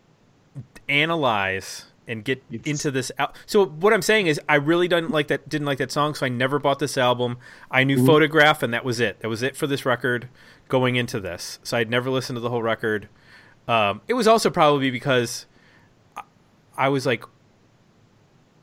analyze 0.87 1.85
and 2.07 2.23
get 2.25 2.43
It's- 2.51 2.67
into 2.69 2.91
this. 2.91 3.11
Al- 3.19 3.33
so 3.45 3.65
what 3.67 3.93
I'm 3.93 4.01
saying 4.01 4.27
is, 4.27 4.39
I 4.49 4.55
really 4.55 4.87
didn't 4.87 5.11
like 5.11 5.27
that. 5.27 5.47
Didn't 5.47 5.67
like 5.67 5.77
that 5.77 5.91
song, 5.91 6.15
so 6.15 6.25
I 6.25 6.29
never 6.29 6.57
bought 6.59 6.79
this 6.79 6.97
album. 6.97 7.37
I 7.69 7.83
knew 7.83 8.03
Photograph, 8.05 8.63
and 8.63 8.73
that 8.73 8.83
was 8.83 8.99
it. 8.99 9.19
That 9.21 9.29
was 9.29 9.43
it 9.43 9.55
for 9.55 9.67
this 9.67 9.85
record 9.85 10.27
going 10.67 10.95
into 10.95 11.19
this. 11.19 11.59
So 11.63 11.77
I'd 11.77 11.89
never 11.89 12.09
listened 12.09 12.37
to 12.37 12.41
the 12.41 12.49
whole 12.49 12.63
record. 12.63 13.07
Um, 13.67 14.01
it 14.07 14.15
was 14.15 14.27
also 14.27 14.49
probably 14.49 14.89
because 14.89 15.45
I- 16.17 16.23
I 16.77 16.89
was 16.89 17.05
like, 17.05 17.23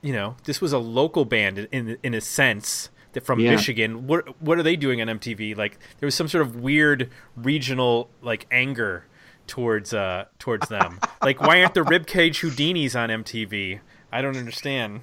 you 0.06 0.12
know, 0.12 0.36
this 0.44 0.60
was 0.60 0.72
a 0.72 0.78
local 0.78 1.24
band 1.24 1.68
in 1.72 1.98
in, 2.04 2.14
a 2.14 2.20
sense 2.20 2.90
that 3.12 3.26
from 3.26 3.40
Yeah. 3.40 3.50
Michigan. 3.50 4.06
What 4.06 4.40
what 4.40 4.56
are 4.56 4.62
they 4.62 4.76
doing 4.76 5.00
on 5.00 5.08
MTV? 5.08 5.56
Like 5.56 5.78
there 5.98 6.06
was 6.06 6.14
some 6.14 6.28
sort 6.28 6.42
of 6.46 6.54
weird 6.54 7.10
regional 7.36 8.08
like 8.22 8.46
anger 8.52 9.04
towards 9.48 9.92
uh 9.92 10.26
towards 10.38 10.68
them. 10.68 11.00
like 11.22 11.40
why 11.40 11.60
aren't 11.60 11.74
the 11.74 11.80
Ribcage 11.80 12.40
Houdinis 12.40 12.94
on 12.94 13.08
MTV? 13.08 13.80
I 14.12 14.22
don't 14.22 14.36
understand. 14.36 15.00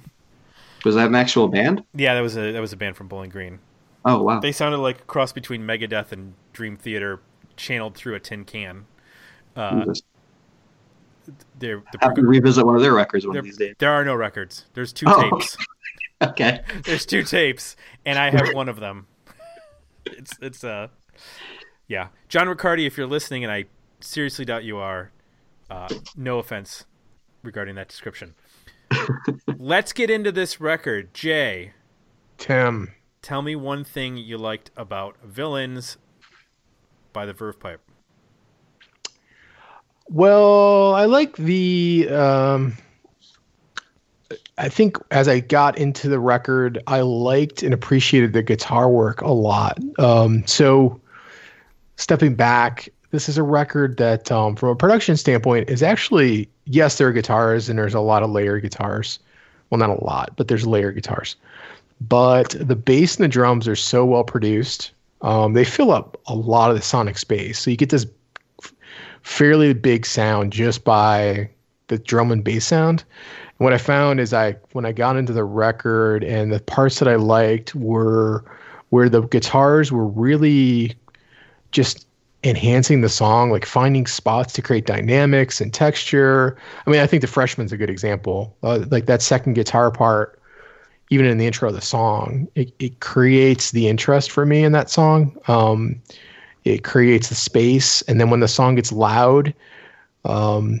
Was 0.86 0.94
that 0.94 1.08
an 1.08 1.14
actual 1.14 1.48
band? 1.48 1.84
Yeah, 1.94 2.14
that 2.14 2.22
was 2.22 2.36
a 2.38 2.52
that 2.52 2.60
was 2.60 2.72
a 2.72 2.76
band 2.78 2.96
from 2.96 3.08
Bowling 3.08 3.30
Green. 3.30 3.58
Oh, 4.06 4.22
wow. 4.22 4.40
They 4.40 4.52
sounded 4.52 4.78
like 4.78 5.00
a 5.00 5.04
cross 5.04 5.32
between 5.32 5.62
Megadeth 5.62 6.12
and 6.12 6.34
Dream 6.52 6.76
Theater 6.76 7.20
channeled 7.56 7.94
through 7.94 8.14
a 8.14 8.20
tin 8.20 8.44
can. 8.44 8.86
Uh. 9.54 9.84
They're, 11.58 11.82
the 11.92 11.98
have 12.00 12.14
to 12.14 12.22
revisit 12.22 12.64
one 12.64 12.74
of 12.76 12.82
their 12.82 12.92
records 12.94 13.26
one 13.26 13.34
there, 13.34 13.40
of 13.40 13.44
these 13.46 13.56
days. 13.56 13.74
there 13.78 13.90
are 13.92 14.04
no 14.04 14.14
records. 14.14 14.66
There's 14.74 14.92
two 14.92 15.06
Oh. 15.08 15.30
tapes. 15.30 15.56
Okay. 16.22 16.62
There's 16.84 17.04
two 17.04 17.22
tapes, 17.22 17.76
and 18.06 18.18
I 18.18 18.30
have 18.30 18.54
one 18.54 18.68
of 18.68 18.80
them. 18.80 19.06
It's 20.06 20.32
it's 20.40 20.62
uh, 20.64 20.88
yeah, 21.88 22.08
John 22.28 22.48
Riccardi, 22.48 22.86
if 22.86 22.96
you're 22.96 23.06
listening, 23.06 23.42
and 23.42 23.52
I 23.52 23.64
seriously 24.00 24.44
doubt 24.44 24.64
you 24.64 24.76
are, 24.78 25.10
uh, 25.70 25.88
no 26.16 26.38
offense 26.38 26.84
regarding 27.42 27.74
that 27.74 27.88
description. 27.88 28.34
Let's 29.58 29.92
get 29.92 30.08
into 30.10 30.30
this 30.30 30.60
record, 30.60 31.12
Jay. 31.14 31.72
Tim. 32.38 32.92
Tell 33.22 33.42
me 33.42 33.56
one 33.56 33.82
thing 33.84 34.16
you 34.18 34.38
liked 34.38 34.70
about 34.76 35.16
Villains 35.24 35.96
by 37.12 37.26
the 37.26 37.32
Verve 37.32 37.58
Pipe. 37.58 37.80
Well, 40.08 40.94
I 40.94 41.06
like 41.06 41.36
the. 41.36 42.08
Um, 42.10 42.76
I 44.56 44.68
think 44.68 44.98
as 45.10 45.26
I 45.26 45.40
got 45.40 45.76
into 45.78 46.08
the 46.08 46.20
record, 46.20 46.80
I 46.86 47.00
liked 47.00 47.62
and 47.62 47.74
appreciated 47.74 48.32
the 48.32 48.42
guitar 48.42 48.88
work 48.88 49.20
a 49.22 49.32
lot. 49.32 49.80
Um, 49.98 50.46
so, 50.46 51.00
stepping 51.96 52.34
back, 52.34 52.88
this 53.10 53.28
is 53.28 53.36
a 53.36 53.42
record 53.42 53.96
that, 53.96 54.30
um, 54.30 54.54
from 54.54 54.68
a 54.68 54.76
production 54.76 55.16
standpoint, 55.16 55.68
is 55.68 55.82
actually 55.82 56.48
yes, 56.66 56.98
there 56.98 57.08
are 57.08 57.12
guitars 57.12 57.68
and 57.68 57.78
there's 57.78 57.94
a 57.94 58.00
lot 58.00 58.22
of 58.22 58.30
layer 58.30 58.58
guitars. 58.60 59.18
Well, 59.70 59.78
not 59.78 59.90
a 59.90 60.04
lot, 60.04 60.34
but 60.36 60.48
there's 60.48 60.66
layer 60.66 60.92
guitars. 60.92 61.36
But 62.00 62.50
the 62.58 62.76
bass 62.76 63.16
and 63.16 63.24
the 63.24 63.28
drums 63.28 63.66
are 63.68 63.76
so 63.76 64.04
well 64.04 64.24
produced. 64.24 64.92
Um, 65.22 65.54
they 65.54 65.64
fill 65.64 65.90
up 65.90 66.20
a 66.26 66.34
lot 66.34 66.70
of 66.70 66.76
the 66.76 66.82
sonic 66.82 67.18
space. 67.18 67.58
So 67.58 67.70
you 67.70 67.76
get 67.76 67.90
this 67.90 68.06
fairly 69.24 69.72
big 69.72 70.06
sound 70.06 70.52
just 70.52 70.84
by 70.84 71.48
the 71.88 71.98
drum 71.98 72.30
and 72.30 72.44
bass 72.44 72.66
sound. 72.66 73.02
What 73.58 73.72
I 73.72 73.78
found 73.78 74.20
is 74.20 74.32
I 74.32 74.56
when 74.72 74.84
I 74.84 74.92
got 74.92 75.16
into 75.16 75.32
the 75.32 75.44
record 75.44 76.22
and 76.22 76.52
the 76.52 76.60
parts 76.60 76.98
that 76.98 77.08
I 77.08 77.16
liked 77.16 77.74
were 77.74 78.44
where 78.90 79.08
the 79.08 79.22
guitars 79.22 79.90
were 79.90 80.06
really 80.06 80.94
just 81.72 82.06
enhancing 82.44 83.00
the 83.00 83.08
song, 83.08 83.50
like 83.50 83.64
finding 83.64 84.06
spots 84.06 84.52
to 84.52 84.62
create 84.62 84.86
dynamics 84.86 85.60
and 85.60 85.72
texture. 85.72 86.56
I 86.86 86.90
mean, 86.90 87.00
I 87.00 87.06
think 87.06 87.22
the 87.22 87.26
freshman's 87.26 87.72
a 87.72 87.76
good 87.76 87.90
example. 87.90 88.54
Uh, 88.62 88.84
like 88.90 89.06
that 89.06 89.22
second 89.22 89.54
guitar 89.54 89.90
part, 89.90 90.38
even 91.10 91.24
in 91.26 91.38
the 91.38 91.46
intro 91.46 91.68
of 91.68 91.74
the 91.74 91.80
song, 91.80 92.46
it, 92.54 92.72
it 92.78 93.00
creates 93.00 93.70
the 93.70 93.88
interest 93.88 94.30
for 94.30 94.44
me 94.44 94.62
in 94.62 94.72
that 94.72 94.90
song. 94.90 95.36
Um, 95.48 96.02
it 96.64 96.84
creates 96.84 97.28
the 97.28 97.34
space 97.34 98.02
and 98.02 98.20
then 98.20 98.30
when 98.30 98.40
the 98.40 98.48
song 98.48 98.74
gets 98.74 98.92
loud 98.92 99.52
um 100.24 100.80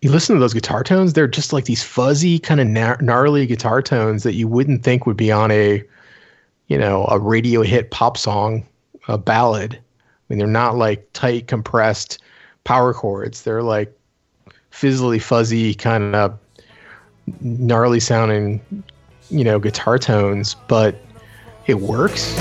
you 0.00 0.10
listen 0.10 0.34
to 0.34 0.40
those 0.40 0.54
guitar 0.54 0.82
tones 0.82 1.12
they're 1.12 1.28
just 1.28 1.52
like 1.52 1.64
these 1.64 1.82
fuzzy 1.82 2.38
kind 2.38 2.60
of 2.60 2.66
gnar- 2.66 3.00
gnarly 3.00 3.46
guitar 3.46 3.80
tones 3.80 4.22
that 4.22 4.34
you 4.34 4.46
wouldn't 4.46 4.82
think 4.82 5.06
would 5.06 5.16
be 5.16 5.32
on 5.32 5.50
a 5.50 5.82
you 6.68 6.78
know 6.78 7.06
a 7.06 7.18
radio 7.18 7.62
hit 7.62 7.90
pop 7.90 8.16
song 8.16 8.66
a 9.08 9.18
ballad. 9.18 9.74
I 9.74 9.80
mean 10.28 10.38
they're 10.38 10.48
not 10.48 10.76
like 10.76 11.06
tight 11.12 11.46
compressed 11.46 12.22
power 12.64 12.94
chords. 12.94 13.42
They're 13.42 13.62
like 13.62 13.94
fizzly 14.72 15.20
fuzzy 15.20 15.74
kind 15.74 16.14
of 16.14 16.38
gnarly 17.40 18.00
sounding 18.00 18.60
you 19.30 19.44
know 19.44 19.58
guitar 19.58 19.98
tones 19.98 20.54
but 20.68 20.96
it 21.66 21.80
works 21.80 22.34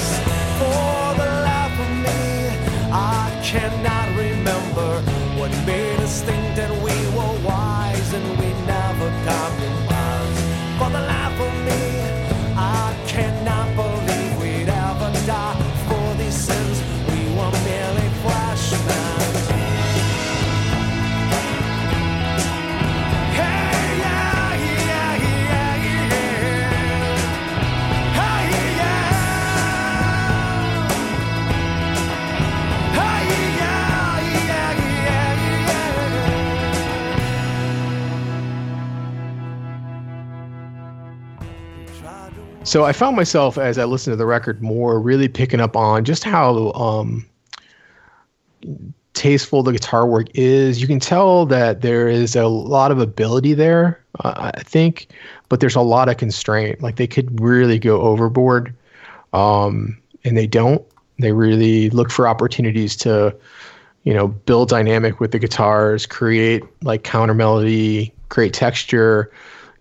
So 42.73 42.85
I 42.85 42.91
found 42.91 43.15
myself 43.15 43.59
as 43.59 43.77
I 43.77 43.83
listened 43.83 44.13
to 44.13 44.15
the 44.15 44.25
record 44.25 44.63
more 44.63 44.99
really 44.99 45.27
picking 45.27 45.59
up 45.59 45.77
on 45.77 46.03
just 46.05 46.23
how 46.23 46.71
um, 46.71 47.23
tasteful 49.13 49.61
the 49.61 49.73
guitar 49.73 50.07
work 50.07 50.25
is. 50.33 50.81
You 50.81 50.87
can 50.87 50.99
tell 50.99 51.45
that 51.45 51.81
there 51.81 52.07
is 52.07 52.35
a 52.35 52.47
lot 52.47 52.89
of 52.89 52.97
ability 52.97 53.53
there, 53.53 54.03
uh, 54.21 54.49
I 54.55 54.63
think, 54.63 55.09
but 55.49 55.59
there's 55.59 55.75
a 55.75 55.81
lot 55.81 56.09
of 56.09 56.17
constraint. 56.17 56.81
Like 56.81 56.95
they 56.95 57.05
could 57.05 57.39
really 57.39 57.77
go 57.77 58.01
overboard, 58.01 58.73
um, 59.33 59.95
and 60.23 60.35
they 60.35 60.47
don't. 60.47 60.83
They 61.19 61.31
really 61.31 61.91
look 61.91 62.09
for 62.09 62.27
opportunities 62.27 62.95
to, 62.95 63.35
you 64.01 64.15
know, 64.15 64.29
build 64.29 64.69
dynamic 64.69 65.19
with 65.19 65.29
the 65.29 65.37
guitars, 65.37 66.07
create 66.07 66.63
like 66.81 67.03
counter 67.03 67.35
melody, 67.35 68.11
create 68.29 68.55
texture 68.55 69.31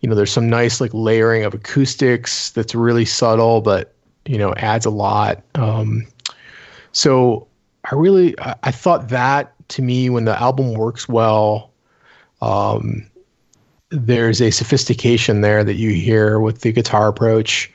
you 0.02 0.08
know 0.08 0.14
there's 0.14 0.32
some 0.32 0.50
nice 0.50 0.80
like 0.80 0.92
layering 0.92 1.44
of 1.44 1.54
acoustics 1.54 2.50
that's 2.50 2.74
really 2.74 3.04
subtle 3.04 3.60
but 3.60 3.94
you 4.26 4.36
know 4.36 4.52
adds 4.56 4.84
a 4.84 4.90
lot. 4.90 5.42
Um, 5.54 6.06
so 6.92 7.46
i 7.90 7.94
really 7.94 8.38
I, 8.38 8.54
I 8.64 8.70
thought 8.70 9.08
that 9.08 9.54
to 9.68 9.82
me 9.82 10.10
when 10.10 10.26
the 10.26 10.38
album 10.40 10.74
works 10.74 11.08
well 11.08 11.70
um, 12.42 13.08
there's 13.90 14.42
a 14.42 14.50
sophistication 14.50 15.42
there 15.42 15.62
that 15.64 15.74
you 15.74 15.90
hear 15.90 16.40
with 16.40 16.62
the 16.62 16.72
guitar 16.72 17.08
approach. 17.08 17.72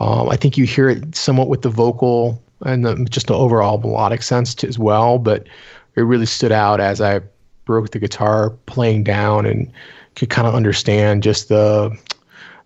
Um, 0.00 0.28
i 0.28 0.36
think 0.36 0.56
you 0.56 0.64
hear 0.64 0.88
it 0.88 1.14
somewhat 1.14 1.48
with 1.48 1.62
the 1.62 1.68
vocal 1.68 2.42
and 2.64 2.84
the, 2.84 2.94
just 3.10 3.26
the 3.26 3.34
overall 3.34 3.78
melodic 3.78 4.22
sense 4.22 4.54
t- 4.54 4.68
as 4.68 4.78
well 4.78 5.18
but 5.18 5.46
it 5.96 6.02
really 6.02 6.26
stood 6.26 6.52
out 6.52 6.80
as 6.80 7.00
i 7.00 7.20
broke 7.64 7.90
the 7.90 7.98
guitar 7.98 8.50
playing 8.66 9.04
down 9.04 9.46
and 9.46 9.72
could 10.16 10.30
kind 10.30 10.48
of 10.48 10.54
understand 10.54 11.22
just 11.22 11.48
the 11.48 11.96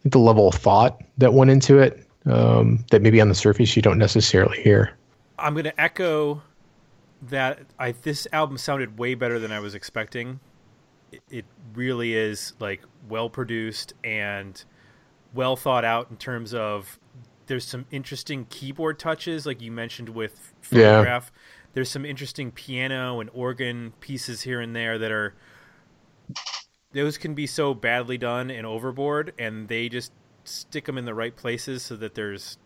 the 0.04 0.18
level 0.18 0.48
of 0.48 0.54
thought 0.54 1.02
that 1.18 1.34
went 1.34 1.50
into 1.50 1.78
it 1.78 2.06
um, 2.26 2.84
that 2.90 3.02
maybe 3.02 3.20
on 3.20 3.28
the 3.28 3.34
surface 3.34 3.76
you 3.76 3.82
don't 3.82 3.98
necessarily 3.98 4.60
hear. 4.62 4.96
I'm 5.38 5.52
going 5.54 5.64
to 5.64 5.80
echo 5.80 6.42
that 7.28 7.60
I 7.78 7.92
this 7.92 8.26
album 8.32 8.56
sounded 8.56 8.98
way 8.98 9.14
better 9.14 9.38
than 9.38 9.52
I 9.52 9.60
was 9.60 9.74
expecting. 9.74 10.40
It, 11.12 11.22
it 11.30 11.44
really 11.74 12.14
is 12.14 12.54
like 12.60 12.80
well 13.08 13.28
produced 13.28 13.92
and 14.04 14.62
well 15.34 15.56
thought 15.56 15.84
out 15.84 16.08
in 16.10 16.16
terms 16.16 16.54
of 16.54 16.98
there's 17.46 17.64
some 17.64 17.84
interesting 17.90 18.46
keyboard 18.48 18.98
touches 18.98 19.44
like 19.44 19.60
you 19.60 19.72
mentioned 19.72 20.08
with 20.10 20.54
Yeah. 20.70 20.92
photograph. 20.98 21.32
There's 21.72 21.90
some 21.90 22.04
interesting 22.04 22.50
piano 22.52 23.20
and 23.20 23.28
organ 23.32 23.92
pieces 24.00 24.42
here 24.42 24.60
and 24.60 24.74
there 24.74 24.98
that 24.98 25.10
are 25.12 25.34
those 26.92 27.18
can 27.18 27.34
be 27.34 27.46
so 27.46 27.74
badly 27.74 28.18
done 28.18 28.50
and 28.50 28.66
overboard 28.66 29.32
and 29.38 29.68
they 29.68 29.88
just 29.88 30.12
stick 30.44 30.86
them 30.86 30.98
in 30.98 31.04
the 31.04 31.14
right 31.14 31.36
places 31.36 31.82
so 31.82 31.96
that 31.96 32.14
there's 32.14 32.58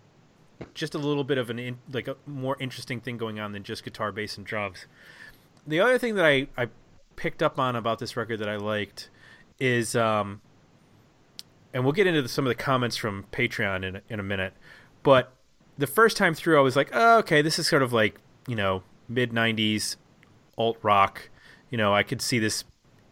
just 0.72 0.94
a 0.94 0.98
little 0.98 1.24
bit 1.24 1.38
of 1.38 1.50
an 1.50 1.58
in, 1.58 1.78
like 1.92 2.08
a 2.08 2.16
more 2.26 2.56
interesting 2.60 3.00
thing 3.00 3.16
going 3.16 3.40
on 3.40 3.52
than 3.52 3.62
just 3.62 3.84
guitar 3.84 4.12
bass 4.12 4.36
and 4.36 4.46
drums. 4.46 4.86
The 5.66 5.80
other 5.80 5.98
thing 5.98 6.14
that 6.14 6.24
i 6.24 6.46
i 6.56 6.68
picked 7.16 7.42
up 7.42 7.58
on 7.58 7.76
about 7.76 7.98
this 7.98 8.16
record 8.16 8.38
that 8.38 8.48
i 8.48 8.56
liked 8.56 9.08
is 9.58 9.94
um 9.94 10.40
and 11.72 11.84
we'll 11.84 11.92
get 11.92 12.06
into 12.06 12.22
the, 12.22 12.28
some 12.28 12.44
of 12.44 12.48
the 12.48 12.54
comments 12.54 12.96
from 12.96 13.24
patreon 13.30 13.84
in, 13.84 14.00
in 14.08 14.18
a 14.18 14.22
minute 14.22 14.52
but 15.02 15.32
the 15.78 15.86
first 15.86 16.16
time 16.16 16.34
through 16.34 16.58
i 16.58 16.60
was 16.60 16.74
like 16.74 16.90
oh, 16.92 17.18
okay 17.18 17.40
this 17.40 17.58
is 17.58 17.68
sort 17.68 17.82
of 17.82 17.92
like 17.92 18.18
you 18.48 18.56
know 18.56 18.82
mid 19.08 19.30
90s 19.30 19.96
alt 20.58 20.78
rock. 20.82 21.30
You 21.70 21.78
know 21.78 21.94
i 21.94 22.02
could 22.02 22.20
see 22.20 22.38
this 22.38 22.64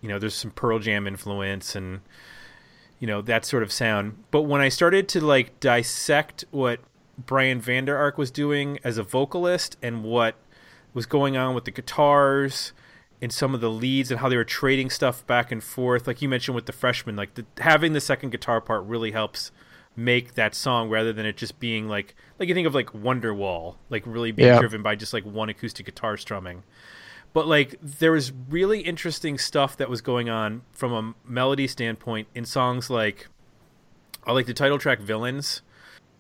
you 0.03 0.09
know 0.09 0.19
there's 0.19 0.35
some 0.35 0.51
pearl 0.51 0.79
jam 0.79 1.07
influence 1.07 1.75
and 1.75 2.01
you 2.99 3.07
know 3.07 3.23
that 3.23 3.45
sort 3.45 3.63
of 3.63 3.73
sound 3.73 4.17
but 4.31 4.43
when 4.43 4.61
i 4.61 4.69
started 4.69 5.09
to 5.09 5.21
like 5.21 5.59
dissect 5.61 6.45
what 6.51 6.81
brian 7.27 7.61
vander 7.61 7.97
ark 7.97 8.19
was 8.19 8.31
doing 8.31 8.79
as 8.85 8.99
a 8.99 9.03
vocalist 9.03 9.77
and 9.83 10.03
what 10.05 10.35
was 10.93 11.07
going 11.07 11.37
on 11.37 11.55
with 11.55 11.65
the 11.65 11.71
guitars 11.71 12.73
and 13.21 13.33
some 13.33 13.55
of 13.55 13.61
the 13.61 13.71
leads 13.71 14.11
and 14.11 14.21
how 14.21 14.29
they 14.29 14.37
were 14.37 14.45
trading 14.45 14.91
stuff 14.91 15.27
back 15.27 15.51
and 15.53 15.63
forth 15.63 16.07
like 16.07 16.21
you 16.21 16.29
mentioned 16.29 16.55
with 16.55 16.67
the 16.67 16.73
freshman 16.73 17.17
like 17.17 17.35
the, 17.35 17.47
having 17.59 17.93
the 17.93 18.01
second 18.01 18.31
guitar 18.31 18.61
part 18.61 18.85
really 18.85 19.13
helps 19.13 19.51
make 19.95 20.35
that 20.35 20.55
song 20.55 20.89
rather 20.89 21.13
than 21.13 21.27
it 21.27 21.37
just 21.37 21.61
being 21.61 21.87
like 21.87 22.15
like 22.39 22.49
you 22.49 22.55
think 22.55 22.67
of 22.67 22.75
like 22.75 22.93
wonderwall 22.93 23.77
like 23.91 24.03
really 24.07 24.33
being 24.33 24.49
Yeah. 24.49 24.59
driven 24.59 24.83
by 24.83 24.95
just 24.97 25.13
like 25.13 25.25
one 25.25 25.49
acoustic 25.51 25.85
guitar 25.87 26.17
strumming 26.17 26.63
but 27.33 27.47
like 27.47 27.77
there 27.81 28.13
was 28.13 28.33
really 28.49 28.81
interesting 28.81 29.39
stuff 29.39 29.77
that 29.77 29.89
was 29.89 30.01
going 30.01 30.29
on 30.29 30.63
from 30.73 30.93
a 30.93 31.15
melody 31.29 31.67
standpoint 31.67 32.29
in 32.35 32.45
songs 32.45 32.91
like 32.91 33.29
I 34.25 34.33
like 34.33 34.47
the 34.47 34.55
title 34.55 34.79
track 34.79 35.01
Villains. 35.01 35.63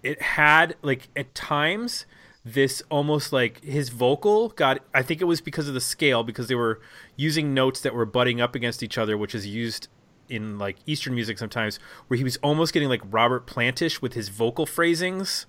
It 0.02 0.20
had 0.20 0.74
like 0.82 1.08
at 1.14 1.34
times 1.34 2.06
this 2.44 2.82
almost 2.90 3.32
like 3.32 3.62
his 3.62 3.90
vocal 3.90 4.48
got 4.50 4.80
I 4.92 5.02
think 5.02 5.20
it 5.20 5.26
was 5.26 5.40
because 5.40 5.68
of 5.68 5.74
the 5.74 5.80
scale 5.80 6.24
because 6.24 6.48
they 6.48 6.56
were 6.56 6.80
using 7.14 7.54
notes 7.54 7.80
that 7.82 7.94
were 7.94 8.06
butting 8.06 8.40
up 8.40 8.56
against 8.56 8.82
each 8.82 8.98
other 8.98 9.16
which 9.16 9.32
is 9.32 9.46
used 9.46 9.86
in 10.28 10.58
like 10.58 10.76
eastern 10.84 11.14
music 11.14 11.38
sometimes 11.38 11.78
where 12.08 12.18
he 12.18 12.24
was 12.24 12.38
almost 12.38 12.72
getting 12.72 12.88
like 12.88 13.02
Robert 13.04 13.46
Plantish 13.46 14.02
with 14.02 14.14
his 14.14 14.28
vocal 14.28 14.66
phrasings 14.66 15.46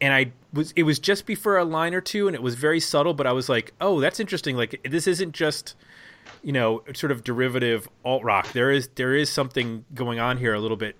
and 0.00 0.12
I 0.12 0.32
was 0.52 0.72
it 0.76 0.84
was 0.84 0.98
just 0.98 1.26
before 1.26 1.56
a 1.56 1.64
line 1.64 1.94
or 1.94 2.00
two 2.00 2.26
and 2.26 2.34
it 2.34 2.42
was 2.42 2.54
very 2.54 2.80
subtle 2.80 3.14
but 3.14 3.26
I 3.26 3.32
was 3.32 3.48
like 3.48 3.72
oh 3.80 4.00
that's 4.00 4.20
interesting. 4.20 4.56
Like 4.56 4.80
this 4.88 5.06
isn't 5.06 5.32
just 5.32 5.74
you 6.42 6.52
know 6.52 6.82
sort 6.94 7.12
of 7.12 7.24
derivative 7.24 7.88
alt 8.04 8.22
rock. 8.22 8.52
There 8.52 8.70
is 8.70 8.88
there 8.94 9.14
is 9.14 9.30
something 9.30 9.84
going 9.94 10.18
on 10.20 10.38
here 10.38 10.54
a 10.54 10.60
little 10.60 10.76
bit 10.76 10.96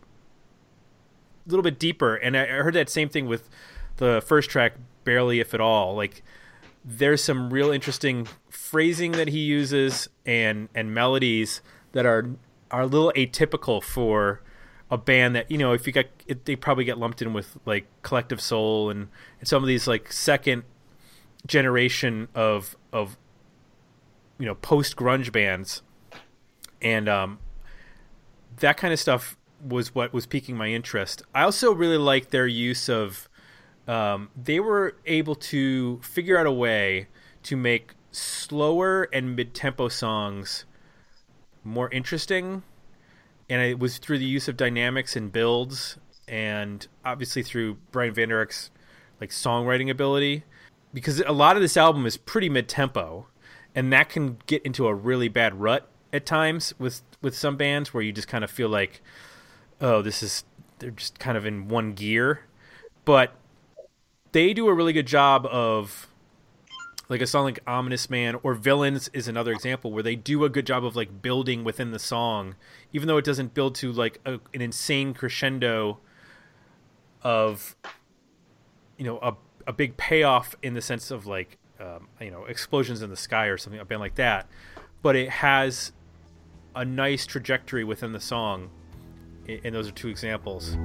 a 1.47 1.51
little 1.51 1.63
bit 1.63 1.79
deeper. 1.79 2.17
And 2.17 2.37
I 2.37 2.47
heard 2.47 2.75
that 2.75 2.89
same 2.89 3.09
thing 3.09 3.27
with 3.27 3.49
the 3.97 4.23
first 4.27 4.51
track 4.51 4.75
barely 5.05 5.41
if 5.41 5.55
at 5.55 5.61
all. 5.61 5.95
Like 5.95 6.23
there's 6.85 7.23
some 7.23 7.51
real 7.51 7.71
interesting 7.71 8.27
phrasing 8.51 9.13
that 9.13 9.29
he 9.29 9.41
uses 9.41 10.09
and 10.27 10.69
and 10.75 10.93
melodies 10.93 11.61
that 11.93 12.07
are 12.07 12.31
are 12.71 12.83
a 12.83 12.87
little 12.87 13.13
atypical 13.17 13.83
for 13.83 14.43
a 14.95 14.99
band 14.99 15.35
that 15.35 15.51
you 15.51 15.59
know 15.59 15.73
if 15.73 15.87
you 15.87 15.93
got 15.93 16.07
it, 16.29 16.45
they 16.45 16.55
probably 16.55 16.85
get 16.85 16.99
lumped 16.99 17.21
in 17.21 17.33
with 17.33 17.59
like 17.67 17.87
collective 18.03 18.41
soul 18.41 18.91
and, 18.91 19.09
and 19.41 19.49
some 19.49 19.63
of 19.63 19.67
these 19.67 19.89
like 19.89 20.13
second 20.13 20.63
generation 21.47 22.29
of 22.35 22.77
of 22.93 23.19
you 24.39 24.47
know 24.47 24.55
post 24.55 24.97
grunge 24.97 25.33
bands. 25.33 25.83
And 26.81 27.09
um 27.09 27.41
that 28.59 28.77
kind 28.77 28.93
of 28.93 29.01
stuff 29.01 29.37
was 29.61 29.95
what 29.97 30.13
was 30.13 30.27
piquing 30.27 30.57
my 30.57 30.69
interest. 30.69 31.23
I 31.35 31.43
also 31.43 31.73
really 31.73 31.99
like 31.99 32.31
their 32.31 32.47
use 32.47 32.89
of 32.89 33.29
um, 33.89 34.31
they 34.41 34.61
were 34.61 34.97
able 35.07 35.35
to 35.35 35.99
figure 36.03 36.39
out 36.39 36.47
a 36.47 36.53
way 36.53 37.09
to 37.43 37.57
make 37.57 37.95
slower 38.13 39.09
and 39.13 39.35
mid-tempo 39.35 39.89
songs 39.89 40.65
more 41.65 41.91
interesting 41.91 42.63
and 43.49 43.63
it 43.63 43.79
was 43.79 43.99
through 43.99 44.19
the 44.19 44.25
use 44.25 44.49
of 44.49 44.57
dynamics 44.57 45.17
and 45.17 45.33
builds 45.33 45.99
and 46.27 46.87
obviously 47.05 47.43
through 47.43 47.77
brian 47.91 48.33
Ark's 48.33 48.71
like 49.21 49.31
songwriting 49.31 49.91
ability. 49.91 50.45
Because 50.93 51.21
a 51.21 51.33
lot 51.33 51.57
of 51.57 51.63
this 51.63 51.77
album 51.77 52.07
is 52.07 52.17
pretty 52.17 52.49
mid-tempo 52.49 53.27
and 53.75 53.93
that 53.93 54.09
can 54.09 54.39
get 54.47 54.63
into 54.63 54.87
a 54.87 54.95
really 54.95 55.29
bad 55.29 55.61
rut 55.61 55.89
at 56.13 56.25
times 56.25 56.73
with 56.79 57.03
with 57.21 57.37
some 57.37 57.57
bands 57.57 57.93
where 57.93 58.03
you 58.03 58.13
just 58.13 58.29
kind 58.29 58.45
of 58.45 58.51
feel 58.51 58.69
like 58.69 59.03
oh 59.81 60.01
this 60.01 60.23
is 60.23 60.45
they're 60.79 60.91
just 60.91 61.19
kind 61.19 61.37
of 61.37 61.47
in 61.47 61.69
one 61.69 61.93
gear. 61.93 62.41
But 63.05 63.35
they 64.33 64.55
do 64.55 64.69
a 64.69 64.75
really 64.75 64.93
good 64.93 65.07
job 65.07 65.47
of 65.47 66.09
like 67.09 67.21
a 67.21 67.27
song 67.27 67.45
like 67.45 67.61
ominous 67.67 68.09
man 68.09 68.37
or 68.43 68.55
villains 68.55 69.09
is 69.13 69.29
another 69.29 69.53
example 69.53 69.93
where 69.93 70.03
they 70.03 70.17
do 70.17 70.45
a 70.45 70.49
good 70.49 70.67
job 70.67 70.85
of 70.85 70.97
like 70.97 71.23
building 71.23 71.65
within 71.65 71.91
the 71.91 71.99
song 71.99 72.55
even 72.93 73.09
though 73.09 73.19
it 73.19 73.25
doesn't 73.25 73.55
build 73.55 73.75
to 73.75 73.93
like 73.93 74.21
a, 74.25 74.35
an 74.53 74.61
insane 74.61 75.13
crescendo 75.13 75.99
of 77.23 77.77
you 78.99 79.05
know 79.05 79.19
a, 79.19 79.35
a 79.67 79.73
big 79.73 79.97
payoff 79.97 80.55
in 80.63 80.75
the 80.75 80.83
sense 80.83 81.11
of 81.11 81.27
like 81.27 81.59
um, 81.81 82.09
you 82.21 82.31
know 82.31 82.45
explosions 82.45 83.03
in 83.03 83.11
the 83.11 83.17
sky 83.17 83.47
or 83.47 83.59
something 83.59 83.81
a 83.81 83.85
band 83.85 84.01
like 84.01 84.15
that. 84.17 84.49
But 85.03 85.17
it 85.17 85.29
has 85.29 85.93
a 86.75 86.85
nice 86.85 87.27
trajectory 87.27 87.85
within 87.85 88.13
the 88.13 88.21
song 88.21 88.71
and 89.47 89.75
those 89.75 89.87
are 89.89 89.93
two 89.93 90.09
examples 90.09 90.77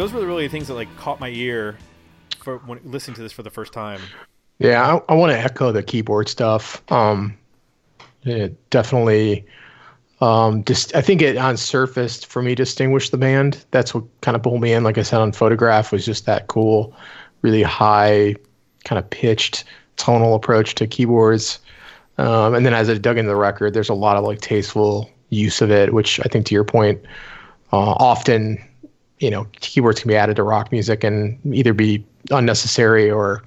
those 0.00 0.14
were 0.14 0.20
the 0.20 0.26
really 0.26 0.48
things 0.48 0.68
that 0.68 0.74
like 0.74 0.88
caught 0.96 1.20
my 1.20 1.28
ear 1.28 1.76
for 2.38 2.56
when 2.58 2.80
listening 2.84 3.14
to 3.14 3.20
this 3.20 3.32
for 3.32 3.42
the 3.42 3.50
first 3.50 3.72
time 3.72 4.00
Yeah, 4.58 4.82
I, 4.82 5.12
I 5.12 5.14
want 5.14 5.32
to 5.32 5.38
echo 5.38 5.72
the 5.72 5.82
keyboard 5.82 6.28
stuff. 6.28 6.82
Um, 6.90 7.36
it 8.24 8.70
definitely, 8.70 9.46
um, 10.20 10.64
just 10.64 10.94
I 10.94 11.02
think 11.02 11.22
it 11.22 11.36
on 11.36 11.56
surface 11.56 12.24
for 12.24 12.42
me 12.42 12.54
distinguished 12.54 13.10
the 13.10 13.18
band. 13.18 13.64
That's 13.72 13.94
what 13.94 14.04
kind 14.20 14.36
of 14.36 14.42
pulled 14.42 14.60
me 14.60 14.72
in. 14.72 14.84
Like 14.84 14.98
I 14.98 15.02
said 15.02 15.20
on 15.20 15.32
photograph, 15.32 15.92
was 15.92 16.04
just 16.04 16.26
that 16.26 16.46
cool, 16.46 16.94
really 17.42 17.62
high, 17.62 18.36
kind 18.84 18.98
of 18.98 19.08
pitched 19.10 19.64
tonal 19.96 20.34
approach 20.34 20.74
to 20.76 20.86
keyboards. 20.86 21.58
Um, 22.18 22.54
and 22.54 22.66
then 22.66 22.74
as 22.74 22.90
I 22.90 22.98
dug 22.98 23.18
into 23.18 23.30
the 23.30 23.36
record, 23.36 23.72
there's 23.72 23.88
a 23.88 23.94
lot 23.94 24.16
of 24.16 24.24
like 24.24 24.40
tasteful 24.40 25.10
use 25.30 25.62
of 25.62 25.70
it, 25.70 25.94
which 25.94 26.20
I 26.20 26.24
think 26.24 26.46
to 26.46 26.54
your 26.54 26.64
point, 26.64 27.00
uh, 27.72 27.92
often, 27.92 28.62
you 29.20 29.30
know, 29.30 29.46
keyboards 29.60 30.00
can 30.00 30.08
be 30.08 30.16
added 30.16 30.36
to 30.36 30.42
rock 30.42 30.72
music 30.72 31.04
and 31.04 31.38
either 31.54 31.72
be 31.72 32.04
unnecessary 32.30 33.10
or 33.10 33.42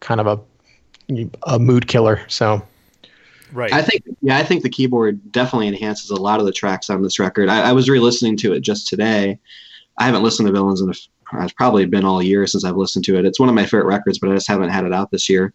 kind 0.00 0.20
of 0.20 0.26
a 0.26 0.40
a 1.46 1.58
mood 1.58 1.86
killer. 1.86 2.24
So 2.28 2.62
Right. 3.54 3.72
I 3.72 3.82
think, 3.82 4.02
yeah, 4.20 4.36
I 4.36 4.42
think 4.42 4.64
the 4.64 4.68
keyboard 4.68 5.30
definitely 5.30 5.68
enhances 5.68 6.10
a 6.10 6.16
lot 6.16 6.40
of 6.40 6.46
the 6.46 6.52
tracks 6.52 6.90
on 6.90 7.02
this 7.02 7.20
record. 7.20 7.48
I, 7.48 7.70
I 7.70 7.72
was 7.72 7.88
re-listening 7.88 8.36
to 8.38 8.52
it 8.52 8.60
just 8.60 8.88
today. 8.88 9.38
I 9.96 10.06
haven't 10.06 10.24
listened 10.24 10.48
to 10.48 10.52
Villains 10.52 10.80
in 10.80 10.90
a, 10.90 10.94
it's 11.34 11.52
probably 11.52 11.86
been 11.86 12.04
all 12.04 12.22
year 12.22 12.46
since 12.46 12.64
I've 12.64 12.76
listened 12.76 13.04
to 13.06 13.18
it. 13.18 13.24
It's 13.24 13.40
one 13.40 13.48
of 13.48 13.54
my 13.54 13.64
favorite 13.64 13.86
records, 13.86 14.18
but 14.18 14.30
I 14.30 14.34
just 14.34 14.48
haven't 14.48 14.70
had 14.70 14.84
it 14.84 14.92
out 14.92 15.10
this 15.10 15.28
year. 15.28 15.52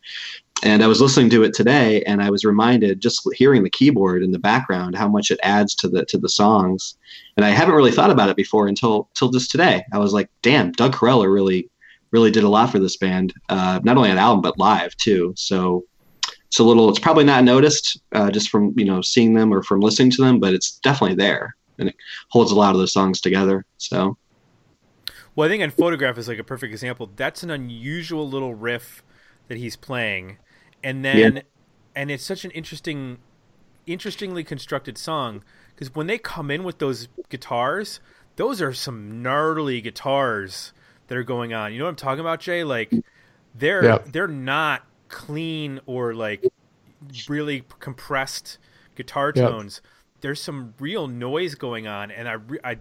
And 0.61 0.83
I 0.83 0.87
was 0.87 0.99
listening 0.99 1.29
to 1.31 1.43
it 1.43 1.53
today, 1.53 2.03
and 2.03 2.21
I 2.21 2.29
was 2.29 2.43
reminded 2.43 3.01
just 3.01 3.27
hearing 3.33 3.63
the 3.63 3.69
keyboard 3.69 4.23
in 4.23 4.31
the 4.31 4.39
background 4.39 4.95
how 4.95 5.07
much 5.07 5.31
it 5.31 5.39
adds 5.41 5.73
to 5.75 5.87
the 5.87 6.05
to 6.05 6.17
the 6.17 6.27
songs. 6.29 6.97
And 7.37 7.45
I 7.45 7.49
haven't 7.49 7.75
really 7.75 7.91
thought 7.91 8.11
about 8.11 8.29
it 8.29 8.35
before 8.35 8.67
until 8.67 9.07
until 9.11 9.29
just 9.29 9.51
today. 9.51 9.85
I 9.93 9.99
was 9.99 10.11
like, 10.11 10.29
damn, 10.41 10.73
Doug 10.73 10.95
Corella 10.95 11.33
really 11.33 11.69
really 12.11 12.31
did 12.31 12.43
a 12.43 12.49
lot 12.49 12.71
for 12.71 12.79
this 12.79 12.97
band, 12.97 13.33
uh, 13.49 13.79
not 13.83 13.97
only 13.97 14.09
on 14.09 14.17
album 14.17 14.41
but 14.41 14.57
live 14.57 14.95
too. 14.97 15.33
So 15.37 15.85
it's 16.47 16.59
a 16.59 16.63
little, 16.63 16.89
it's 16.89 16.99
probably 16.99 17.23
not 17.23 17.43
noticed 17.43 18.01
uh, 18.13 18.31
just 18.31 18.49
from 18.49 18.73
you 18.75 18.85
know 18.85 19.01
seeing 19.01 19.33
them 19.33 19.53
or 19.53 19.61
from 19.61 19.81
listening 19.81 20.11
to 20.11 20.23
them, 20.23 20.39
but 20.39 20.53
it's 20.53 20.79
definitely 20.79 21.15
there, 21.15 21.55
and 21.77 21.89
it 21.89 21.95
holds 22.29 22.51
a 22.51 22.55
lot 22.55 22.73
of 22.73 22.79
those 22.79 22.93
songs 22.93 23.21
together. 23.21 23.65
So 23.77 24.17
Well, 25.39 25.47
I 25.47 25.49
think 25.49 25.63
on 25.63 25.69
Photograph 25.69 26.17
is 26.17 26.27
like 26.27 26.37
a 26.37 26.43
perfect 26.43 26.73
example. 26.73 27.09
That's 27.15 27.43
an 27.43 27.49
unusual 27.49 28.27
little 28.29 28.53
riff 28.53 29.03
that 29.47 29.57
he's 29.57 29.77
playing, 29.77 30.37
and 30.83 31.05
then 31.05 31.35
Yeah. 31.37 31.41
and 31.95 32.11
it's 32.11 32.25
such 32.25 32.43
an 32.43 32.51
interesting, 32.51 33.19
interestingly 33.87 34.43
constructed 34.43 34.97
song 34.97 35.41
because 35.73 35.95
when 35.95 36.07
they 36.07 36.17
come 36.17 36.51
in 36.51 36.65
with 36.65 36.79
those 36.79 37.07
guitars, 37.29 38.01
those 38.35 38.61
are 38.61 38.73
some 38.73 39.23
gnarly 39.23 39.79
guitars 39.79 40.73
that 41.07 41.17
are 41.17 41.23
going 41.23 41.53
on. 41.53 41.71
You 41.71 41.79
know 41.79 41.85
what 41.85 41.91
I'm 41.91 41.95
talking 41.95 42.19
about, 42.19 42.41
Jay? 42.41 42.65
Like 42.65 42.91
they're 43.55 43.85
Yeah. 43.85 43.97
they're 44.05 44.27
not 44.27 44.85
clean 45.07 45.79
or 45.85 46.13
like 46.13 46.43
really 47.29 47.63
compressed 47.79 48.57
guitar 48.93 49.31
tones. 49.31 49.81
There's 50.19 50.41
some 50.41 50.73
real 50.81 51.07
noise 51.07 51.55
going 51.55 51.87
on, 51.87 52.11
and 52.11 52.27
I, 52.27 52.33
re- 52.33 52.59
I 52.61 52.79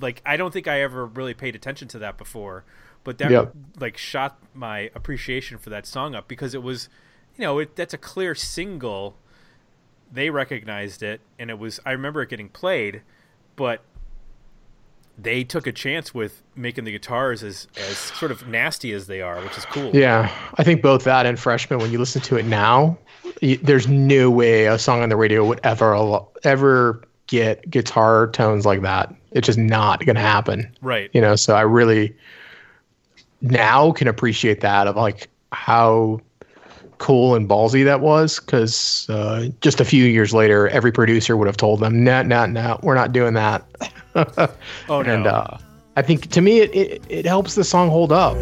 like 0.00 0.22
I 0.26 0.36
don't 0.36 0.52
think 0.52 0.68
I 0.68 0.80
ever 0.82 1.06
really 1.06 1.34
paid 1.34 1.54
attention 1.54 1.88
to 1.88 1.98
that 2.00 2.16
before, 2.18 2.64
but 3.04 3.18
that 3.18 3.30
Yep. 3.30 3.52
like 3.80 3.96
shot 3.96 4.38
my 4.54 4.90
appreciation 4.94 5.58
for 5.58 5.70
that 5.70 5.86
song 5.86 6.14
up 6.14 6.28
because 6.28 6.54
it 6.54 6.62
was, 6.62 6.88
you 7.36 7.42
know, 7.42 7.58
it, 7.58 7.76
that's 7.76 7.94
a 7.94 7.98
clear 7.98 8.34
single. 8.34 9.16
They 10.12 10.30
recognized 10.30 11.02
it, 11.02 11.20
and 11.38 11.50
it 11.50 11.58
was. 11.58 11.80
I 11.84 11.90
remember 11.92 12.22
it 12.22 12.28
getting 12.28 12.48
played, 12.48 13.02
but 13.56 13.82
they 15.16 15.44
took 15.44 15.66
a 15.66 15.72
chance 15.72 16.12
with 16.12 16.42
making 16.56 16.84
the 16.84 16.92
guitars 16.92 17.42
as 17.42 17.68
as 17.76 17.96
sort 17.96 18.30
of 18.30 18.46
nasty 18.48 18.92
as 18.92 19.06
they 19.06 19.20
are, 19.20 19.40
which 19.42 19.56
is 19.56 19.64
cool. 19.66 19.90
Yeah, 19.94 20.32
I 20.56 20.64
think 20.64 20.82
both 20.82 21.04
that 21.04 21.26
and 21.26 21.38
Freshman. 21.38 21.78
When 21.78 21.92
you 21.92 21.98
listen 21.98 22.20
to 22.22 22.36
it 22.36 22.44
now, 22.46 22.98
there's 23.62 23.86
no 23.88 24.30
way 24.30 24.66
a 24.66 24.78
song 24.78 25.02
on 25.02 25.08
the 25.08 25.16
radio 25.16 25.44
would 25.44 25.60
ever 25.64 26.20
ever 26.42 27.02
get 27.26 27.68
guitar 27.70 28.28
tones 28.28 28.66
like 28.66 28.82
that. 28.82 29.14
It's 29.32 29.46
just 29.46 29.58
not 29.58 30.04
gonna 30.04 30.20
happen. 30.20 30.70
Right. 30.80 31.10
You 31.12 31.20
know, 31.20 31.36
so 31.36 31.54
I 31.54 31.62
really 31.62 32.14
now 33.40 33.92
can 33.92 34.08
appreciate 34.08 34.60
that 34.60 34.86
of 34.86 34.96
like 34.96 35.28
how 35.52 36.20
cool 36.98 37.34
and 37.34 37.48
ballsy 37.48 37.84
that 37.84 38.00
was 38.00 38.40
because 38.40 39.08
uh, 39.10 39.48
just 39.60 39.80
a 39.80 39.84
few 39.84 40.04
years 40.04 40.32
later, 40.32 40.68
every 40.68 40.92
producer 40.92 41.36
would 41.36 41.46
have 41.46 41.56
told 41.56 41.80
them, 41.80 42.02
"No, 42.04 42.22
no, 42.22 42.46
no, 42.46 42.78
we're 42.82 42.94
not 42.94 43.12
doing 43.12 43.34
that." 43.34 43.64
Oh 44.88 45.02
no. 45.02 45.12
and 45.12 45.26
uh, 45.26 45.58
I 45.96 46.02
think 46.02 46.30
to 46.30 46.40
me, 46.40 46.60
it, 46.60 46.72
it 46.72 47.02
it 47.08 47.26
helps 47.26 47.56
the 47.56 47.64
song 47.64 47.90
hold 47.90 48.12
up. 48.12 48.36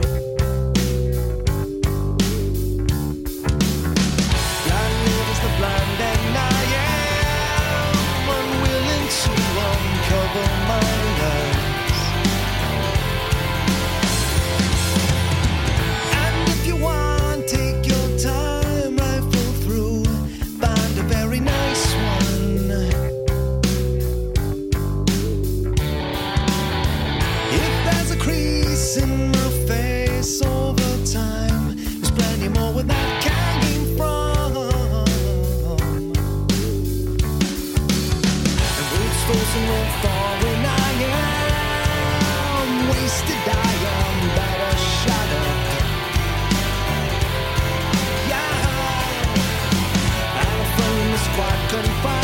Is 51.85 52.01
quite 52.01 52.22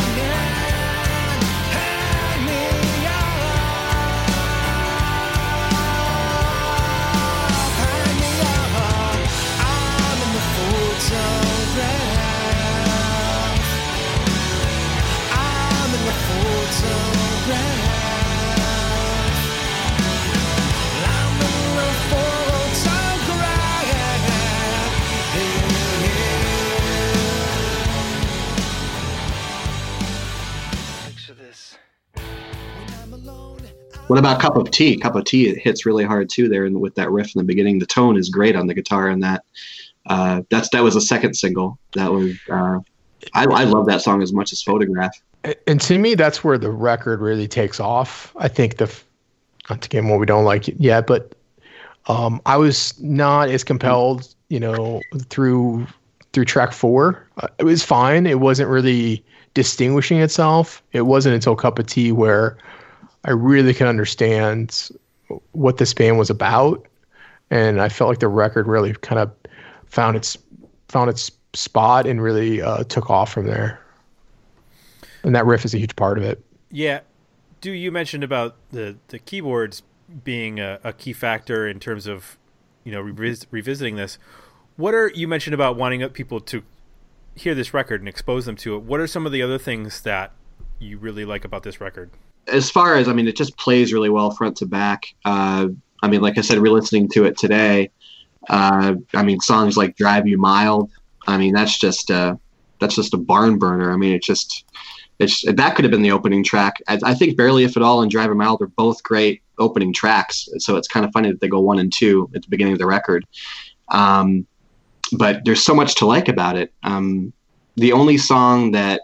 what 34.09 34.19
about 34.19 34.41
Cup 34.41 34.57
of 34.57 34.71
Tea? 34.71 34.97
Cup 34.97 35.15
of 35.15 35.25
Tea 35.25 35.49
it 35.49 35.59
hits 35.59 35.87
really 35.87 36.05
hard 36.05 36.29
too 36.29 36.49
there, 36.49 36.65
and 36.65 36.81
with 36.81 36.95
that 36.97 37.11
riff 37.11 37.35
in 37.35 37.39
the 37.39 37.45
beginning, 37.45 37.79
the 37.79 37.87
tone 37.87 38.17
is 38.17 38.29
great 38.29 38.57
on 38.57 38.67
the 38.67 38.75
guitar, 38.75 39.09
and 39.09 39.23
that 39.23 39.45
uh, 40.07 40.43
that's 40.51 40.69
that 40.71 40.83
was 40.83 40.97
a 40.97 41.01
second 41.01 41.35
single. 41.35 41.79
That 41.95 42.13
was 42.13 42.37
uh, 42.51 42.81
I, 43.35 43.45
I 43.45 43.65
love 43.65 43.87
that 43.87 44.03
song 44.03 44.23
as 44.23 44.33
much 44.33 44.53
as 44.53 44.63
Photograph. 44.63 45.15
and 45.67 45.81
to 45.81 45.99
me 45.99 46.15
that's 46.15 46.43
where 46.43 46.59
the 46.59 46.71
record 46.71 47.21
really 47.21 47.47
takes 47.47 47.79
off 47.81 48.35
i 48.39 48.49
think 48.49 48.79
the 48.79 48.93
not 49.71 49.81
to 49.83 49.89
get 49.89 50.03
more 50.03 50.19
we 50.19 50.27
don't 50.27 50.45
like 50.45 50.69
it 50.69 50.77
yet 50.79 51.07
but 51.07 51.35
um, 52.07 52.41
i 52.47 52.57
was 52.57 52.99
not 53.01 53.49
as 53.49 53.63
compelled 53.63 54.35
you 54.49 54.59
know 54.59 55.01
through 55.31 55.87
through 56.33 56.45
track 56.45 56.73
four 56.73 57.27
uh, 57.39 57.49
it 57.59 57.65
was 57.65 57.85
fine 57.85 58.27
it 58.27 58.41
wasn't 58.41 58.69
really 58.69 59.25
distinguishing 59.55 60.21
itself 60.21 60.83
it 60.93 61.03
wasn't 61.03 61.35
until 61.35 61.55
cup 61.55 61.79
of 61.79 61.87
tea 61.87 62.13
where 62.13 62.57
i 63.25 63.31
really 63.31 63.75
could 63.75 63.87
understand 63.87 64.91
what 65.53 65.77
this 65.77 65.93
band 65.95 66.19
was 66.19 66.31
about 66.31 66.87
and 67.51 67.81
i 67.81 67.89
felt 67.89 68.09
like 68.09 68.21
the 68.21 68.29
record 68.29 68.67
really 68.67 68.93
kind 68.95 69.19
of 69.19 69.31
found 69.87 70.17
its 70.17 70.37
found 70.89 71.11
its 71.11 71.31
spot 71.55 72.07
and 72.07 72.23
really 72.23 72.61
uh, 72.61 72.85
took 72.85 73.11
off 73.11 73.33
from 73.33 73.47
there 73.47 73.81
and 75.23 75.35
that 75.35 75.47
riff 75.47 75.65
is 75.65 75.75
a 75.75 75.79
huge 75.79 75.97
part 75.97 76.19
of 76.19 76.25
it. 76.25 76.43
Yeah. 76.71 77.01
Do 77.61 77.73
you 77.73 77.91
mentioned 77.91 78.25
about 78.25 78.57
the 78.71 78.97
the 79.09 79.19
keyboards 79.19 79.83
being 80.25 80.61
a, 80.61 80.79
a 80.85 80.93
key 80.93 81.13
factor 81.13 81.69
in 81.69 81.81
terms 81.81 82.07
of 82.07 82.39
you 82.85 82.93
know 82.93 83.03
revis- 83.03 83.47
revisiting 83.51 83.97
this? 83.97 84.19
What 84.77 84.95
are 84.95 85.09
you 85.09 85.27
mentioned 85.27 85.55
about 85.55 85.77
wanting 85.77 86.03
up 86.03 86.13
people 86.13 86.41
to 86.41 86.63
hear 87.35 87.55
this 87.55 87.75
record 87.75 88.01
and 88.01 88.09
expose 88.09 88.47
them 88.47 88.57
to 88.57 88.77
it? 88.77 88.83
What 88.83 89.01
are 89.01 89.07
some 89.07 89.27
of 89.27 89.33
the 89.33 89.43
other 89.43 89.59
things 89.59 90.03
that 90.03 90.33
you 90.79 90.99
really 90.99 91.25
like 91.25 91.45
about 91.45 91.65
this 91.65 91.81
record? 91.81 92.11
As 92.49 92.71
far 92.71 92.97
as 92.97 93.09
I 93.09 93.13
mean, 93.13 93.29
it 93.29 93.37
just 93.37 93.57
plays 93.57 93.93
really 93.93 94.11
well 94.11 94.31
front 94.31 94.57
to 94.59 94.67
back. 94.67 95.07
Uh, 95.25 95.69
I 96.03 96.09
mean, 96.09 96.21
like 96.21 96.39
I 96.39 96.43
said, 96.43 96.59
re-listening 96.59 97.09
to 97.11 97.25
it 97.25 97.37
today. 97.37 97.91
Uh, 98.49 98.95
I 99.15 99.23
mean, 99.23 99.41
songs 99.41 99.77
like 99.77 99.97
"Drive 99.97 100.27
You 100.27 100.39
Mild." 100.39 100.91
I 101.27 101.37
mean, 101.37 101.53
that's 101.53 101.79
just 101.79 102.11
uh, 102.11 102.37
that's 102.81 102.95
just 102.95 103.15
a 103.15 103.19
barn 103.19 103.59
burner. 103.59 103.93
I 103.93 103.97
mean, 103.97 104.15
it 104.15 104.23
just 104.23 104.65
it's 105.19 105.45
that 105.53 105.75
could 105.75 105.85
have 105.85 105.93
been 105.93 106.03
the 106.03 106.13
opening 106.13 106.45
track. 106.45 106.77
I, 106.89 106.99
I 107.05 107.15
think 107.15 107.37
"Barely 107.37 107.65
If 107.65 107.77
at 107.77 107.83
All" 107.83 108.03
and 108.03 108.11
"Drive 108.11 108.29
You 108.29 108.35
Mild" 108.35 108.63
are 108.63 108.69
both 108.69 109.03
great 109.03 109.43
opening 109.59 109.93
tracks. 109.93 110.49
So 110.59 110.77
it's 110.77 110.89
kind 110.89 111.05
of 111.05 111.13
funny 111.13 111.31
that 111.31 111.41
they 111.41 111.49
go 111.49 111.61
one 111.61 111.79
and 111.79 111.93
two 111.93 112.31
at 112.35 112.43
the 112.43 112.49
beginning 112.49 112.75
of 112.75 112.79
the 112.79 112.87
record. 112.87 113.27
Um, 113.89 114.47
but 115.13 115.45
there's 115.45 115.65
so 115.65 115.75
much 115.75 115.97
to 115.97 116.07
like 116.07 116.29
about 116.29 116.57
it. 116.57 116.73
Um, 116.83 117.33
the 117.77 117.93
only 117.93 118.19
song 118.19 118.73
that 118.73 119.03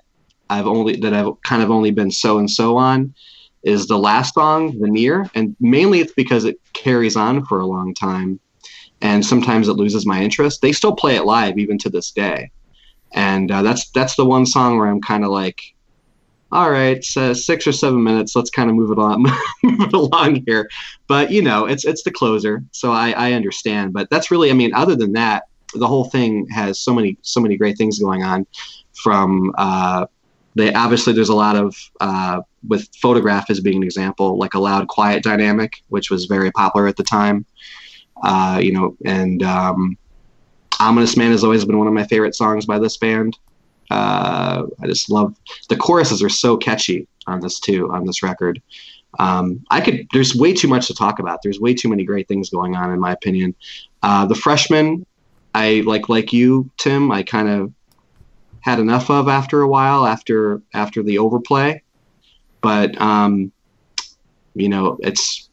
I've 0.51 0.67
only 0.67 0.97
that 0.97 1.13
I've 1.13 1.41
kind 1.43 1.63
of 1.63 1.71
only 1.71 1.91
been 1.91 2.11
so 2.11 2.39
and 2.39 2.51
so 2.51 2.77
on 2.77 3.15
is 3.65 3.87
the 3.87 3.99
last 3.99 4.35
song, 4.35 4.79
The 4.79 4.89
Near, 4.89 5.29
and 5.35 5.57
mainly 5.59 6.01
it's 6.01 6.13
because 6.13 6.45
it 6.45 6.61
carries 6.75 7.17
on 7.17 7.45
for 7.47 7.61
a 7.61 7.67
long 7.67 7.95
time, 7.95 8.39
and 9.01 9.25
sometimes 9.25 9.69
it 9.69 9.75
loses 9.75 10.07
my 10.07 10.23
interest. 10.23 10.61
They 10.61 10.73
still 10.73 10.95
play 10.95 11.17
it 11.17 11.25
live 11.25 11.59
even 11.59 11.79
to 11.79 11.91
this 11.91 12.11
day, 12.11 12.51
and 13.13 13.51
uh, 13.51 13.63
that's 13.63 13.91
that's 13.91 14.17
the 14.17 14.25
one 14.25 14.47
song 14.47 14.79
where 14.79 14.87
I'm 14.87 15.01
kind 15.01 15.25
of 15.25 15.31
like, 15.31 15.63
all 16.53 16.71
right, 16.71 17.03
so 17.03 17.33
six 17.33 17.67
or 17.67 17.73
seven 17.73 18.05
minutes, 18.05 18.37
let's 18.37 18.51
kind 18.51 18.69
of 18.69 18.77
move 18.77 18.91
it 18.91 18.99
on, 18.99 19.23
move 19.63 19.81
it 19.81 19.95
along 19.95 20.45
here. 20.47 20.69
But 21.09 21.31
you 21.31 21.43
know, 21.43 21.65
it's 21.65 21.87
it's 21.87 22.03
the 22.03 22.13
closer, 22.13 22.63
so 22.71 22.93
I, 22.93 23.13
I 23.13 23.33
understand. 23.33 23.95
But 23.95 24.11
that's 24.11 24.31
really, 24.31 24.51
I 24.51 24.55
mean, 24.55 24.75
other 24.75 24.95
than 24.95 25.15
that, 25.15 25.45
the 25.75 25.87
whole 25.87 26.05
thing 26.05 26.47
has 26.51 26.79
so 26.79 26.95
many 26.95 27.17
so 27.23 27.41
many 27.41 27.57
great 27.57 27.79
things 27.79 27.99
going 27.99 28.23
on. 28.23 28.47
From 28.93 29.53
uh, 29.57 30.07
they 30.55 30.73
obviously 30.75 31.15
there's 31.15 31.31
a 31.31 31.35
lot 31.35 31.57
of 31.57 31.75
uh, 32.01 32.43
with 32.69 32.89
photograph 32.97 33.51
as 33.51 33.61
being 33.61 33.79
an 33.79 33.83
example, 33.83 34.39
like 34.39 34.55
a 34.55 34.59
loud 34.59 34.89
quiet 34.89 35.23
dynamic, 35.23 35.83
which 35.89 36.11
was 36.11 36.27
very 36.27 36.51
popular 36.53 36.87
at 36.87 36.97
the 36.97 37.03
time. 37.03 37.45
Uh, 38.23 38.59
you 38.63 38.73
know, 38.73 38.97
and 39.05 39.43
um, 39.43 39.97
Ominous 40.81 41.17
Man 41.17 41.31
has 41.31 41.45
always 41.45 41.65
been 41.65 41.79
one 41.79 41.87
of 41.87 41.93
my 41.93 42.05
favorite 42.05 42.35
songs 42.35 42.67
by 42.67 42.79
this 42.79 42.97
band. 42.97 43.39
Uh, 43.91 44.65
I 44.83 44.87
just 44.87 45.11
love 45.11 45.37
the 45.69 45.77
choruses 45.77 46.23
are 46.23 46.29
so 46.29 46.57
catchy 46.57 47.07
on 47.27 47.41
this 47.41 47.61
too 47.61 47.91
on 47.93 48.07
this 48.07 48.23
record. 48.23 48.61
Um, 49.19 49.65
I 49.71 49.81
could. 49.81 50.07
There's 50.13 50.35
way 50.35 50.53
too 50.53 50.69
much 50.69 50.87
to 50.89 50.95
talk 50.95 51.19
about. 51.19 51.41
There's 51.43 51.61
way 51.61 51.75
too 51.75 51.89
many 51.89 52.05
great 52.05 52.29
things 52.29 52.51
going 52.51 52.75
on, 52.75 52.93
in 52.93 52.99
my 52.99 53.13
opinion. 53.13 53.55
Uh, 54.03 54.27
the 54.27 54.35
freshman, 54.35 55.07
I 55.55 55.83
like 55.87 56.09
like 56.09 56.33
you, 56.33 56.71
Tim. 56.79 57.13
I 57.13 57.23
kind 57.23 57.49
of 57.49 57.73
had 58.61 58.81
enough 58.81 59.11
of 59.11 59.29
after 59.29 59.61
a 59.61 59.69
while 59.69 60.07
after 60.07 60.63
after 60.73 61.03
the 61.03 61.19
overplay, 61.19 61.83
but 62.65 62.99
um, 62.99 63.53
you 64.55 64.71
know 64.71 64.97
it's 65.03 65.51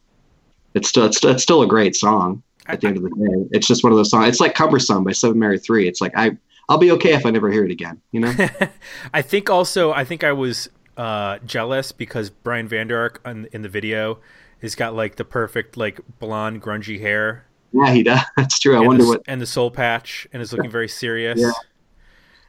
it's 0.73 0.87
still 0.87 1.05
it's, 1.05 1.23
it's 1.25 1.43
still 1.43 1.61
a 1.61 1.67
great 1.67 1.93
song 1.93 2.41
at 2.67 2.79
the 2.79 2.87
end 2.87 2.95
of 2.95 3.03
the 3.03 3.09
day. 3.09 3.49
It's 3.51 3.67
just 3.67 3.83
one 3.83 3.91
of 3.91 3.97
those 3.97 4.09
songs. 4.09 4.29
It's 4.29 4.39
like 4.39 4.55
Cumbersome 4.55 5.03
by 5.03 5.11
Seven 5.11 5.37
Mary 5.37 5.59
Three. 5.59 5.89
It's 5.89 5.99
like 5.99 6.13
I 6.15 6.37
I'll 6.69 6.77
be 6.77 6.89
okay 6.91 7.13
if 7.13 7.25
I 7.25 7.29
never 7.29 7.51
hear 7.51 7.65
it 7.65 7.71
again. 7.71 8.01
You 8.11 8.21
know. 8.21 8.33
I 9.13 9.21
think 9.21 9.49
also 9.49 9.91
I 9.91 10.05
think 10.05 10.23
I 10.23 10.31
was 10.31 10.69
uh, 10.95 11.39
jealous 11.39 11.91
because 11.91 12.29
Brian 12.29 12.69
Vander 12.69 12.97
Ark 12.97 13.21
in, 13.25 13.49
in 13.51 13.61
the 13.61 13.69
video 13.69 14.19
has 14.61 14.73
got 14.73 14.95
like 14.95 15.17
the 15.17 15.25
perfect 15.25 15.75
like 15.75 15.99
blonde 16.19 16.61
grungy 16.61 17.01
hair. 17.01 17.45
Yeah, 17.73 17.91
he 17.91 18.03
does. 18.03 18.21
That's 18.37 18.57
true. 18.57 18.75
I 18.75 18.79
and 18.79 18.87
wonder 18.87 19.03
the, 19.03 19.09
what 19.09 19.21
and 19.27 19.41
the 19.41 19.45
soul 19.45 19.69
patch 19.69 20.27
and 20.31 20.41
is 20.41 20.53
looking 20.53 20.71
very 20.71 20.87
serious. 20.87 21.41
Yeah. 21.41 21.51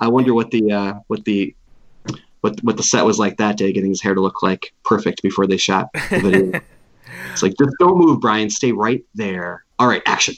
I 0.00 0.06
wonder 0.06 0.32
what 0.34 0.52
the 0.52 0.70
uh, 0.70 0.94
what 1.08 1.24
the 1.24 1.56
what 2.42 2.62
what 2.62 2.76
the 2.76 2.82
set 2.82 3.04
was 3.04 3.18
like 3.18 3.38
that 3.38 3.56
day, 3.56 3.72
getting 3.72 3.90
his 3.90 4.02
hair 4.02 4.14
to 4.14 4.20
look 4.20 4.42
like 4.42 4.74
perfect 4.84 5.22
before 5.22 5.46
they 5.46 5.56
shot 5.56 5.88
the 5.94 6.20
video. 6.20 6.60
it's 7.32 7.42
like 7.42 7.54
just 7.58 7.74
don't 7.78 7.96
move, 7.96 8.20
Brian. 8.20 8.50
Stay 8.50 8.72
right 8.72 9.02
there. 9.14 9.64
All 9.78 9.88
right, 9.88 10.02
action. 10.04 10.34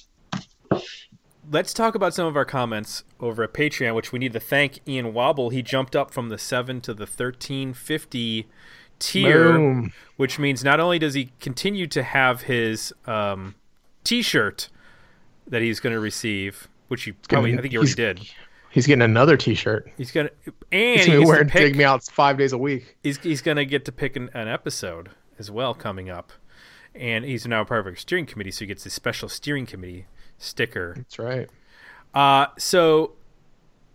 Let's 1.50 1.74
talk 1.74 1.94
about 1.94 2.14
some 2.14 2.26
of 2.26 2.36
our 2.36 2.44
comments 2.44 3.04
over 3.20 3.42
at 3.42 3.52
Patreon, 3.52 3.94
which 3.94 4.12
we 4.12 4.18
need 4.18 4.32
to 4.32 4.40
thank 4.40 4.80
Ian 4.88 5.12
Wobble. 5.12 5.50
He 5.50 5.62
jumped 5.62 5.96
up 5.96 6.10
from 6.10 6.28
the 6.28 6.38
seven 6.38 6.80
to 6.82 6.94
the 6.94 7.06
thirteen 7.06 7.72
fifty 7.72 8.46
tier, 8.98 9.52
Boom. 9.54 9.92
which 10.16 10.38
means 10.38 10.62
not 10.62 10.80
only 10.80 10.98
does 10.98 11.14
he 11.14 11.32
continue 11.40 11.86
to 11.88 12.02
have 12.02 12.42
his 12.42 12.92
um, 13.06 13.54
T-shirt 14.04 14.68
that 15.46 15.62
he's 15.62 15.80
going 15.80 15.92
to 15.92 16.00
receive, 16.00 16.68
which 16.88 17.04
he 17.04 17.12
probably 17.12 17.54
I 17.54 17.60
think 17.60 17.72
he 17.72 17.78
already 17.78 17.94
did. 17.94 18.20
He's 18.74 18.86
getting 18.88 19.02
another 19.02 19.36
T-shirt. 19.36 19.90
He's 19.96 20.10
gonna 20.10 20.30
and 20.72 20.98
He's 20.98 21.06
gonna 21.06 21.20
be 21.20 21.24
wearing 21.26 21.48
pick- 21.48 21.62
"Dig 21.62 21.76
Me 21.76 21.84
Out" 21.84 22.02
five 22.04 22.36
days 22.36 22.52
a 22.52 22.58
week. 22.58 22.96
he's 23.02 23.18
he's 23.18 23.40
gonna 23.40 23.64
get 23.64 23.84
to 23.84 23.92
pick 23.92 24.16
an, 24.16 24.28
an 24.34 24.48
episode 24.48 25.10
as 25.38 25.48
well 25.50 25.74
coming 25.74 26.10
up, 26.10 26.32
and 26.94 27.24
he's 27.24 27.46
now 27.46 27.62
part 27.64 27.80
of 27.80 27.86
our 27.86 27.94
steering 27.96 28.26
committee, 28.26 28.50
so 28.50 28.60
he 28.60 28.66
gets 28.66 28.82
this 28.84 28.92
special 28.92 29.28
steering 29.28 29.64
committee 29.64 30.06
sticker. 30.38 30.94
That's 30.96 31.18
right. 31.18 31.48
Uh, 32.12 32.46
so 32.58 33.12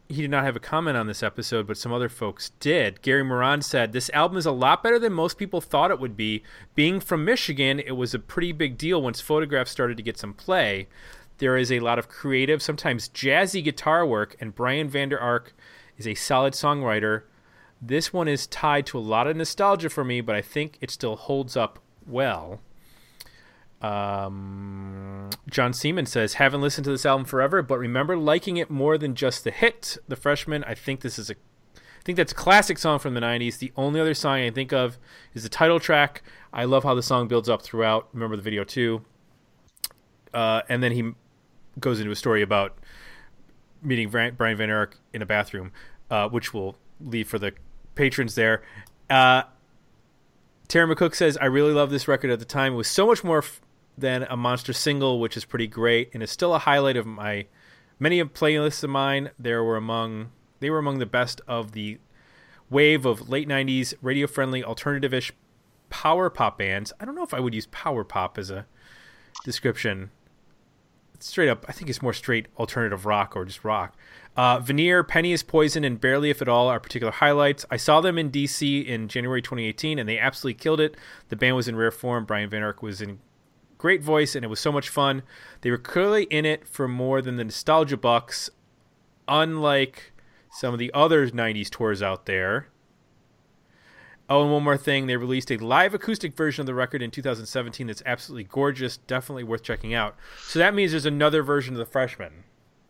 he 0.07 0.21
did 0.23 0.31
not 0.31 0.43
have 0.43 0.55
a 0.55 0.59
comment 0.59 0.97
on 0.97 1.07
this 1.07 1.21
episode, 1.21 1.67
but 1.67 1.77
some 1.77 1.93
other 1.93 2.09
folks 2.09 2.51
did. 2.59 3.01
Gary 3.01 3.23
Moran 3.23 3.61
said 3.61 3.91
this 3.91 4.09
album 4.11 4.37
is 4.37 4.45
a 4.45 4.51
lot 4.51 4.81
better 4.81 4.97
than 4.97 5.13
most 5.13 5.37
people 5.37 5.61
thought 5.61 5.91
it 5.91 5.99
would 5.99 6.17
be. 6.17 6.41
Being 6.73 6.99
from 6.99 7.23
Michigan, 7.25 7.79
it 7.79 7.91
was 7.91 8.13
a 8.13 8.19
pretty 8.19 8.51
big 8.51 8.77
deal 8.77 9.01
once 9.01 9.21
photographs 9.21 9.69
started 9.71 9.97
to 9.97 10.03
get 10.03 10.17
some 10.17 10.33
play. 10.33 10.87
There 11.39 11.57
is 11.57 11.71
a 11.71 11.79
lot 11.79 11.97
of 11.97 12.09
creative, 12.09 12.61
sometimes 12.61 13.09
jazzy 13.09 13.63
guitar 13.63 14.05
work, 14.05 14.35
and 14.39 14.53
Brian 14.53 14.89
Vander 14.89 15.19
Ark 15.19 15.55
is 15.97 16.05
a 16.05 16.13
solid 16.13 16.53
songwriter. 16.53 17.23
This 17.81 18.11
one 18.11 18.27
is 18.27 18.45
tied 18.45 18.85
to 18.87 18.97
a 18.97 18.99
lot 18.99 19.25
of 19.25 19.37
nostalgia 19.37 19.89
for 19.89 20.03
me, 20.03 20.19
but 20.19 20.35
I 20.35 20.41
think 20.41 20.77
it 20.81 20.91
still 20.91 21.15
holds 21.15 21.55
up 21.55 21.79
well. 22.05 22.59
Um, 23.81 25.29
John 25.49 25.71
Seaman 25.71 26.05
says, 26.05 26.33
haven't 26.33 26.61
listened 26.61 26.83
to 26.83 26.91
this 26.91 27.05
album 27.05 27.25
forever, 27.25 27.61
but 27.61 27.79
remember 27.79 28.17
liking 28.17 28.57
it 28.57 28.69
more 28.69 28.97
than 28.97 29.15
just 29.15 29.45
the 29.45 29.51
hit, 29.51 29.97
The 30.09 30.17
Freshman. 30.17 30.65
I 30.65 30.73
think 30.73 30.99
this 30.99 31.17
is 31.17 31.29
a, 31.29 31.35
I 31.77 32.03
think 32.03 32.17
that's 32.17 32.33
a 32.33 32.35
classic 32.35 32.77
song 32.77 32.99
from 32.99 33.13
the 33.13 33.21
'90s. 33.21 33.59
The 33.59 33.71
only 33.77 34.01
other 34.01 34.13
song 34.13 34.39
I 34.39 34.49
think 34.49 34.73
of 34.73 34.97
is 35.33 35.43
the 35.43 35.49
title 35.49 35.79
track. 35.79 36.21
I 36.51 36.65
love 36.65 36.83
how 36.83 36.95
the 36.95 37.03
song 37.03 37.29
builds 37.29 37.47
up 37.47 37.61
throughout. 37.61 38.09
Remember 38.11 38.35
the 38.35 38.41
video 38.41 38.65
too. 38.65 39.05
Uh, 40.33 40.61
and 40.67 40.83
then 40.83 40.91
he 40.91 41.13
goes 41.79 41.99
into 41.99 42.11
a 42.11 42.15
story 42.15 42.41
about 42.41 42.77
meeting 43.81 44.09
Brian 44.09 44.35
Vander 44.35 44.77
Ark 44.77 44.97
in 45.13 45.21
a 45.21 45.25
bathroom, 45.25 45.71
uh, 46.09 46.27
which 46.29 46.53
we'll 46.53 46.75
leave 46.99 47.27
for 47.27 47.39
the 47.39 47.53
patrons 47.95 48.35
there. 48.35 48.61
Uh, 49.09 49.43
Tara 50.67 50.93
McCook 50.93 51.15
says, 51.15 51.37
I 51.37 51.45
really 51.45 51.73
love 51.73 51.89
this 51.89 52.07
record 52.07 52.29
at 52.29 52.39
the 52.39 52.45
time. 52.45 52.73
It 52.73 52.77
was 52.77 52.87
so 52.87 53.07
much 53.07 53.23
more 53.23 53.39
f- 53.39 53.61
than 53.97 54.23
a 54.23 54.37
monster 54.37 54.73
single, 54.73 55.19
which 55.19 55.35
is 55.35 55.45
pretty 55.45 55.67
great, 55.67 56.09
and 56.13 56.21
is 56.21 56.31
still 56.31 56.53
a 56.53 56.59
highlight 56.59 56.95
of 56.95 57.05
my 57.05 57.47
many 57.97 58.23
playlists 58.23 58.83
of 58.83 58.89
mine. 58.89 59.31
There 59.37 59.63
were 59.63 59.77
among 59.77 60.31
they 60.59 60.69
were 60.69 60.77
among 60.77 60.99
the 60.99 61.05
best 61.05 61.41
of 61.47 61.71
the 61.71 61.99
wave 62.69 63.05
of 63.05 63.29
late 63.29 63.47
'90s 63.47 63.93
radio 64.01 64.27
friendly 64.27 64.63
alternative-ish 64.63 65.33
power 65.89 66.29
pop 66.29 66.57
bands. 66.57 66.93
I 66.99 67.05
don't 67.05 67.15
know 67.15 67.23
if 67.23 67.33
I 67.33 67.39
would 67.39 67.55
use 67.55 67.65
power 67.67 68.03
pop 68.03 68.37
as 68.37 68.49
a 68.49 68.65
description. 69.43 70.11
Straight 71.19 71.49
up, 71.49 71.65
I 71.67 71.73
think 71.73 71.89
it's 71.89 72.01
more 72.01 72.13
straight 72.13 72.47
alternative 72.57 73.05
rock 73.05 73.35
or 73.35 73.45
just 73.45 73.63
rock. 73.63 73.95
Uh, 74.37 74.59
Veneer, 74.59 75.03
Penny 75.03 75.33
is 75.33 75.43
Poison, 75.43 75.83
and 75.83 75.99
Barely 75.99 76.29
If 76.29 76.41
At 76.41 76.47
All 76.47 76.69
are 76.69 76.79
particular 76.79 77.11
highlights. 77.11 77.65
I 77.69 77.75
saw 77.77 77.99
them 77.99 78.17
in 78.17 78.31
DC 78.31 78.85
in 78.85 79.09
January 79.09 79.41
2018, 79.41 79.99
and 79.99 80.07
they 80.07 80.17
absolutely 80.17 80.59
killed 80.59 80.79
it. 80.79 80.95
The 81.27 81.35
band 81.35 81.57
was 81.57 81.67
in 81.67 81.75
rare 81.75 81.91
form. 81.91 82.23
Brian 82.23 82.49
Vander 82.49 82.67
Ark 82.67 82.81
was 82.81 83.01
in 83.01 83.19
great 83.77 84.01
voice, 84.01 84.35
and 84.35 84.45
it 84.45 84.47
was 84.47 84.59
so 84.59 84.71
much 84.71 84.87
fun. 84.87 85.23
They 85.61 85.71
were 85.71 85.77
clearly 85.77 86.23
in 86.25 86.45
it 86.45 86.67
for 86.67 86.87
more 86.87 87.21
than 87.21 87.35
the 87.35 87.43
nostalgia 87.43 87.97
bucks, 87.97 88.49
unlike 89.27 90.13
some 90.51 90.73
of 90.73 90.79
the 90.79 90.91
other 90.93 91.27
90s 91.27 91.69
tours 91.69 92.01
out 92.01 92.25
there. 92.25 92.67
Oh, 94.29 94.43
and 94.43 94.51
one 94.51 94.63
more 94.63 94.77
thing. 94.77 95.07
They 95.07 95.17
released 95.17 95.51
a 95.51 95.57
live 95.57 95.93
acoustic 95.95 96.35
version 96.35 96.61
of 96.61 96.67
the 96.67 96.75
record 96.75 97.01
in 97.01 97.09
2017 97.09 97.87
that's 97.87 98.03
absolutely 98.05 98.43
gorgeous. 98.43 98.97
Definitely 98.97 99.43
worth 99.43 99.63
checking 99.63 99.93
out. 99.93 100.15
So 100.43 100.59
that 100.59 100.75
means 100.75 100.91
there's 100.91 101.07
another 101.07 101.41
version 101.41 101.73
of 101.73 101.79
The 101.79 101.85
Freshman. 101.85 102.43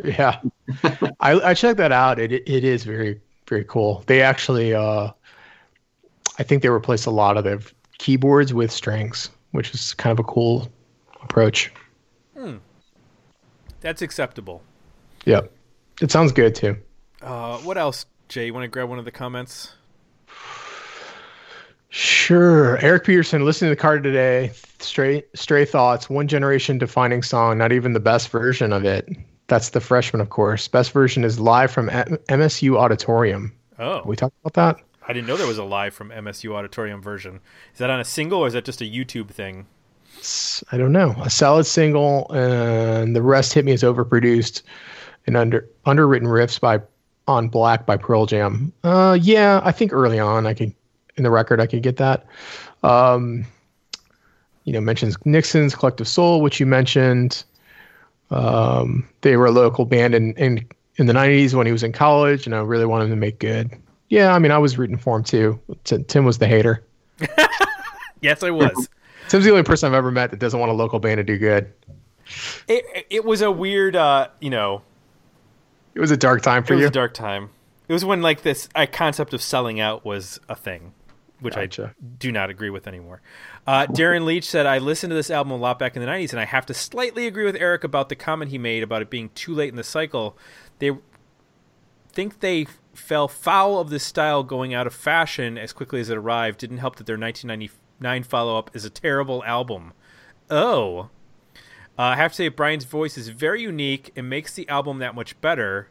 Yeah, 0.04 0.42
I, 1.20 1.40
I 1.40 1.54
checked 1.54 1.78
that 1.78 1.92
out. 1.92 2.20
It 2.20 2.32
it 2.32 2.64
is 2.64 2.84
very 2.84 3.20
very 3.48 3.66
cool. 3.66 4.04
They 4.06 4.22
actually, 4.22 4.74
uh, 4.74 5.12
I 6.38 6.44
think 6.44 6.62
they 6.62 6.70
replaced 6.70 7.06
a 7.06 7.12
lot 7.12 7.36
of 7.36 7.44
the 7.44 7.66
keyboards 7.98 8.54
with 8.54 8.72
strings, 8.72 9.30
which 9.52 9.74
is 9.74 9.94
kind 9.96 10.12
of 10.12 10.20
a 10.20 10.28
cool 10.28 10.72
approach. 11.22 11.74
Hmm. 12.38 12.58
That's 13.82 14.02
acceptable. 14.02 14.62
Yeah. 15.26 15.42
it 16.02 16.12
sounds 16.12 16.32
good 16.32 16.56
too. 16.56 16.78
Uh, 17.22 17.58
what 17.60 17.78
else, 17.78 18.06
Jay? 18.30 18.46
You 18.46 18.54
want 18.54 18.64
to 18.64 18.68
grab 18.70 18.90
one 18.90 19.00
of 19.00 19.06
the 19.06 19.12
comments? 19.12 19.74
Sure. 21.90 22.78
Eric 22.78 23.06
Peterson, 23.06 23.44
listening 23.46 23.70
to 23.72 23.76
the 23.76 23.82
card 23.82 24.04
today, 24.04 24.52
stray 24.80 25.24
stray 25.34 25.66
thoughts, 25.66 26.10
one 26.10 26.28
generation 26.28 26.78
defining 26.78 27.24
song, 27.24 27.58
not 27.58 27.72
even 27.72 27.94
the 27.94 28.00
best 28.00 28.30
version 28.30 28.72
of 28.72 28.86
it. 28.86 29.10
That's 29.48 29.70
the 29.70 29.82
freshman, 29.82 30.22
of 30.22 30.30
course. 30.30 30.68
Best 30.68 30.92
version 30.92 31.24
is 31.24 31.40
live 31.40 31.72
from 31.72 31.90
M- 31.90 32.20
MSU 32.30 32.78
Auditorium. 32.78 33.52
Oh, 33.80 34.04
We 34.06 34.16
talked 34.16 34.36
about 34.46 34.54
that. 34.54 34.84
I 35.08 35.14
didn't 35.14 35.26
know 35.26 35.38
there 35.38 35.48
was 35.48 35.58
a 35.58 35.64
live 35.64 35.96
from 35.96 36.10
MSU 36.12 36.54
Auditorium 36.54 37.02
version. 37.02 37.40
Is 37.74 37.80
that 37.80 37.90
on 37.90 38.00
a 38.00 38.06
single 38.06 38.42
or 38.42 38.48
is 38.48 38.54
that 38.54 38.66
just 38.66 38.82
a 38.82 38.86
YouTube 38.86 39.30
thing? 39.30 39.66
I 40.72 40.78
don't 40.78 40.92
know. 40.92 41.16
A 41.22 41.30
solid 41.32 41.66
single, 41.66 42.30
and 42.32 43.16
the 43.16 43.22
rest 43.24 43.54
hit 43.54 43.66
me 43.66 43.72
as 43.72 43.82
overproduced 43.82 44.62
and 45.26 45.36
under 45.36 45.68
underwritten 45.86 46.28
riffs 46.28 46.60
by 46.60 46.82
on 47.28 47.48
Black 47.48 47.86
by 47.88 47.98
Pearl 47.98 48.28
Jam. 48.28 48.72
Uh, 48.84 49.18
yeah, 49.20 49.62
I 49.64 49.72
think 49.72 49.94
early 49.94 50.20
on 50.20 50.46
I 50.46 50.54
could 50.54 50.74
in 51.20 51.24
the 51.24 51.30
record 51.30 51.62
I 51.62 51.68
could 51.68 51.84
get 51.84 51.98
that. 51.98 52.26
Um, 52.82 53.46
you 54.64 54.74
know, 54.74 54.82
mentions 54.82 55.16
Nixon's 55.26 55.76
Collective 55.76 56.08
Soul, 56.08 56.42
which 56.42 56.60
you 56.60 56.66
mentioned. 56.66 57.44
Um, 58.32 59.08
they 59.22 59.38
were 59.38 59.46
a 59.48 59.52
local 59.52 59.86
band 59.86 60.14
in, 60.16 60.34
in 60.34 60.68
in 60.98 61.06
the 61.08 61.14
'90s 61.14 61.54
when 61.54 61.66
he 61.66 61.72
was 61.72 61.84
in 61.84 61.92
college, 61.92 62.46
and 62.46 62.56
I 62.56 62.60
really 62.60 62.86
wanted 62.86 63.06
him 63.06 63.10
to 63.12 63.16
make 63.16 63.40
good. 63.40 63.72
Yeah, 64.10 64.34
I 64.34 64.40
mean, 64.40 64.52
I 64.52 64.58
was 64.58 64.78
rooting 64.78 64.98
for 64.98 65.16
him 65.18 65.24
too. 65.24 65.60
T- 65.84 66.04
Tim 66.08 66.26
was 66.26 66.38
the 66.40 66.48
hater. 66.48 66.84
Yes, 68.22 68.44
I 68.44 68.50
was. 68.52 68.90
Tim's 69.30 69.46
the 69.46 69.52
only 69.52 69.64
person 69.64 69.88
I've 69.88 69.94
ever 69.98 70.12
met 70.12 70.32
that 70.32 70.42
doesn't 70.42 70.60
want 70.60 70.70
a 70.72 70.76
local 70.76 71.00
band 71.00 71.20
to 71.20 71.24
do 71.24 71.38
good. 71.38 71.72
it, 72.68 73.06
it 73.10 73.24
was 73.24 73.42
a 73.42 73.50
weird, 73.50 73.96
uh, 73.96 74.28
you 74.42 74.50
know, 74.50 74.82
It 75.96 76.02
was 76.02 76.12
a 76.12 76.18
dark 76.18 76.42
time 76.42 76.64
for 76.64 76.66
it 76.66 76.68
for 76.68 76.74
was 76.76 76.82
you. 76.82 76.88
a 76.88 76.92
dark 76.92 77.14
time. 77.14 77.50
It 77.88 77.94
was 77.94 78.04
when 78.04 78.22
like 78.22 78.42
this 78.42 78.68
uh, 78.76 78.88
concept 78.92 79.34
of 79.34 79.42
selling 79.42 79.80
out 79.80 80.04
was 80.04 80.38
a 80.50 80.56
thing, 80.56 80.92
which 81.42 81.58
I 81.58 81.68
do 82.20 82.32
not 82.32 82.50
agree 82.50 82.70
with 82.70 82.88
anymore. 82.88 83.22
Uh, 83.66 83.86
Darren 83.88 84.26
Leach 84.26 84.46
said, 84.46 84.66
I 84.66 84.78
listened 84.78 85.12
to 85.12 85.16
this 85.16 85.32
album 85.32 85.52
a 85.52 85.58
lot 85.58 85.80
back 85.80 85.96
in 85.96 86.02
the 86.02 86.08
90s, 86.08 86.32
and 86.32 86.40
I 86.40 86.46
have 86.46 86.66
to 86.68 86.74
slightly 86.74 87.28
agree 87.28 87.46
with 87.46 87.56
Eric 87.56 87.84
about 87.84 88.10
the 88.10 88.16
comment 88.16 88.52
he 88.52 88.58
made 88.58 88.84
about 88.84 89.02
it 89.02 89.10
being 89.10 89.30
too 89.36 89.54
late 89.54 89.70
in 89.70 89.76
the 89.76 89.84
cycle. 89.84 90.38
They 90.80 90.92
think 92.12 92.40
they 92.40 92.68
fell 92.94 93.28
foul 93.28 93.80
of 93.80 93.90
this 93.90 94.04
style 94.04 94.44
going 94.44 94.74
out 94.74 94.88
of 94.88 94.94
fashion 94.94 95.58
as 95.58 95.74
quickly 95.74 96.02
as 96.02 96.10
it 96.10 96.18
arrived. 96.18 96.60
Didn't 96.60 96.80
help 96.80 96.98
that 96.98 97.06
their 97.06 97.18
1999 97.18 98.24
follow 98.24 98.58
up 98.58 98.76
is 98.76 98.86
a 98.86 98.90
terrible 98.90 99.44
album. 99.46 99.94
Oh. 100.50 101.10
Uh, 101.98 102.04
I 102.04 102.16
have 102.16 102.32
to 102.32 102.36
say, 102.36 102.48
Brian's 102.50 102.86
voice 102.86 103.18
is 103.18 103.30
very 103.30 103.62
unique 103.62 104.12
and 104.16 104.30
makes 104.30 104.54
the 104.54 104.68
album 104.70 105.00
that 105.00 105.16
much 105.16 105.40
better. 105.42 105.90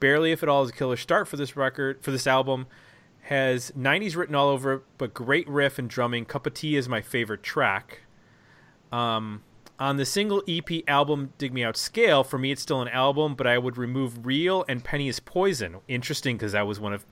Barely, 0.00 0.32
if 0.32 0.42
at 0.42 0.48
all, 0.48 0.62
is 0.62 0.70
a 0.70 0.72
killer 0.72 0.96
start 0.96 1.28
for 1.28 1.36
this 1.36 1.56
record, 1.56 2.02
for 2.02 2.10
this 2.10 2.26
album. 2.26 2.66
Has 3.26 3.72
90s 3.72 4.14
written 4.14 4.36
all 4.36 4.48
over 4.48 4.74
it, 4.74 4.82
but 4.98 5.12
great 5.12 5.48
riff 5.48 5.80
and 5.80 5.90
drumming. 5.90 6.26
Cup 6.26 6.46
of 6.46 6.54
Tea 6.54 6.76
is 6.76 6.88
my 6.88 7.00
favorite 7.00 7.42
track. 7.42 8.02
Um, 8.92 9.42
on 9.80 9.96
the 9.96 10.06
single 10.06 10.44
EP 10.46 10.88
album 10.88 11.32
Dig 11.36 11.52
Me 11.52 11.64
Out 11.64 11.76
scale, 11.76 12.22
for 12.22 12.38
me 12.38 12.52
it's 12.52 12.62
still 12.62 12.80
an 12.80 12.88
album, 12.88 13.34
but 13.34 13.46
I 13.46 13.58
would 13.58 13.76
remove 13.76 14.24
Real 14.24 14.64
and 14.68 14.84
Penny 14.84 15.08
is 15.08 15.18
Poison. 15.18 15.78
Interesting 15.88 16.36
because 16.36 16.52
that 16.52 16.68
was 16.68 16.78
one 16.78 16.92
of 16.92 17.04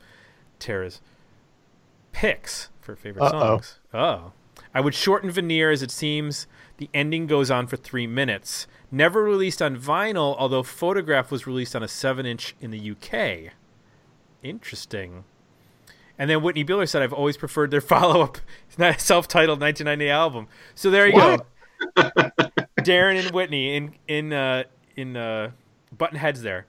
Tara's 0.60 1.00
picks 2.12 2.68
for 2.80 2.94
favorite 2.94 3.24
Uh-oh. 3.24 3.40
songs. 3.40 3.80
Oh. 3.92 4.32
I 4.72 4.80
would 4.80 4.94
shorten 4.94 5.32
Veneer 5.32 5.72
as 5.72 5.82
it 5.82 5.90
seems 5.90 6.46
the 6.76 6.88
ending 6.94 7.26
goes 7.26 7.50
on 7.50 7.66
for 7.66 7.76
three 7.76 8.06
minutes. 8.06 8.68
Never 8.88 9.24
released 9.24 9.60
on 9.60 9.76
vinyl, 9.76 10.36
although 10.38 10.62
Photograph 10.62 11.32
was 11.32 11.44
released 11.44 11.74
on 11.74 11.82
a 11.82 11.88
7 11.88 12.24
inch 12.24 12.54
in 12.60 12.70
the 12.70 12.90
UK. 12.92 13.52
Interesting. 14.44 15.24
And 16.18 16.30
then 16.30 16.42
Whitney 16.42 16.64
Bueller 16.64 16.88
said, 16.88 17.02
I've 17.02 17.12
always 17.12 17.36
preferred 17.36 17.70
their 17.70 17.80
follow 17.80 18.22
up, 18.22 18.38
self 19.00 19.28
titled 19.28 19.60
1990 19.60 20.10
album. 20.10 20.48
So 20.74 20.90
there 20.90 21.06
you 21.06 21.14
What? 21.14 21.46
go. 21.96 22.02
Darren 22.80 23.18
and 23.18 23.30
Whitney 23.34 23.76
in 23.76 23.94
in 24.06 24.32
uh, 24.32 24.64
in 24.96 25.16
uh, 25.16 25.50
button 25.96 26.18
heads 26.18 26.42
there. 26.42 26.66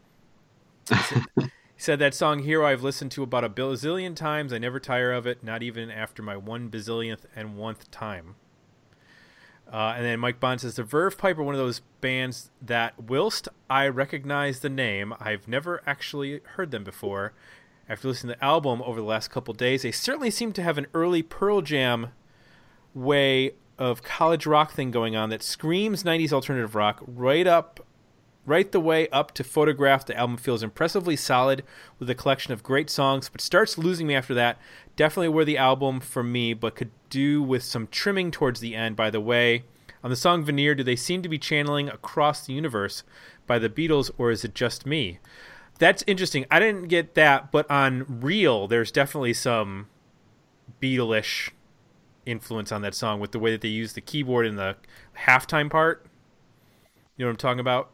He 0.89 0.95
said, 0.95 1.23
he 1.37 1.49
said 1.77 1.99
that 1.99 2.13
song 2.13 2.39
"Hero" 2.39 2.65
I've 2.65 2.83
listened 2.83 3.11
to 3.11 3.23
about 3.23 3.43
a 3.43 3.49
bazillion 3.49 4.15
times. 4.15 4.51
I 4.51 4.57
never 4.57 4.79
tire 4.79 5.11
of 5.11 5.25
it, 5.27 5.43
not 5.43 5.61
even 5.63 5.91
after 5.91 6.21
my 6.23 6.35
one 6.35 6.69
bazillionth 6.69 7.25
and 7.35 7.55
one 7.57 7.75
time. 7.91 8.35
Uh, 9.71 9.93
and 9.95 10.05
then 10.05 10.19
Mike 10.19 10.39
Bond 10.39 10.61
says 10.61 10.75
the 10.75 10.83
Verve 10.83 11.17
Pipe 11.17 11.37
are 11.37 11.43
one 11.43 11.55
of 11.55 11.59
those 11.59 11.81
bands 11.99 12.51
that, 12.61 12.99
whilst 12.99 13.47
I 13.69 13.87
recognize 13.87 14.59
the 14.59 14.69
name, 14.69 15.13
I've 15.19 15.47
never 15.47 15.81
actually 15.87 16.41
heard 16.55 16.71
them 16.71 16.83
before. 16.83 17.33
After 17.87 18.07
listening 18.07 18.33
to 18.33 18.39
the 18.39 18.45
album 18.45 18.81
over 18.81 18.99
the 18.99 19.05
last 19.05 19.29
couple 19.29 19.53
days, 19.53 19.83
they 19.83 19.91
certainly 19.91 20.31
seem 20.31 20.53
to 20.53 20.63
have 20.63 20.79
an 20.79 20.87
early 20.95 21.21
Pearl 21.21 21.61
Jam 21.61 22.07
way 22.95 23.53
of 23.77 24.01
college 24.01 24.47
rock 24.47 24.71
thing 24.71 24.89
going 24.89 25.15
on 25.15 25.29
that 25.29 25.43
screams 25.43 26.03
90s 26.03 26.31
alternative 26.31 26.73
rock 26.73 27.03
right 27.05 27.45
up 27.45 27.85
right 28.45 28.71
the 28.71 28.79
way 28.79 29.07
up 29.09 29.33
to 29.33 29.43
photograph. 29.43 30.05
The 30.05 30.17
album 30.17 30.37
feels 30.37 30.63
impressively 30.63 31.15
solid 31.15 31.63
with 31.99 32.09
a 32.09 32.15
collection 32.15 32.53
of 32.53 32.63
great 32.63 32.89
songs 32.89 33.29
but 33.29 33.41
starts 33.41 33.77
losing 33.77 34.07
me 34.07 34.15
after 34.15 34.33
that. 34.33 34.57
Definitely 34.95 35.29
worthy 35.29 35.57
album 35.57 35.99
for 35.99 36.23
me 36.23 36.53
but 36.53 36.75
could 36.75 36.91
do 37.09 37.43
with 37.43 37.63
some 37.63 37.87
trimming 37.87 38.31
towards 38.31 38.61
the 38.61 38.75
end. 38.75 38.95
By 38.95 39.11
the 39.11 39.21
way 39.21 39.63
on 40.03 40.09
the 40.09 40.15
song 40.15 40.43
veneer 40.43 40.73
do 40.73 40.83
they 40.83 40.95
seem 40.95 41.21
to 41.21 41.29
be 41.29 41.37
channeling 41.37 41.89
across 41.89 42.45
the 42.45 42.53
universe 42.53 43.03
by 43.45 43.59
the 43.59 43.69
beatles 43.69 44.09
or 44.17 44.31
is 44.31 44.43
it 44.43 44.55
just 44.55 44.85
me 44.85 45.19
that's 45.79 46.03
interesting 46.07 46.45
i 46.49 46.59
didn't 46.59 46.87
get 46.87 47.15
that 47.15 47.51
but 47.51 47.69
on 47.69 48.05
real 48.21 48.67
there's 48.67 48.91
definitely 48.91 49.33
some 49.33 49.87
beatleish 50.81 51.51
influence 52.25 52.71
on 52.71 52.81
that 52.81 52.95
song 52.95 53.19
with 53.19 53.31
the 53.31 53.39
way 53.39 53.51
that 53.51 53.61
they 53.61 53.67
use 53.67 53.93
the 53.93 54.01
keyboard 54.01 54.45
in 54.45 54.55
the 54.55 54.75
halftime 55.27 55.69
part. 55.69 56.05
You 57.17 57.25
know 57.25 57.29
what 57.29 57.31
I'm 57.33 57.37
talking 57.37 57.59
about? 57.59 57.91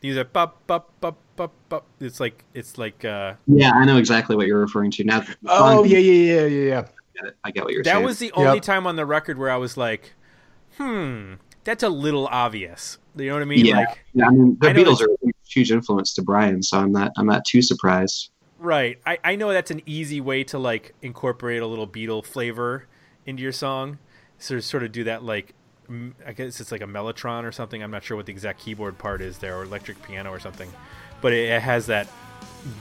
They 0.00 0.08
use 0.08 0.16
that 0.16 0.32
bop 0.32 0.66
bop 0.66 0.90
bop 1.00 1.16
bop 1.36 1.52
bop. 1.68 1.86
It's 2.00 2.20
like 2.20 2.44
it's 2.54 2.78
like 2.78 3.04
uh 3.04 3.34
Yeah, 3.46 3.72
I 3.72 3.84
know 3.84 3.96
exactly 3.96 4.36
what 4.36 4.46
you're 4.46 4.60
referring 4.60 4.90
to 4.92 5.04
now. 5.04 5.22
Oh 5.46 5.84
yeah, 5.84 5.98
yeah, 5.98 6.12
yeah, 6.40 6.46
yeah, 6.46 6.68
yeah. 6.68 6.78
I 6.80 6.82
get. 7.24 7.34
I 7.44 7.50
get 7.50 7.64
what 7.64 7.72
you're 7.72 7.82
that 7.84 7.90
saying. 7.90 8.02
That 8.02 8.06
was 8.08 8.18
the 8.18 8.32
only 8.32 8.54
Yep. 8.56 8.62
time 8.64 8.86
on 8.86 8.96
the 8.96 9.06
record 9.06 9.38
where 9.38 9.50
I 9.50 9.56
was 9.56 9.76
like, 9.76 10.12
hmm, 10.76 11.34
that's 11.62 11.82
a 11.82 11.88
little 11.88 12.26
obvious. 12.26 12.98
You 13.16 13.28
know 13.28 13.34
what 13.34 13.42
I 13.42 13.46
mean? 13.46 13.66
Yeah. 13.66 13.76
Like 13.76 14.04
Yeah, 14.14 14.26
I 14.26 14.30
mean, 14.30 14.56
the 14.60 14.68
I 14.68 14.72
Beatles 14.72 15.00
are 15.00 15.10
a 15.10 15.23
huge- 15.54 15.64
huge 15.64 15.72
influence 15.76 16.12
to 16.14 16.22
Brian, 16.22 16.62
so 16.62 16.78
I'm 16.78 16.92
not 16.92 17.12
I'm 17.16 17.26
not 17.26 17.44
too 17.44 17.62
surprised. 17.62 18.30
Right. 18.58 18.98
I, 19.04 19.18
I 19.22 19.36
know 19.36 19.52
that's 19.52 19.70
an 19.70 19.82
easy 19.84 20.20
way 20.20 20.44
to 20.44 20.58
like 20.58 20.94
incorporate 21.02 21.62
a 21.62 21.66
little 21.66 21.86
Beatle 21.86 22.24
flavor 22.24 22.86
into 23.26 23.42
your 23.42 23.52
song. 23.52 23.98
So 24.38 24.58
sort 24.60 24.82
of 24.82 24.92
do 24.92 25.04
that 25.04 25.22
like 25.22 25.54
I 26.26 26.32
guess 26.32 26.60
it's 26.60 26.72
like 26.72 26.80
a 26.80 26.86
mellotron 26.86 27.44
or 27.44 27.52
something. 27.52 27.82
I'm 27.82 27.90
not 27.90 28.02
sure 28.04 28.16
what 28.16 28.24
the 28.26 28.32
exact 28.32 28.60
keyboard 28.60 28.96
part 28.96 29.20
is 29.20 29.36
there 29.38 29.58
or 29.58 29.64
electric 29.64 30.02
piano 30.02 30.30
or 30.30 30.40
something. 30.40 30.72
But 31.20 31.34
it, 31.34 31.50
it 31.50 31.60
has 31.62 31.86
that 31.86 32.08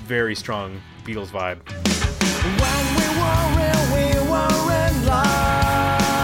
very 0.05 0.35
strong 0.35 0.81
Beatles 1.03 1.27
vibe. 1.27 1.59
When 1.67 2.85
we 2.95 3.07
were 3.19 3.59
in, 3.59 3.79
we 3.91 4.05
were 4.29 4.71
in 4.87 4.93
love 5.05 6.23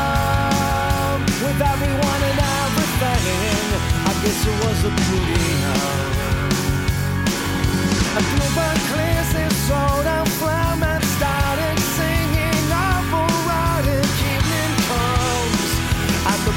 with 1.43 1.62
everyone 1.62 2.22
and 2.24 2.39
everything. 2.39 3.76
I 4.08 4.14
guess 4.24 4.39
it 4.47 4.56
was 4.66 4.80
a 4.86 4.89
good 4.89 5.49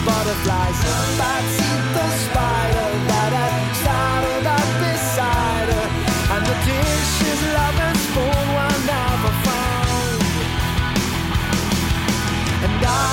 butterflies 0.05 0.79
the 1.95 2.09
spider 2.25 2.89
that 3.09 3.33
had 3.39 3.55
started 3.83 4.45
up 4.59 4.69
beside 4.81 5.69
her. 5.75 5.89
And 6.35 6.43
the 6.47 6.57
dishes, 6.67 7.41
were 8.57 8.79
never 8.89 9.33
found. 9.47 10.23
And 12.65 12.87
I'm 12.87 13.12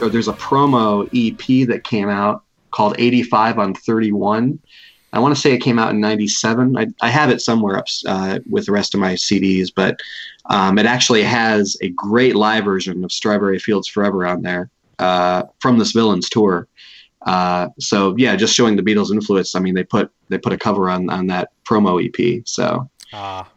there's 0.00 0.28
a 0.28 0.32
promo 0.34 1.06
EP 1.14 1.66
that 1.68 1.84
came 1.84 2.08
out 2.08 2.44
called 2.70 2.94
85 2.98 3.58
on 3.58 3.74
31. 3.74 4.58
I 5.12 5.18
want 5.18 5.34
to 5.34 5.40
say 5.40 5.52
it 5.52 5.58
came 5.58 5.78
out 5.78 5.90
in 5.90 6.00
97. 6.00 6.76
I, 6.76 6.86
I 7.00 7.08
have 7.08 7.30
it 7.30 7.40
somewhere 7.40 7.76
up 7.76 7.86
uh, 8.06 8.40
with 8.48 8.66
the 8.66 8.72
rest 8.72 8.94
of 8.94 9.00
my 9.00 9.14
CDs, 9.14 9.70
but 9.74 9.98
um, 10.46 10.78
it 10.78 10.86
actually 10.86 11.22
has 11.22 11.76
a 11.80 11.88
great 11.90 12.36
live 12.36 12.64
version 12.64 13.02
of 13.02 13.12
Strawberry 13.12 13.58
Fields 13.58 13.88
Forever 13.88 14.26
on 14.26 14.42
there 14.42 14.70
uh, 14.98 15.44
from 15.60 15.78
this 15.78 15.92
Villains 15.92 16.28
tour. 16.28 16.68
Uh, 17.22 17.68
so 17.78 18.14
yeah, 18.18 18.36
just 18.36 18.54
showing 18.54 18.76
the 18.76 18.82
Beatles' 18.82 19.10
influence. 19.10 19.54
I 19.54 19.60
mean, 19.60 19.74
they 19.74 19.84
put 19.84 20.12
they 20.28 20.38
put 20.38 20.52
a 20.52 20.58
cover 20.58 20.90
on 20.90 21.10
on 21.10 21.26
that 21.28 21.50
promo 21.64 22.04
EP. 22.04 22.42
So 22.46 22.88
Ah. 23.12 23.48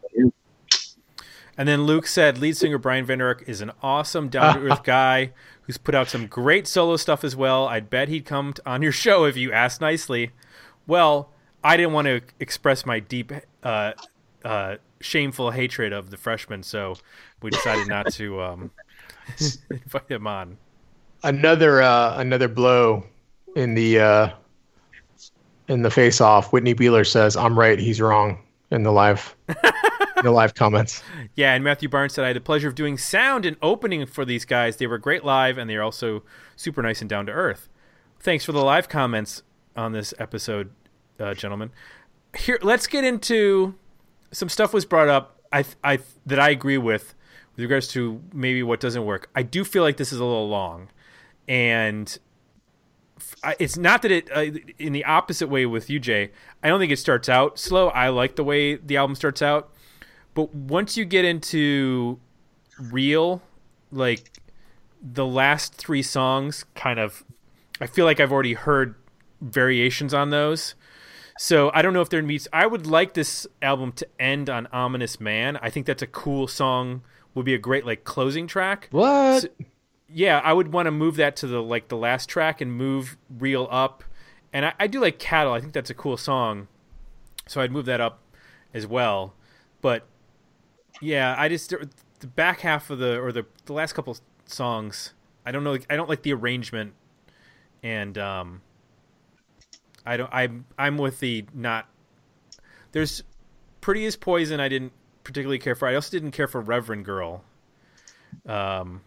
And 1.56 1.68
then 1.68 1.84
Luke 1.84 2.06
said 2.06 2.38
lead 2.38 2.56
singer 2.56 2.78
Brian 2.78 3.04
Van 3.04 3.20
is 3.46 3.60
an 3.60 3.72
awesome, 3.82 4.28
down 4.28 4.54
to 4.54 4.60
earth 4.62 4.82
guy 4.84 5.32
who's 5.70 5.78
put 5.78 5.94
out 5.94 6.08
some 6.08 6.26
great 6.26 6.66
solo 6.66 6.96
stuff 6.96 7.22
as 7.22 7.36
well. 7.36 7.68
I'd 7.68 7.88
bet 7.88 8.08
he'd 8.08 8.24
come 8.24 8.54
on 8.66 8.82
your 8.82 8.90
show 9.04 9.24
if 9.24 9.36
you 9.36 9.52
asked 9.52 9.80
nicely. 9.80 10.32
Well, 10.88 11.30
I 11.62 11.76
didn't 11.76 11.92
want 11.92 12.06
to 12.06 12.22
express 12.40 12.84
my 12.84 12.98
deep, 12.98 13.30
uh, 13.62 13.92
uh, 14.44 14.76
shameful 15.00 15.52
hatred 15.52 15.92
of 15.92 16.10
the 16.10 16.16
freshman, 16.16 16.64
so 16.64 16.96
we 17.40 17.50
decided 17.50 17.86
not 17.86 18.12
to 18.14 18.42
um, 18.42 18.70
invite 19.70 20.10
him 20.10 20.26
on. 20.26 20.56
Another 21.22 21.82
uh, 21.82 22.18
another 22.18 22.48
blow 22.48 23.04
in 23.54 23.74
the 23.74 24.00
uh, 24.00 24.30
in 25.68 25.82
the 25.82 25.90
face 25.90 26.20
off. 26.20 26.52
Whitney 26.52 26.74
Beeler 26.74 27.06
says, 27.06 27.36
"I'm 27.36 27.56
right, 27.56 27.78
he's 27.78 28.00
wrong." 28.00 28.42
In 28.72 28.82
the 28.82 28.92
live, 28.92 29.36
the 30.22 30.30
live 30.30 30.54
comments. 30.54 31.02
Yeah, 31.34 31.54
and 31.54 31.64
Matthew 31.64 31.88
Barnes 31.88 32.14
said 32.14 32.24
I 32.24 32.28
had 32.28 32.36
the 32.36 32.40
pleasure 32.40 32.68
of 32.68 32.74
doing 32.74 32.98
sound 32.98 33.46
and 33.46 33.56
opening 33.62 34.04
for 34.06 34.24
these 34.24 34.44
guys. 34.44 34.76
They 34.76 34.86
were 34.86 34.98
great 34.98 35.24
live, 35.24 35.58
and 35.58 35.68
they're 35.68 35.82
also 35.82 36.22
super 36.56 36.82
nice 36.82 37.00
and 37.00 37.08
down 37.08 37.26
to 37.26 37.32
earth. 37.32 37.68
Thanks 38.18 38.44
for 38.44 38.52
the 38.52 38.62
live 38.62 38.88
comments 38.88 39.42
on 39.76 39.92
this 39.92 40.12
episode, 40.18 40.70
uh, 41.18 41.34
gentlemen. 41.34 41.70
Here, 42.36 42.58
let's 42.62 42.86
get 42.86 43.04
into 43.04 43.74
some 44.32 44.48
stuff 44.48 44.72
was 44.72 44.84
brought 44.84 45.08
up. 45.08 45.40
I, 45.52 45.64
I 45.82 45.98
that 46.26 46.38
I 46.38 46.50
agree 46.50 46.78
with 46.78 47.14
with 47.56 47.62
regards 47.62 47.88
to 47.88 48.22
maybe 48.32 48.62
what 48.62 48.80
doesn't 48.80 49.04
work. 49.04 49.30
I 49.34 49.42
do 49.42 49.64
feel 49.64 49.82
like 49.82 49.96
this 49.96 50.12
is 50.12 50.20
a 50.20 50.24
little 50.24 50.48
long, 50.48 50.88
and 51.48 52.18
it's 53.58 53.76
not 53.76 54.02
that 54.02 54.10
it 54.10 54.30
uh, 54.34 54.58
in 54.78 54.92
the 54.92 55.04
opposite 55.04 55.48
way 55.48 55.66
with 55.66 55.90
you, 55.90 55.98
Jay. 55.98 56.30
I 56.62 56.68
don't 56.68 56.78
think 56.78 56.92
it 56.92 56.98
starts 56.98 57.28
out 57.28 57.58
slow. 57.58 57.88
I 57.88 58.08
like 58.08 58.36
the 58.36 58.44
way 58.44 58.76
the 58.76 58.96
album 58.96 59.16
starts 59.16 59.42
out, 59.42 59.72
but 60.46 60.54
once 60.54 60.96
you 60.96 61.04
get 61.04 61.24
into 61.24 62.18
real, 62.78 63.42
like 63.90 64.30
the 65.02 65.26
last 65.26 65.74
three 65.74 66.02
songs, 66.02 66.64
kind 66.74 66.98
of, 66.98 67.24
I 67.80 67.86
feel 67.86 68.04
like 68.04 68.20
I've 68.20 68.32
already 68.32 68.54
heard 68.54 68.94
variations 69.40 70.14
on 70.14 70.30
those. 70.30 70.74
So 71.38 71.70
I 71.72 71.82
don't 71.82 71.94
know 71.94 72.02
if 72.02 72.10
there 72.10 72.22
meets. 72.22 72.46
I 72.52 72.66
would 72.66 72.86
like 72.86 73.14
this 73.14 73.46
album 73.62 73.92
to 73.92 74.06
end 74.18 74.50
on 74.50 74.66
"Ominous 74.72 75.18
Man." 75.20 75.56
I 75.62 75.70
think 75.70 75.86
that's 75.86 76.02
a 76.02 76.06
cool 76.06 76.46
song. 76.46 77.02
Would 77.34 77.46
be 77.46 77.54
a 77.54 77.58
great 77.58 77.86
like 77.86 78.04
closing 78.04 78.46
track. 78.46 78.88
What? 78.90 79.42
So- 79.42 79.48
yeah, 80.12 80.40
I 80.42 80.52
would 80.52 80.72
want 80.72 80.86
to 80.86 80.90
move 80.90 81.16
that 81.16 81.36
to 81.36 81.46
the 81.46 81.62
like 81.62 81.88
the 81.88 81.96
last 81.96 82.28
track 82.28 82.60
and 82.60 82.72
move 82.72 83.16
"Real" 83.30 83.68
up. 83.70 84.04
And 84.52 84.66
I, 84.66 84.72
I 84.80 84.86
do 84.86 85.00
like 85.00 85.18
"Cattle." 85.18 85.52
I 85.52 85.60
think 85.60 85.72
that's 85.72 85.88
a 85.88 85.94
cool 85.94 86.16
song. 86.18 86.68
So 87.46 87.60
I'd 87.62 87.72
move 87.72 87.86
that 87.86 88.00
up 88.02 88.20
as 88.74 88.86
well. 88.86 89.34
But 89.80 90.06
yeah, 91.00 91.34
I 91.38 91.48
just 91.48 91.70
the 91.70 92.26
back 92.26 92.60
half 92.60 92.90
of 92.90 92.98
the 92.98 93.20
or 93.20 93.32
the 93.32 93.46
the 93.66 93.72
last 93.72 93.92
couple 93.92 94.16
songs. 94.46 95.14
I 95.44 95.52
don't 95.52 95.64
know. 95.64 95.78
I 95.88 95.96
don't 95.96 96.08
like 96.08 96.22
the 96.22 96.32
arrangement, 96.32 96.94
and 97.82 98.16
um, 98.18 98.60
I 100.04 100.16
don't. 100.16 100.30
I'm 100.32 100.66
I'm 100.78 100.98
with 100.98 101.20
the 101.20 101.44
not. 101.54 101.86
There's 102.92 103.22
pretty 103.80 104.10
poison. 104.16 104.60
I 104.60 104.68
didn't 104.68 104.92
particularly 105.24 105.58
care 105.58 105.74
for. 105.74 105.88
I 105.88 105.94
also 105.94 106.10
didn't 106.10 106.32
care 106.32 106.48
for 106.48 106.60
Reverend 106.60 107.04
Girl. 107.04 107.42
Um, 108.46 109.00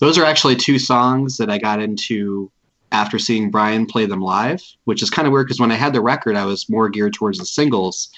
Those 0.00 0.18
are 0.18 0.24
actually 0.24 0.56
two 0.56 0.78
songs 0.78 1.36
that 1.38 1.50
I 1.50 1.58
got 1.58 1.80
into 1.80 2.50
after 2.92 3.18
seeing 3.18 3.50
Brian 3.50 3.86
play 3.86 4.06
them 4.06 4.20
live, 4.20 4.62
which 4.84 5.02
is 5.02 5.10
kind 5.10 5.26
of 5.26 5.32
weird 5.32 5.46
because 5.46 5.60
when 5.60 5.72
I 5.72 5.76
had 5.76 5.92
the 5.92 6.00
record, 6.00 6.36
I 6.36 6.44
was 6.44 6.68
more 6.70 6.88
geared 6.88 7.14
towards 7.14 7.38
the 7.38 7.46
singles. 7.46 8.10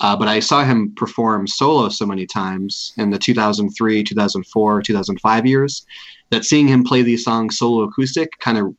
Uh, 0.00 0.14
but 0.16 0.28
I 0.28 0.40
saw 0.40 0.64
him 0.64 0.92
perform 0.94 1.46
solo 1.46 1.88
so 1.88 2.04
many 2.04 2.26
times 2.26 2.92
in 2.98 3.10
the 3.10 3.18
2003, 3.18 4.04
2004, 4.04 4.82
2005 4.82 5.46
years 5.46 5.86
that 6.30 6.44
seeing 6.44 6.68
him 6.68 6.84
play 6.84 7.02
these 7.02 7.24
songs 7.24 7.58
solo 7.58 7.84
acoustic 7.84 8.38
kind 8.38 8.58
of 8.58 8.74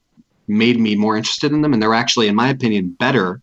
made 0.47 0.79
me 0.79 0.95
more 0.95 1.17
interested 1.17 1.51
in 1.51 1.61
them. 1.61 1.73
And 1.73 1.81
they're 1.81 1.93
actually, 1.93 2.27
in 2.27 2.35
my 2.35 2.49
opinion, 2.49 2.95
better 2.99 3.41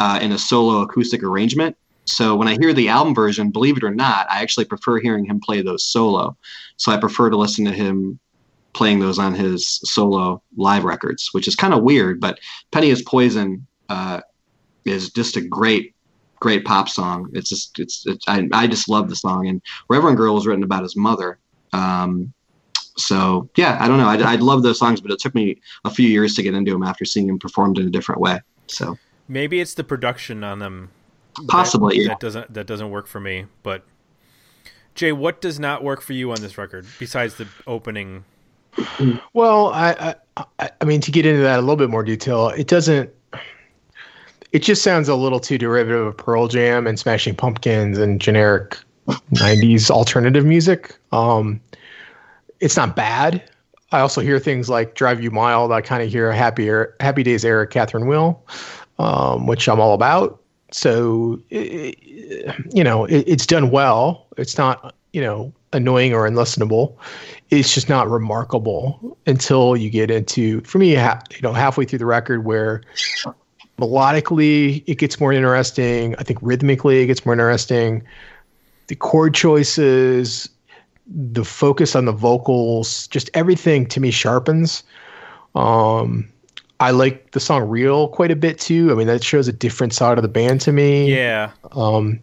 uh, 0.00 0.18
in 0.22 0.32
a 0.32 0.38
solo 0.38 0.82
acoustic 0.82 1.22
arrangement. 1.22 1.76
So 2.06 2.36
when 2.36 2.48
I 2.48 2.56
hear 2.60 2.72
the 2.72 2.88
album 2.88 3.14
version, 3.14 3.50
believe 3.50 3.76
it 3.76 3.84
or 3.84 3.94
not, 3.94 4.30
I 4.30 4.40
actually 4.40 4.66
prefer 4.66 5.00
hearing 5.00 5.24
him 5.24 5.40
play 5.40 5.60
those 5.60 5.84
solo. 5.84 6.36
So 6.76 6.92
I 6.92 6.98
prefer 6.98 7.30
to 7.30 7.36
listen 7.36 7.64
to 7.64 7.72
him 7.72 8.18
playing 8.74 9.00
those 9.00 9.18
on 9.18 9.34
his 9.34 9.80
solo 9.84 10.42
live 10.56 10.84
records, 10.84 11.30
which 11.32 11.48
is 11.48 11.56
kind 11.56 11.74
of 11.74 11.82
weird. 11.82 12.20
But 12.20 12.38
Penny 12.70 12.90
is 12.90 13.02
Poison 13.02 13.66
uh, 13.88 14.20
is 14.84 15.10
just 15.10 15.36
a 15.36 15.40
great, 15.40 15.94
great 16.40 16.64
pop 16.64 16.88
song. 16.88 17.28
It's 17.32 17.48
just, 17.48 17.78
it's, 17.78 18.06
it's 18.06 18.24
I, 18.28 18.48
I 18.52 18.66
just 18.66 18.88
love 18.88 19.08
the 19.08 19.16
song. 19.16 19.48
And 19.48 19.60
Reverend 19.88 20.16
Girl 20.16 20.34
was 20.34 20.46
written 20.46 20.64
about 20.64 20.82
his 20.82 20.96
mother. 20.96 21.38
Um, 21.72 22.32
so 22.96 23.48
yeah, 23.56 23.76
I 23.80 23.88
don't 23.88 23.98
know. 23.98 24.06
I, 24.08 24.16
I 24.32 24.36
love 24.36 24.62
those 24.62 24.78
songs, 24.78 25.00
but 25.00 25.10
it 25.10 25.18
took 25.18 25.34
me 25.34 25.60
a 25.84 25.90
few 25.90 26.08
years 26.08 26.34
to 26.36 26.42
get 26.42 26.54
into 26.54 26.70
them 26.72 26.82
after 26.82 27.04
seeing 27.04 27.28
him 27.28 27.38
performed 27.38 27.78
in 27.78 27.86
a 27.86 27.90
different 27.90 28.20
way. 28.20 28.40
So 28.68 28.96
maybe 29.28 29.60
it's 29.60 29.74
the 29.74 29.84
production 29.84 30.42
on 30.44 30.58
them. 30.60 30.90
that- 31.36 31.48
Possibly, 31.48 32.00
yeah. 32.00 32.08
that 32.08 32.20
doesn't 32.20 32.54
that 32.54 32.66
doesn't 32.66 32.90
work 32.90 33.06
for 33.06 33.20
me. 33.20 33.46
But 33.62 33.84
Jay, 34.94 35.12
what 35.12 35.42
does 35.42 35.60
not 35.60 35.84
work 35.84 36.00
for 36.00 36.14
you 36.14 36.30
on 36.32 36.40
this 36.40 36.56
record 36.56 36.86
besides 36.98 37.34
the 37.34 37.46
opening? 37.66 38.24
Well, 39.34 39.68
I, 39.72 40.14
I, 40.36 40.44
I- 40.58 40.70
I 40.80 40.84
mean, 40.84 41.00
to 41.02 41.10
get 41.10 41.26
into 41.26 41.42
that 41.42 41.58
a 41.58 41.62
little 41.62 41.76
bit 41.76 41.90
more 41.90 42.02
detail, 42.02 42.48
it 42.48 42.66
doesn't. 42.66 43.10
It 44.52 44.60
just 44.60 44.82
sounds 44.82 45.08
a 45.08 45.14
little 45.14 45.40
too 45.40 45.58
derivative 45.58 46.06
of 46.06 46.16
Pearl 46.16 46.48
Jam 46.48 46.86
and 46.86 46.98
Smashing 46.98 47.34
Pumpkins 47.34 47.98
and 47.98 48.20
generic 48.20 48.78
'90s 49.08 49.90
alternative 49.90 50.44
music. 50.44 50.96
Um, 51.12 51.60
it's 52.60 52.76
not 52.76 52.96
bad. 52.96 53.42
I 53.92 54.00
also 54.00 54.20
hear 54.20 54.38
things 54.38 54.68
like 54.68 54.94
"Drive 54.94 55.22
You 55.22 55.30
Mild." 55.30 55.72
I 55.72 55.80
kind 55.80 56.02
of 56.02 56.08
hear 56.10 56.30
a 56.30 56.36
happy 56.36 56.66
Era- 56.68 56.92
Happy 57.00 57.22
Days 57.22 57.44
era 57.44 57.66
Catherine 57.66 58.06
Wheel, 58.06 58.42
um, 58.98 59.46
which 59.46 59.68
I'm 59.68 59.80
all 59.80 59.94
about. 59.94 60.40
So, 60.72 61.40
i- 61.52 61.94
i- 61.94 62.54
you 62.72 62.82
know, 62.82 63.04
it, 63.04 63.24
it's 63.26 63.46
done 63.46 63.70
well. 63.70 64.26
It's 64.36 64.58
not, 64.58 64.94
you 65.12 65.20
know, 65.20 65.52
annoying 65.72 66.14
or 66.14 66.28
unlistenable 66.28 66.96
it's 67.50 67.74
just 67.74 67.88
not 67.88 68.08
remarkable 68.08 69.16
until 69.26 69.76
you 69.76 69.90
get 69.90 70.10
into 70.10 70.60
for 70.62 70.78
me 70.78 70.94
ha- 70.94 71.20
you 71.30 71.40
know 71.42 71.52
halfway 71.52 71.84
through 71.84 71.98
the 71.98 72.06
record 72.06 72.44
where 72.44 72.80
melodically 73.78 74.82
it 74.86 74.98
gets 74.98 75.20
more 75.20 75.32
interesting. 75.32 76.14
I 76.18 76.22
think 76.22 76.38
rhythmically 76.42 77.00
it 77.00 77.06
gets 77.06 77.24
more 77.24 77.34
interesting. 77.34 78.02
The 78.88 78.96
chord 78.96 79.34
choices 79.34 80.48
the 81.06 81.44
focus 81.44 81.94
on 81.94 82.04
the 82.04 82.12
vocals 82.12 83.06
just 83.08 83.30
everything 83.34 83.86
to 83.86 84.00
me 84.00 84.10
sharpens. 84.10 84.82
Um 85.54 86.28
i 86.78 86.90
like 86.90 87.30
the 87.30 87.40
song 87.40 87.62
real 87.62 88.08
quite 88.08 88.30
a 88.30 88.36
bit 88.36 88.58
too. 88.58 88.90
I 88.90 88.94
mean 88.94 89.06
that 89.06 89.24
shows 89.24 89.48
a 89.48 89.52
different 89.52 89.92
side 89.92 90.18
of 90.18 90.22
the 90.22 90.28
band 90.28 90.60
to 90.62 90.72
me. 90.72 91.14
Yeah, 91.14 91.50
um, 91.72 92.20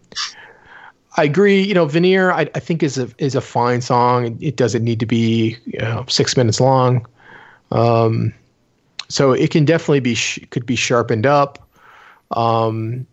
I 1.16 1.24
agree. 1.24 1.62
You 1.62 1.74
know, 1.74 1.86
Veneer, 1.86 2.32
I, 2.32 2.42
I 2.54 2.60
think 2.60 2.82
is 2.82 2.98
a 2.98 3.08
is 3.18 3.34
a 3.34 3.40
fine 3.40 3.80
song. 3.80 4.36
It 4.40 4.56
doesn't 4.56 4.82
need 4.82 5.00
to 5.00 5.06
be 5.06 5.56
you 5.66 5.78
know, 5.78 6.04
six 6.08 6.36
minutes 6.36 6.60
long, 6.60 7.06
um, 7.70 8.32
so 9.08 9.32
it 9.32 9.50
can 9.50 9.64
definitely 9.64 10.00
be 10.00 10.14
sh- 10.14 10.40
could 10.50 10.66
be 10.66 10.76
sharpened 10.76 11.26
up. 11.26 11.68
Um, 12.32 13.06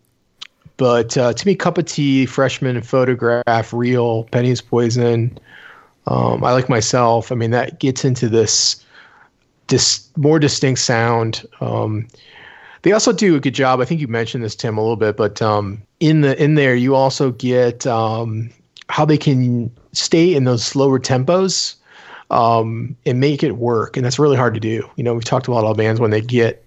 but 0.76 1.16
uh, 1.16 1.32
to 1.32 1.46
me, 1.46 1.54
cup 1.54 1.78
of 1.78 1.84
tea, 1.84 2.26
freshman, 2.26 2.80
photograph, 2.82 3.72
real, 3.72 4.24
penny's 4.24 4.60
poison. 4.60 5.38
Um, 6.06 6.42
I 6.42 6.52
like 6.52 6.68
myself. 6.68 7.30
I 7.30 7.34
mean, 7.34 7.50
that 7.52 7.78
gets 7.78 8.04
into 8.04 8.28
this 8.28 8.84
dis- 9.68 10.08
more 10.16 10.38
distinct 10.38 10.80
sound. 10.80 11.46
Um, 11.60 12.08
they 12.82 12.92
also 12.92 13.12
do 13.12 13.36
a 13.36 13.40
good 13.40 13.54
job. 13.54 13.80
I 13.80 13.84
think 13.84 14.00
you 14.00 14.08
mentioned 14.08 14.42
this, 14.42 14.56
Tim, 14.56 14.76
a 14.76 14.80
little 14.80 14.96
bit, 14.96 15.16
but 15.16 15.40
um, 15.40 15.80
in 16.00 16.22
the 16.22 16.42
in 16.42 16.56
there, 16.56 16.74
you 16.74 16.96
also 16.96 17.30
get 17.30 17.86
um, 17.86 18.50
how 18.88 19.04
they 19.04 19.18
can 19.18 19.70
stay 19.92 20.34
in 20.34 20.44
those 20.44 20.64
slower 20.64 20.98
tempos 20.98 21.76
um, 22.32 22.96
and 23.06 23.20
make 23.20 23.42
it 23.42 23.52
work, 23.52 23.96
and 23.96 24.04
that's 24.04 24.18
really 24.18 24.36
hard 24.36 24.54
to 24.54 24.60
do. 24.60 24.88
You 24.96 25.04
know, 25.04 25.14
we've 25.14 25.24
talked 25.24 25.46
about 25.46 25.64
all 25.64 25.74
bands 25.74 26.00
when 26.00 26.10
they 26.10 26.20
get 26.20 26.66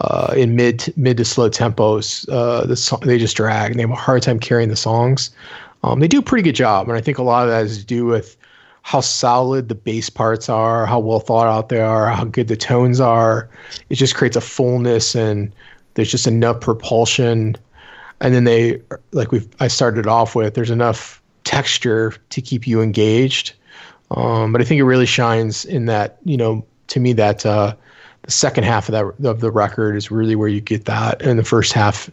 uh, 0.00 0.34
in 0.36 0.56
mid 0.56 0.92
mid 0.96 1.16
to 1.16 1.24
slow 1.24 1.48
tempos, 1.48 2.28
uh, 2.30 2.66
the 2.66 2.76
song, 2.76 3.00
they 3.04 3.16
just 3.16 3.36
drag 3.36 3.70
and 3.70 3.78
they 3.78 3.82
have 3.84 3.90
a 3.90 3.94
hard 3.94 4.22
time 4.22 4.38
carrying 4.38 4.68
the 4.68 4.76
songs. 4.76 5.30
Um, 5.84 6.00
they 6.00 6.08
do 6.08 6.18
a 6.18 6.22
pretty 6.22 6.42
good 6.42 6.56
job, 6.56 6.88
and 6.88 6.98
I 6.98 7.00
think 7.00 7.18
a 7.18 7.22
lot 7.22 7.44
of 7.44 7.50
that 7.50 7.64
is 7.64 7.78
to 7.78 7.84
do 7.84 8.04
with 8.04 8.36
how 8.82 9.00
solid 9.00 9.68
the 9.68 9.74
bass 9.74 10.08
parts 10.08 10.48
are, 10.48 10.86
how 10.86 11.00
well 11.00 11.18
thought 11.18 11.48
out 11.48 11.70
they 11.70 11.80
are, 11.80 12.08
how 12.08 12.24
good 12.24 12.46
the 12.46 12.56
tones 12.56 13.00
are. 13.00 13.48
It 13.90 13.96
just 13.96 14.14
creates 14.14 14.36
a 14.36 14.40
fullness 14.40 15.16
and 15.16 15.52
there's 15.94 16.10
just 16.10 16.28
enough 16.28 16.60
propulsion. 16.60 17.56
And 18.20 18.32
then 18.32 18.44
they, 18.44 18.80
like 19.10 19.32
we 19.32 19.44
I 19.58 19.66
started 19.66 20.06
off 20.06 20.36
with, 20.36 20.54
there's 20.54 20.70
enough 20.70 21.20
texture 21.42 22.14
to 22.30 22.40
keep 22.40 22.64
you 22.64 22.80
engaged. 22.80 23.54
Um, 24.10 24.52
but 24.52 24.60
I 24.60 24.64
think 24.64 24.78
it 24.78 24.84
really 24.84 25.06
shines 25.06 25.64
in 25.64 25.86
that, 25.86 26.18
you 26.24 26.36
know, 26.36 26.64
to 26.88 27.00
me 27.00 27.12
that 27.14 27.44
uh, 27.44 27.74
the 28.22 28.30
second 28.30 28.64
half 28.64 28.88
of 28.88 28.92
that 28.92 29.28
of 29.28 29.40
the 29.40 29.50
record 29.50 29.96
is 29.96 30.10
really 30.10 30.36
where 30.36 30.48
you 30.48 30.60
get 30.60 30.84
that, 30.84 31.22
and 31.22 31.38
the 31.38 31.44
first 31.44 31.72
half 31.72 32.10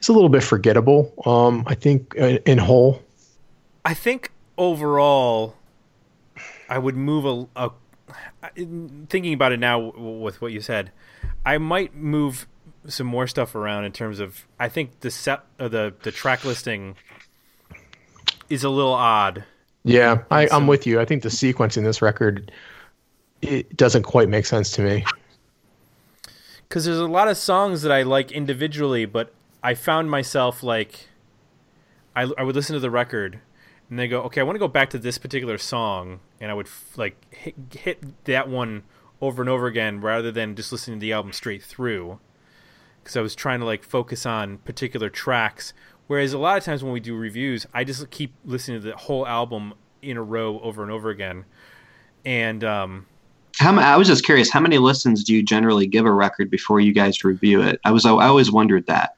is 0.00 0.08
a 0.08 0.12
little 0.12 0.28
bit 0.28 0.42
forgettable. 0.42 1.12
Um, 1.24 1.64
I 1.66 1.74
think 1.74 2.18
uh, 2.18 2.38
in 2.46 2.58
whole. 2.58 3.02
I 3.84 3.94
think 3.94 4.32
overall, 4.58 5.56
I 6.68 6.78
would 6.78 6.96
move 6.96 7.48
a, 7.56 7.66
a. 7.66 7.70
Thinking 9.08 9.32
about 9.32 9.52
it 9.52 9.58
now 9.58 9.92
with 9.96 10.40
what 10.40 10.52
you 10.52 10.60
said, 10.60 10.92
I 11.44 11.58
might 11.58 11.94
move 11.94 12.46
some 12.86 13.06
more 13.06 13.26
stuff 13.26 13.54
around 13.54 13.84
in 13.84 13.92
terms 13.92 14.20
of. 14.20 14.46
I 14.58 14.68
think 14.68 15.00
the 15.00 15.10
set, 15.10 15.40
uh, 15.58 15.68
the 15.68 15.94
the 16.02 16.12
track 16.12 16.44
listing 16.44 16.96
is 18.48 18.62
a 18.62 18.70
little 18.70 18.92
odd. 18.92 19.44
Yeah, 19.86 20.24
I, 20.32 20.48
I'm 20.50 20.66
with 20.66 20.84
you. 20.84 21.00
I 21.00 21.04
think 21.04 21.22
the 21.22 21.30
sequence 21.30 21.76
in 21.76 21.84
this 21.84 22.02
record 22.02 22.50
it 23.40 23.76
doesn't 23.76 24.02
quite 24.02 24.28
make 24.28 24.44
sense 24.44 24.72
to 24.72 24.82
me. 24.82 25.04
because 26.68 26.84
there's 26.84 26.98
a 26.98 27.06
lot 27.06 27.28
of 27.28 27.36
songs 27.36 27.82
that 27.82 27.92
I 27.92 28.02
like 28.02 28.32
individually, 28.32 29.04
but 29.04 29.32
I 29.62 29.74
found 29.74 30.10
myself 30.10 30.62
like, 30.62 31.08
I, 32.16 32.22
I 32.36 32.42
would 32.42 32.56
listen 32.56 32.74
to 32.74 32.80
the 32.80 32.90
record, 32.90 33.38
and 33.88 33.98
they 33.98 34.08
go, 34.08 34.22
okay, 34.22 34.40
I 34.40 34.44
want 34.44 34.56
to 34.56 34.60
go 34.60 34.68
back 34.68 34.90
to 34.90 34.98
this 34.98 35.18
particular 35.18 35.58
song, 35.58 36.18
and 36.40 36.50
I 36.50 36.54
would 36.54 36.66
f- 36.66 36.96
like 36.96 37.32
hit, 37.32 37.54
hit 37.72 38.24
that 38.24 38.48
one 38.48 38.82
over 39.20 39.40
and 39.40 39.48
over 39.48 39.66
again 39.66 40.00
rather 40.00 40.32
than 40.32 40.56
just 40.56 40.72
listening 40.72 40.98
to 40.98 41.00
the 41.00 41.12
album 41.12 41.32
straight 41.32 41.62
through, 41.62 42.18
because 43.02 43.16
I 43.16 43.20
was 43.20 43.34
trying 43.36 43.60
to 43.60 43.66
like 43.66 43.84
focus 43.84 44.26
on 44.26 44.58
particular 44.58 45.10
tracks. 45.10 45.72
Whereas 46.06 46.32
a 46.32 46.38
lot 46.38 46.56
of 46.58 46.64
times 46.64 46.84
when 46.84 46.92
we 46.92 47.00
do 47.00 47.16
reviews, 47.16 47.66
I 47.74 47.82
just 47.84 48.08
keep 48.10 48.32
listening 48.44 48.80
to 48.80 48.86
the 48.88 48.96
whole 48.96 49.26
album 49.26 49.74
in 50.02 50.16
a 50.16 50.22
row 50.22 50.60
over 50.60 50.82
and 50.82 50.92
over 50.92 51.10
again, 51.10 51.44
and 52.24 52.62
um, 52.62 53.06
How 53.58 53.72
ma- 53.72 53.82
I 53.82 53.96
was 53.96 54.06
just 54.06 54.24
curious, 54.24 54.50
how 54.50 54.60
many 54.60 54.78
listens 54.78 55.24
do 55.24 55.34
you 55.34 55.42
generally 55.42 55.86
give 55.86 56.04
a 56.06 56.12
record 56.12 56.48
before 56.50 56.78
you 56.80 56.92
guys 56.92 57.24
review 57.24 57.60
it? 57.62 57.80
I 57.84 57.90
was 57.90 58.06
I 58.06 58.10
always 58.10 58.52
wondered 58.52 58.86
that. 58.86 59.16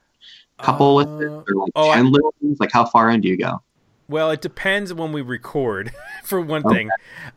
A 0.57 0.63
couple 0.63 0.97
Uh, 0.97 1.03
listens 1.03 1.43
or 1.47 1.55
like 1.55 1.71
oh, 1.75 1.89
I- 1.91 1.95
ten 1.97 2.11
listens? 2.11 2.59
Like 2.59 2.71
how 2.71 2.85
far 2.85 3.09
in 3.11 3.21
do 3.21 3.27
you 3.27 3.37
go? 3.37 3.61
Well, 4.07 4.31
it 4.31 4.41
depends 4.41 4.91
when 4.91 5.11
we 5.11 5.21
record, 5.21 5.91
for 6.23 6.41
one 6.41 6.63
thing. 6.63 6.89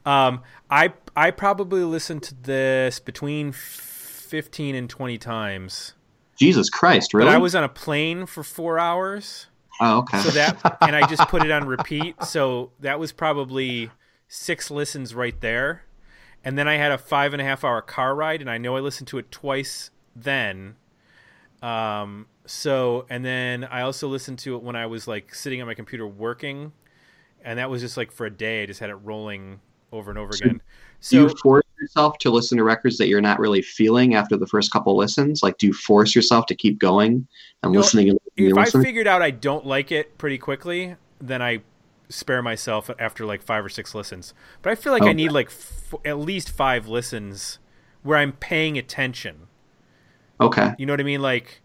Um, 0.07 0.41
I 0.71 0.95
I 1.15 1.31
probably 1.31 1.85
listen 1.85 2.21
to 2.21 2.35
this 2.35 2.99
between 3.01 3.53
fifteen 3.53 4.75
and 4.75 4.89
twenty 4.89 5.19
times. 5.19 5.95
Jesus 6.37 6.71
Christ, 6.71 7.15
really? 7.15 7.29
But 7.29 7.35
I 7.35 7.39
was 7.39 7.55
on 7.55 7.65
a 7.65 7.69
plane 7.69 8.27
for 8.27 8.43
four 8.43 8.79
hours, 8.79 9.47
oh, 9.81 9.99
okay. 9.99 10.19
so 10.21 10.31
that 10.31 10.79
and 10.81 10.97
I 10.97 11.07
just 11.07 11.29
put 11.29 11.45
it 11.45 11.51
on 11.51 11.67
repeat. 11.67 12.23
So 12.25 12.73
that 12.81 12.99
was 12.99 13.13
probably 13.13 13.91
six 14.29 14.71
listens 14.71 15.15
right 15.15 15.39
there. 15.41 15.85
And 16.45 16.59
then 16.59 16.67
I 16.67 16.77
had 16.77 16.91
a 16.91 16.99
five 16.99 17.33
and 17.33 17.41
a 17.41 17.45
half 17.45 17.65
hour 17.65 17.81
car 17.83 18.15
ride, 18.15 18.41
and 18.41 18.51
I 18.51 18.59
know 18.59 18.77
I 18.77 18.81
listened 18.81 19.09
to 19.09 19.19
it 19.19 19.31
twice 19.31 19.91
then. 20.17 20.77
Um, 21.63 22.27
so 22.47 23.07
and 23.09 23.25
then 23.25 23.65
I 23.65 23.83
also 23.83 24.09
listened 24.09 24.41
to 24.41 24.57
it 24.57 24.63
when 24.63 24.75
I 24.75 24.87
was 24.87 25.07
like 25.07 25.35
sitting 25.35 25.61
on 25.61 25.69
my 25.69 25.75
computer 25.75 26.07
working, 26.07 26.73
and 27.45 27.59
that 27.59 27.71
was 27.71 27.81
just 27.81 27.97
like 27.97 28.11
for 28.11 28.27
a 28.27 28.31
day. 28.31 28.63
I 28.65 28.67
just 28.67 28.81
had 28.81 28.91
it 28.91 28.97
rolling 28.97 29.61
over 29.93 30.11
and 30.11 30.19
over 30.19 30.33
again. 30.35 30.61
So 31.01 31.17
you 31.17 31.29
force 31.43 31.65
yourself 31.83 32.19
to 32.21 32.31
listen 32.31 32.59
to 32.59 32.65
records 32.65 32.99
that 32.99 33.09
you're 33.09 33.21
not 33.23 33.41
really 33.41 33.63
feeling 33.63 34.15
after 34.15 34.37
the 34.39 34.47
first 34.49 34.73
couple 34.73 34.97
listens? 34.97 35.43
Like, 35.43 35.59
do 35.59 35.69
you 35.69 35.75
force 35.75 36.15
yourself 36.17 36.47
to 36.47 36.57
keep 36.57 36.79
going 36.81 37.29
and 37.65 37.73
No, 37.73 37.79
listening 37.79 38.11
and 38.11 38.19
if 38.37 38.57
I 38.57 38.69
listening? 38.69 38.71
figured 38.71 39.07
out 39.07 39.23
I 39.23 39.31
don't 39.31 39.67
like 39.67 39.93
it 39.93 40.19
pretty 40.19 40.39
quickly, 40.39 40.97
then 41.21 41.43
I 41.43 41.63
spare 42.09 42.43
myself 42.43 42.91
after 42.99 43.25
like 43.27 43.43
five 43.43 43.65
or 43.65 43.69
six 43.69 43.95
listens. 43.95 44.35
But 44.63 44.71
I 44.71 44.75
feel 44.75 44.93
like 44.93 45.07
I 45.07 45.13
need 45.13 45.33
like 45.33 45.49
f- 45.49 45.95
at 46.05 46.19
least 46.19 46.51
five 46.51 46.89
listens 46.89 47.59
where 48.03 48.19
I'm 48.19 48.33
paying 48.33 48.79
attention. 48.79 49.49
okay. 50.41 50.75
You 50.77 50.87
know 50.87 50.93
what 50.93 51.01
I 51.01 51.05
mean? 51.05 51.23
Like 51.23 51.63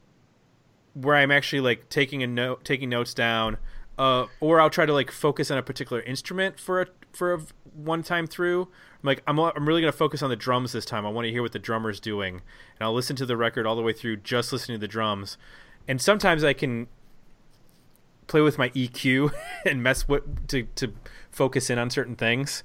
where 0.93 1.15
I'm 1.15 1.31
actually 1.31 1.61
like 1.61 1.89
taking 1.89 2.23
a 2.23 2.27
note, 2.27 2.65
taking 2.65 2.89
notes 2.89 3.13
down, 3.13 3.57
uh, 3.97 4.27
or 4.39 4.59
I'll 4.59 4.69
try 4.69 4.85
to 4.85 4.93
like 4.93 5.11
focus 5.11 5.51
on 5.51 5.57
a 5.57 5.63
particular 5.63 6.01
instrument 6.01 6.59
for 6.59 6.81
a 6.81 6.87
for 7.13 7.33
a 7.33 7.39
one 7.73 8.03
time 8.03 8.27
through. 8.27 8.67
I'm 9.03 9.07
like 9.07 9.23
I'm 9.27 9.39
I'm 9.39 9.67
really 9.67 9.81
gonna 9.81 9.91
focus 9.91 10.21
on 10.21 10.29
the 10.29 10.35
drums 10.35 10.71
this 10.71 10.85
time. 10.85 11.05
I 11.05 11.09
want 11.09 11.25
to 11.25 11.31
hear 11.31 11.41
what 11.41 11.51
the 11.51 11.59
drummer's 11.59 11.99
doing, 11.99 12.35
and 12.35 12.81
I'll 12.81 12.93
listen 12.93 13.15
to 13.17 13.25
the 13.25 13.37
record 13.37 13.65
all 13.65 13.75
the 13.75 13.81
way 13.81 13.93
through, 13.93 14.17
just 14.17 14.51
listening 14.51 14.77
to 14.77 14.81
the 14.81 14.87
drums. 14.87 15.37
And 15.87 16.01
sometimes 16.01 16.43
I 16.43 16.53
can 16.53 16.87
play 18.27 18.41
with 18.41 18.57
my 18.57 18.69
EQ 18.69 19.31
and 19.65 19.81
mess 19.81 20.07
with 20.07 20.47
to 20.47 20.63
to 20.75 20.93
focus 21.31 21.69
in 21.69 21.77
on 21.77 21.89
certain 21.89 22.15
things. 22.15 22.63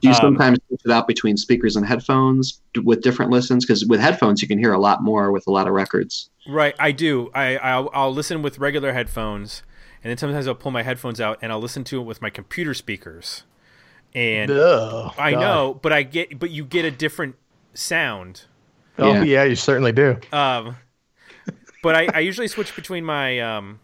Do 0.00 0.08
you 0.08 0.14
Um, 0.14 0.20
sometimes 0.20 0.58
switch 0.68 0.80
it 0.84 0.90
out 0.90 1.06
between 1.06 1.36
speakers 1.36 1.76
and 1.76 1.86
headphones 1.86 2.60
with 2.82 3.02
different 3.02 3.30
listens? 3.30 3.64
Because 3.64 3.84
with 3.86 4.00
headphones, 4.00 4.42
you 4.42 4.48
can 4.48 4.58
hear 4.58 4.72
a 4.72 4.78
lot 4.80 5.02
more 5.02 5.30
with 5.30 5.46
a 5.46 5.50
lot 5.50 5.66
of 5.68 5.74
records. 5.74 6.30
Right, 6.48 6.74
I 6.78 6.92
do. 6.92 7.30
I 7.34 7.56
I'll, 7.58 7.90
I'll 7.92 8.12
listen 8.12 8.42
with 8.42 8.58
regular 8.58 8.92
headphones, 8.92 9.62
and 10.02 10.10
then 10.10 10.16
sometimes 10.16 10.48
I'll 10.48 10.54
pull 10.54 10.72
my 10.72 10.82
headphones 10.82 11.20
out 11.20 11.38
and 11.42 11.52
I'll 11.52 11.60
listen 11.60 11.84
to 11.84 12.00
it 12.00 12.04
with 12.04 12.20
my 12.22 12.30
computer 12.30 12.74
speakers. 12.74 13.44
And 14.14 14.50
Ugh, 14.50 15.12
I 15.18 15.32
God. 15.32 15.40
know, 15.40 15.78
but 15.82 15.92
I 15.92 16.02
get, 16.04 16.38
but 16.38 16.50
you 16.50 16.64
get 16.64 16.84
a 16.84 16.90
different 16.90 17.34
sound. 17.74 18.42
Oh 18.98 19.12
Yeah. 19.12 19.22
yeah. 19.24 19.44
you 19.44 19.56
certainly 19.56 19.90
do. 19.92 20.16
Um, 20.32 20.76
but 21.82 21.96
I, 21.96 22.06
I 22.14 22.20
usually 22.20 22.48
switch 22.48 22.74
between 22.76 23.04
my 23.04 23.40
um, 23.40 23.80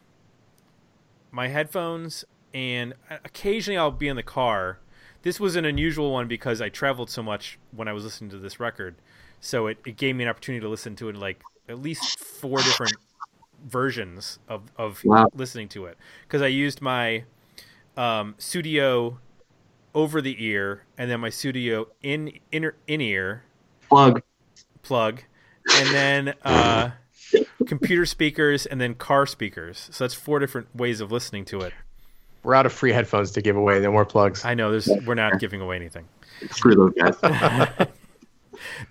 my 1.32 1.48
headphones 1.48 2.24
and 2.54 2.94
occasionally 3.10 3.76
I'll 3.78 3.90
be 3.90 4.08
in 4.08 4.16
the 4.16 4.22
car. 4.22 4.78
This 5.22 5.38
was 5.38 5.54
an 5.56 5.64
unusual 5.64 6.12
one 6.12 6.28
because 6.28 6.60
I 6.60 6.68
traveled 6.68 7.10
so 7.10 7.22
much 7.22 7.58
when 7.72 7.88
I 7.88 7.92
was 7.92 8.04
listening 8.04 8.30
to 8.30 8.38
this 8.38 8.58
record, 8.58 8.96
so 9.40 9.66
it, 9.66 9.78
it 9.84 9.96
gave 9.96 10.16
me 10.16 10.24
an 10.24 10.30
opportunity 10.30 10.62
to 10.62 10.68
listen 10.68 10.96
to 10.96 11.08
it 11.10 11.16
like 11.16 11.42
at 11.68 11.78
least 11.78 12.18
four 12.18 12.56
different 12.58 12.96
versions 13.66 14.38
of 14.48 14.62
of 14.76 15.04
Wow. 15.04 15.28
listening 15.34 15.68
to 15.70 15.84
it 15.86 15.98
because 16.22 16.40
I 16.40 16.46
used 16.46 16.80
my 16.80 17.24
um, 17.96 18.34
studio 18.38 19.18
over 19.94 20.20
the 20.20 20.36
ear 20.44 20.84
and 20.98 21.10
then 21.10 21.20
my 21.20 21.30
studio 21.30 21.86
in 22.02 22.32
inner 22.52 22.74
in 22.86 23.00
ear 23.00 23.42
Plug. 23.88 24.22
plug, 24.82 25.22
and 25.74 25.88
then 25.88 26.34
uh, 26.44 26.90
computer 27.66 28.06
speakers, 28.06 28.66
and 28.66 28.80
then 28.80 28.94
car 28.94 29.26
speakers. 29.26 29.88
So 29.90 30.04
that's 30.04 30.14
four 30.14 30.38
different 30.38 30.74
ways 30.76 31.00
of 31.00 31.10
listening 31.10 31.44
to 31.46 31.60
it. 31.62 31.72
We're 32.42 32.54
out 32.54 32.66
of 32.66 32.72
free 32.72 32.92
headphones 32.92 33.32
to 33.32 33.42
give 33.42 33.56
away. 33.56 33.80
No 33.80 33.90
more 33.92 34.04
plugs. 34.06 34.44
I 34.44 34.54
know 34.54 34.70
there's 34.70 34.88
we're 35.06 35.14
not 35.16 35.40
giving 35.40 35.60
away 35.60 35.76
anything. 35.76 36.06
Screw 36.50 36.74
those 36.74 36.92
guys. 36.94 37.86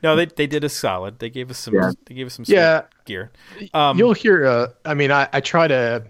No, 0.01 0.15
they 0.15 0.25
they 0.25 0.47
did 0.47 0.65
us 0.65 0.73
solid. 0.73 1.19
They 1.19 1.29
gave 1.29 1.51
us 1.51 1.59
some. 1.59 1.75
Yeah. 1.75 1.91
They 2.05 2.15
gave 2.15 2.25
us 2.25 2.33
some 2.33 2.45
Yeah, 2.47 2.83
gear. 3.05 3.29
Um, 3.71 3.99
you'll 3.99 4.13
hear. 4.13 4.47
Uh, 4.47 4.67
I 4.83 4.95
mean, 4.95 5.11
I, 5.11 5.27
I 5.31 5.41
try 5.41 5.67
to 5.67 6.03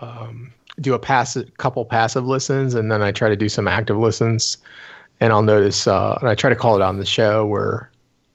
um, 0.00 0.54
do 0.80 0.94
a 0.94 0.98
passive, 0.98 1.56
couple 1.58 1.84
passive 1.84 2.26
listens, 2.26 2.74
and 2.74 2.90
then 2.90 3.02
I 3.02 3.12
try 3.12 3.28
to 3.28 3.36
do 3.36 3.48
some 3.48 3.68
active 3.68 3.98
listens. 3.98 4.56
And 5.20 5.32
I'll 5.32 5.42
notice, 5.42 5.86
uh, 5.86 6.16
and 6.20 6.30
I 6.30 6.34
try 6.34 6.48
to 6.48 6.56
call 6.56 6.76
it 6.76 6.82
on 6.82 6.98
the 6.98 7.04
show 7.04 7.44
where 7.46 7.90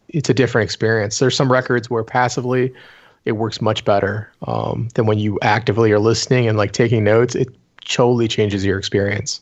it's 0.10 0.30
a 0.30 0.34
different 0.34 0.66
experience. 0.66 1.18
There's 1.18 1.36
some 1.36 1.52
records 1.52 1.90
where 1.90 2.04
passively 2.04 2.74
it 3.26 3.34
works 3.34 3.60
much 3.60 3.84
better 3.86 4.32
um, 4.48 4.90
than 4.94 5.08
when 5.08 5.18
you 5.18 5.40
actively 5.42 5.92
are 5.92 6.00
listening 6.00 6.48
and 6.48 6.58
like 6.58 6.74
taking 6.74 7.04
notes. 7.04 7.34
It 7.34 7.48
totally 7.86 8.28
changes 8.28 8.64
your 8.64 8.78
experience. 8.78 9.42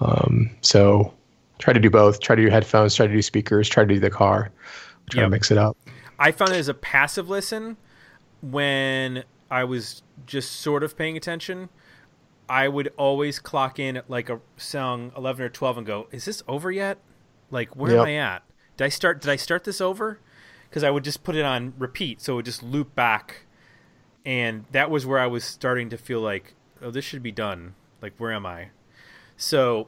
Um, 0.00 0.50
so 0.62 1.12
try 1.58 1.74
to 1.74 1.80
do 1.80 1.90
both. 1.90 2.20
Try 2.20 2.34
to 2.34 2.42
do 2.42 2.48
headphones. 2.48 2.94
Try 2.94 3.06
to 3.06 3.12
do 3.12 3.20
speakers. 3.20 3.68
Try 3.68 3.84
to 3.84 3.94
do 3.94 4.00
the 4.00 4.10
car. 4.10 4.50
Try 5.10 5.20
Yep. 5.20 5.26
to 5.26 5.30
mix 5.30 5.50
it 5.50 5.58
up. 5.58 5.76
I 6.18 6.32
found 6.32 6.52
it 6.52 6.56
as 6.56 6.68
a 6.68 6.74
passive 6.74 7.28
listen 7.28 7.76
when 8.40 9.24
I 9.50 9.64
was 9.64 10.02
just 10.26 10.60
sort 10.60 10.82
of 10.82 10.96
paying 10.96 11.16
attention. 11.16 11.68
I 12.50 12.66
would 12.66 12.92
always 12.96 13.38
clock 13.38 13.78
in 13.78 13.96
at 13.96 14.10
like 14.10 14.28
a 14.28 14.40
song 14.56 15.12
eleven 15.16 15.46
or 15.46 15.48
twelve 15.48 15.78
and 15.78 15.86
go, 15.86 16.08
"Is 16.10 16.24
this 16.24 16.42
over 16.48 16.72
yet? 16.72 16.98
Like, 17.52 17.76
where 17.76 17.92
Yep. 17.92 18.00
am 18.00 18.06
I 18.06 18.14
at? 18.16 18.42
Did 18.76 18.84
I 18.84 18.88
start? 18.88 19.20
Did 19.20 19.30
I 19.30 19.36
start 19.36 19.62
this 19.62 19.80
over?" 19.80 20.18
Because 20.68 20.82
I 20.82 20.90
would 20.90 21.04
just 21.04 21.22
put 21.22 21.36
it 21.36 21.44
on 21.44 21.74
repeat, 21.78 22.20
so 22.20 22.32
it 22.32 22.36
would 22.36 22.44
just 22.44 22.64
loop 22.64 22.92
back, 22.96 23.46
and 24.26 24.64
that 24.72 24.90
was 24.90 25.06
where 25.06 25.20
I 25.20 25.28
was 25.28 25.44
starting 25.44 25.90
to 25.90 25.96
feel 25.96 26.20
like, 26.20 26.54
"Oh, 26.82 26.90
this 26.90 27.04
should 27.04 27.22
be 27.22 27.30
done. 27.30 27.74
Like, 28.02 28.14
where 28.18 28.32
am 28.32 28.44
I?" 28.46 28.70
So, 29.36 29.86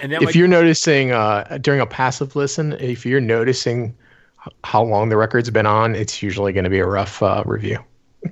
and 0.00 0.12
then 0.12 0.22
if 0.22 0.36
you're 0.36 0.46
noticing 0.46 1.10
uh, 1.10 1.58
during 1.60 1.80
a 1.80 1.86
passive 1.86 2.36
listen, 2.36 2.74
if 2.74 3.04
you're 3.04 3.20
noticing 3.20 3.96
how 4.62 4.84
long 4.84 5.08
the 5.08 5.16
record's 5.16 5.50
been 5.50 5.66
on, 5.66 5.96
it's 5.96 6.22
usually 6.22 6.52
going 6.52 6.64
to 6.64 6.70
be 6.70 6.78
a 6.78 6.86
rough 6.86 7.20
uh, 7.24 7.42
review. 7.44 7.78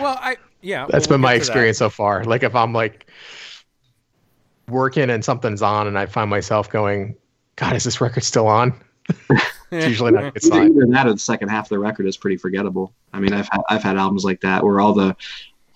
well, 0.00 0.18
I 0.20 0.36
yeah, 0.62 0.86
That's 0.88 1.06
we'll 1.08 1.14
been 1.18 1.22
my 1.22 1.34
get 1.34 1.38
that. 1.40 1.46
experience 1.48 1.78
so 1.78 1.90
far. 1.90 2.24
Like 2.24 2.42
if 2.42 2.54
I'm 2.54 2.72
like 2.72 3.06
working 4.68 5.10
and 5.10 5.24
something's 5.24 5.62
on, 5.62 5.86
and 5.86 5.98
I 5.98 6.06
find 6.06 6.28
myself 6.30 6.70
going, 6.70 7.16
"God, 7.56 7.76
is 7.76 7.84
this 7.84 8.00
record 8.00 8.24
still 8.24 8.48
on?" 8.48 8.74
it's 9.70 9.86
usually 9.86 10.12
not 10.12 10.24
a 10.24 10.30
good 10.32 10.42
sign. 10.42 10.72
either 10.72 10.86
that 10.90 11.06
or 11.06 11.12
the 11.12 11.18
second 11.18 11.48
half 11.48 11.66
of 11.66 11.68
the 11.70 11.78
record 11.78 12.06
is 12.06 12.16
pretty 12.16 12.36
forgettable. 12.36 12.92
I 13.12 13.20
mean, 13.20 13.32
I've 13.32 13.48
had, 13.50 13.60
I've 13.68 13.82
had 13.82 13.96
albums 13.96 14.24
like 14.24 14.40
that 14.40 14.64
where 14.64 14.80
all 14.80 14.92
the 14.92 15.14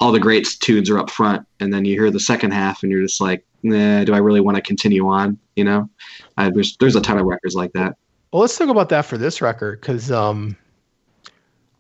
all 0.01 0.13
the 0.13 0.21
great 0.21 0.47
tunes 0.61 0.89
are 0.91 0.99
up 0.99 1.11
front, 1.11 1.47
and 1.61 1.73
then 1.73 1.85
you 1.85 1.95
hear 1.95 2.11
the 2.11 2.19
second 2.21 2.53
half, 2.53 2.83
and 2.83 2.91
you're 2.91 3.03
just 3.03 3.21
like, 3.21 3.45
Nah, 3.63 4.05
do 4.05 4.15
I 4.15 4.19
really 4.19 4.41
want 4.41 4.57
to 4.57 4.63
continue 4.63 5.07
on? 5.09 5.39
You 5.57 5.65
know, 5.65 5.91
I, 6.37 6.51
there's 6.51 6.77
there's 6.79 6.97
a 6.97 7.01
ton 7.01 7.19
of 7.19 7.27
records 7.27 7.55
like 7.55 7.73
that. 7.75 7.97
Well, 8.33 8.41
let's 8.41 8.57
talk 8.57 8.69
about 8.69 8.89
that 8.91 9.05
for 9.05 9.19
this 9.19 9.43
record 9.43 9.81
because 9.81 10.11
um, 10.11 10.57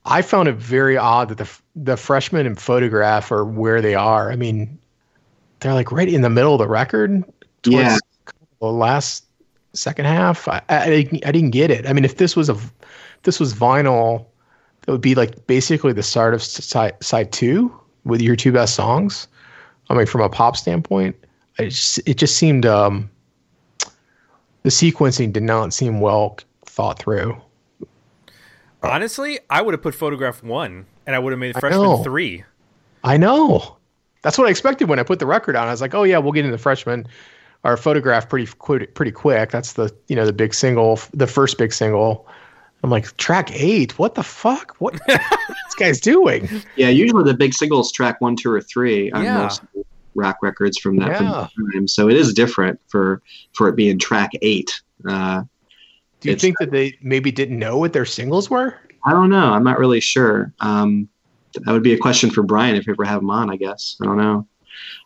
I 0.05 0.20
found 0.22 0.48
it 0.48 0.57
very 0.57 0.96
odd 0.96 1.28
that 1.30 1.38
the 1.38 1.44
f- 1.44 1.62
the 1.83 1.97
freshman 1.97 2.47
and 2.47 2.61
photograph 2.61 3.33
are 3.33 3.45
where 3.45 3.81
they 3.81 3.95
are. 3.95 4.31
I 4.31 4.37
mean, 4.37 4.78
they're 5.61 5.74
like 5.74 5.91
right 5.91 6.09
in 6.09 6.20
the 6.22 6.31
middle 6.31 6.55
of 6.55 6.59
the 6.59 6.68
record. 6.68 7.24
towards 7.62 7.76
Yeah. 7.76 7.99
The 8.61 8.66
last 8.66 9.24
second 9.72 10.05
half, 10.05 10.47
I, 10.47 10.62
I, 10.68 11.09
I 11.24 11.33
didn't- 11.33 11.51
get 11.51 11.70
it. 11.70 11.87
I 11.89 11.95
mean, 11.95 12.05
if 12.05 12.18
this 12.18 12.37
was 12.37 12.51
a 12.51 12.53
if 12.55 13.22
this 13.22 13.41
was 13.41 13.55
vinyl, 13.55 14.26
it 14.87 14.91
would 14.91 15.01
be 15.01 15.14
like 15.14 15.47
basically 15.47 15.93
the 15.93 16.03
start 16.03 16.35
of 16.35 16.43
side 16.43 16.95
side 17.03 17.33
two 17.33 17.74
with 18.05 18.20
your 18.20 18.37
two 18.37 18.53
best 18.53 18.74
songs. 18.74 19.26
I 19.89 19.95
mean, 19.95 20.07
from 20.07 20.20
a 20.20 20.28
pop 20.28 20.57
standpoint, 20.57 21.16
it 21.59 21.70
just, 21.70 22.01
it 22.07 22.16
just 22.16 22.37
seemed 22.37 22.64
um, 22.66 23.11
the 24.62 24.70
sequencing 24.70 25.33
did 25.33 25.43
not 25.43 25.72
seem 25.72 26.01
well 26.01 26.39
thought 26.66 26.99
through. 26.99 27.41
Honestly, 28.83 29.39
I 29.51 29.62
would 29.62 29.74
have 29.74 29.83
put 29.83 29.95
photograph 29.95 30.43
one, 30.43 30.87
and 31.07 31.14
I 31.14 31.18
would 31.18 31.33
have 31.33 31.39
made 31.41 31.59
freshman 31.59 31.83
know. 31.83 32.03
three. 32.03 32.45
I 33.05 33.16
know. 33.16 33.76
That's 34.22 34.37
what 34.39 34.47
I 34.47 34.51
expected 34.51 34.89
when 34.89 34.99
I 34.99 35.03
put 35.03 35.18
the 35.18 35.26
record 35.26 35.57
on. 35.57 35.68
I 35.68 35.70
was 35.70 35.81
like, 35.81 35.95
oh 35.95 36.03
yeah, 36.03 36.18
we'll 36.18 36.33
get 36.33 36.45
into 36.45 36.59
freshman 36.59 37.07
our 37.64 37.76
photograph 37.76 38.28
pretty 38.28 38.51
quick, 38.59 38.95
pretty 38.95 39.12
quick. 39.12 39.51
That's 39.51 39.74
the 39.74 39.95
you 40.09 40.16
know 40.16 40.24
the 40.26 40.33
big 40.33 40.55
single, 40.55 40.99
the 41.12 41.26
first 41.26 41.59
big 41.59 41.72
single. 41.72 42.26
I'm 42.83 42.89
like 42.91 43.14
track 43.18 43.51
eight. 43.53 43.99
What 43.99 44.14
the 44.14 44.22
fuck? 44.22 44.74
What 44.78 44.99
this 45.07 45.74
guy's 45.78 46.01
doing? 46.01 46.49
Yeah, 46.76 46.89
usually 46.89 47.24
the 47.24 47.35
big 47.37 47.53
singles 47.53 47.93
track 47.93 48.20
one, 48.22 48.37
two, 48.37 48.51
or 48.51 48.61
three 48.62 49.11
on 49.12 49.24
Yeah. 49.24 49.39
most 49.43 49.62
rock 50.14 50.39
records 50.43 50.78
from 50.78 50.97
that, 50.97 51.09
Yeah. 51.20 51.31
that 51.33 51.51
time. 51.74 51.87
So 51.89 52.09
it 52.09 52.16
is 52.16 52.33
different 52.33 52.81
for 52.89 53.20
for 53.53 53.68
it 53.68 53.76
being 53.76 53.99
track 53.99 54.31
eight. 54.41 54.81
Uh, 55.07 55.43
Do 56.21 56.29
you 56.29 56.33
It's- 56.35 56.43
think 56.43 56.59
that 56.59 56.71
they 56.71 56.97
maybe 57.03 57.31
didn't 57.33 57.59
know 57.59 57.79
what 57.79 57.93
their 57.93 58.05
singles 58.05 58.51
were? 58.51 58.75
I 59.07 59.12
don't 59.12 59.31
know. 59.31 59.53
I'm 59.53 59.64
not 59.64 59.79
really 59.79 60.01
sure. 60.01 60.53
Um, 60.61 61.09
that 61.55 61.73
would 61.73 61.83
be 61.83 61.95
a 61.95 61.99
question 61.99 62.31
for 62.31 62.43
Brian 62.43 62.77
if 62.77 62.87
you 62.87 62.93
ever 62.93 63.05
have 63.05 63.23
him 63.23 63.31
on. 63.31 63.51
I 63.51 63.57
guess 63.57 63.97
I 64.01 64.05
don't 64.05 64.18
know. 64.18 64.47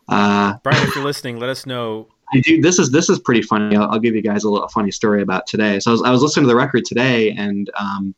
Uh, 0.09 0.55
Brian, 0.62 0.83
if 0.87 0.95
you're 0.95 1.05
listening, 1.05 1.39
let 1.39 1.49
us 1.49 1.65
know. 1.65 2.09
I 2.35 2.41
do. 2.41 2.61
This 2.61 2.79
is 2.79 2.91
this 2.91 3.09
is 3.09 3.19
pretty 3.21 3.43
funny. 3.43 3.77
I'll, 3.77 3.93
I'll 3.93 3.99
give 4.01 4.15
you 4.15 4.23
guys 4.23 4.45
a 4.45 4.51
little 4.51 4.67
a 4.67 4.69
funny 4.71 4.91
story 4.91 5.23
about 5.23 5.47
today. 5.47 5.79
So 5.79 5.91
I 5.91 5.93
was, 5.93 6.03
I 6.03 6.11
was 6.11 6.23
listening 6.23 6.45
to 6.45 6.49
the 6.49 6.57
record 6.57 6.85
today, 6.85 7.31
and 7.33 7.71
um, 7.79 8.15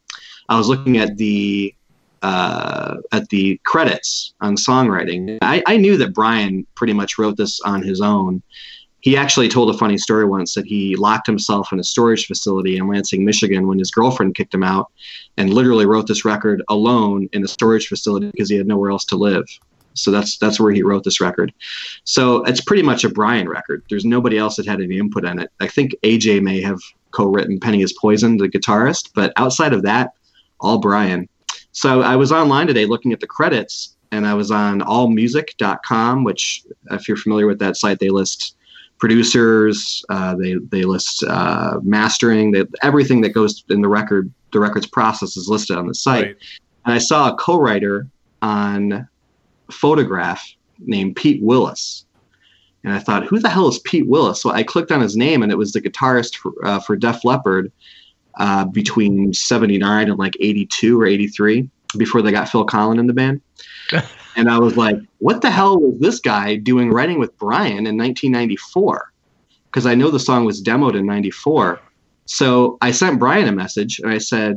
I 0.48 0.56
was 0.56 0.68
looking 0.68 0.96
at 0.96 1.16
the 1.18 1.74
uh, 2.22 2.96
at 3.12 3.28
the 3.28 3.60
credits 3.64 4.34
on 4.40 4.56
songwriting. 4.56 5.38
I, 5.42 5.62
I 5.66 5.76
knew 5.76 5.96
that 5.98 6.14
Brian 6.14 6.66
pretty 6.74 6.94
much 6.94 7.18
wrote 7.18 7.36
this 7.36 7.60
on 7.60 7.82
his 7.82 8.00
own. 8.00 8.42
He 9.06 9.16
actually 9.16 9.48
told 9.48 9.72
a 9.72 9.78
funny 9.78 9.98
story 9.98 10.24
once 10.24 10.54
that 10.54 10.66
he 10.66 10.96
locked 10.96 11.28
himself 11.28 11.72
in 11.72 11.78
a 11.78 11.84
storage 11.84 12.26
facility 12.26 12.76
in 12.76 12.88
Lansing, 12.88 13.24
Michigan, 13.24 13.68
when 13.68 13.78
his 13.78 13.92
girlfriend 13.92 14.34
kicked 14.34 14.52
him 14.52 14.64
out, 14.64 14.90
and 15.36 15.54
literally 15.54 15.86
wrote 15.86 16.08
this 16.08 16.24
record 16.24 16.60
alone 16.68 17.28
in 17.32 17.44
a 17.44 17.46
storage 17.46 17.86
facility 17.86 18.32
because 18.32 18.50
he 18.50 18.56
had 18.56 18.66
nowhere 18.66 18.90
else 18.90 19.04
to 19.04 19.14
live. 19.14 19.44
So 19.94 20.10
that's 20.10 20.38
that's 20.38 20.58
where 20.58 20.72
he 20.72 20.82
wrote 20.82 21.04
this 21.04 21.20
record. 21.20 21.52
So 22.02 22.42
it's 22.46 22.60
pretty 22.60 22.82
much 22.82 23.04
a 23.04 23.08
Brian 23.08 23.48
record. 23.48 23.84
There's 23.88 24.04
nobody 24.04 24.38
else 24.38 24.56
that 24.56 24.66
had 24.66 24.80
any 24.80 24.98
input 24.98 25.24
in 25.24 25.38
it. 25.38 25.52
I 25.60 25.68
think 25.68 25.94
AJ 26.02 26.42
may 26.42 26.60
have 26.62 26.80
co-written 27.12 27.60
"Penny 27.60 27.82
Is 27.82 27.92
Poison," 27.92 28.38
the 28.38 28.48
guitarist, 28.48 29.10
but 29.14 29.32
outside 29.36 29.72
of 29.72 29.82
that, 29.82 30.14
all 30.58 30.78
Brian. 30.78 31.28
So 31.70 32.00
I 32.00 32.16
was 32.16 32.32
online 32.32 32.66
today 32.66 32.86
looking 32.86 33.12
at 33.12 33.20
the 33.20 33.28
credits, 33.28 33.96
and 34.10 34.26
I 34.26 34.34
was 34.34 34.50
on 34.50 34.80
AllMusic.com, 34.80 36.24
which, 36.24 36.64
if 36.90 37.06
you're 37.06 37.16
familiar 37.16 37.46
with 37.46 37.60
that 37.60 37.76
site, 37.76 38.00
they 38.00 38.08
list 38.08 38.55
producers, 38.98 40.04
uh, 40.08 40.34
they 40.34 40.54
they 40.54 40.82
list 40.82 41.24
uh, 41.24 41.78
mastering, 41.82 42.52
they, 42.52 42.64
everything 42.82 43.20
that 43.22 43.30
goes 43.30 43.64
in 43.68 43.82
the 43.82 43.88
record. 43.88 44.32
The 44.52 44.60
record's 44.60 44.86
process 44.86 45.36
is 45.36 45.48
listed 45.48 45.76
on 45.76 45.86
the 45.86 45.94
site. 45.94 46.24
Right. 46.24 46.36
And 46.86 46.94
I 46.94 46.98
saw 46.98 47.30
a 47.30 47.36
co-writer 47.36 48.06
on 48.42 49.08
photograph 49.70 50.46
named 50.78 51.16
Pete 51.16 51.42
Willis. 51.42 52.06
And 52.84 52.94
I 52.94 53.00
thought, 53.00 53.26
who 53.26 53.40
the 53.40 53.48
hell 53.48 53.66
is 53.68 53.80
Pete 53.80 54.06
Willis? 54.06 54.40
So 54.40 54.50
I 54.50 54.62
clicked 54.62 54.92
on 54.92 55.00
his 55.00 55.16
name, 55.16 55.42
and 55.42 55.50
it 55.50 55.58
was 55.58 55.72
the 55.72 55.80
guitarist 55.80 56.36
for, 56.36 56.52
uh, 56.64 56.78
for 56.78 56.94
Def 56.94 57.24
Leppard 57.24 57.72
uh, 58.36 58.64
between 58.66 59.34
79 59.34 60.08
and 60.08 60.18
like 60.18 60.36
82 60.38 61.00
or 61.00 61.06
83 61.06 61.68
before 61.96 62.22
they 62.22 62.30
got 62.30 62.48
Phil 62.48 62.66
Collen 62.66 62.98
in 62.98 63.06
the 63.06 63.12
band. 63.12 63.40
and 64.36 64.50
I 64.50 64.58
was 64.58 64.76
like, 64.76 64.98
what 65.18 65.42
the 65.42 65.50
hell 65.50 65.78
was 65.78 65.98
this 65.98 66.20
guy 66.20 66.56
doing 66.56 66.90
writing 66.90 67.18
with 67.18 67.36
Brian 67.38 67.86
in 67.86 67.96
1994? 67.96 69.12
Because 69.66 69.86
I 69.86 69.94
know 69.94 70.10
the 70.10 70.20
song 70.20 70.44
was 70.44 70.62
demoed 70.62 70.96
in 70.96 71.06
94. 71.06 71.80
So 72.26 72.78
I 72.80 72.90
sent 72.90 73.18
Brian 73.18 73.48
a 73.48 73.52
message 73.52 73.98
and 74.00 74.10
I 74.10 74.18
said, 74.18 74.56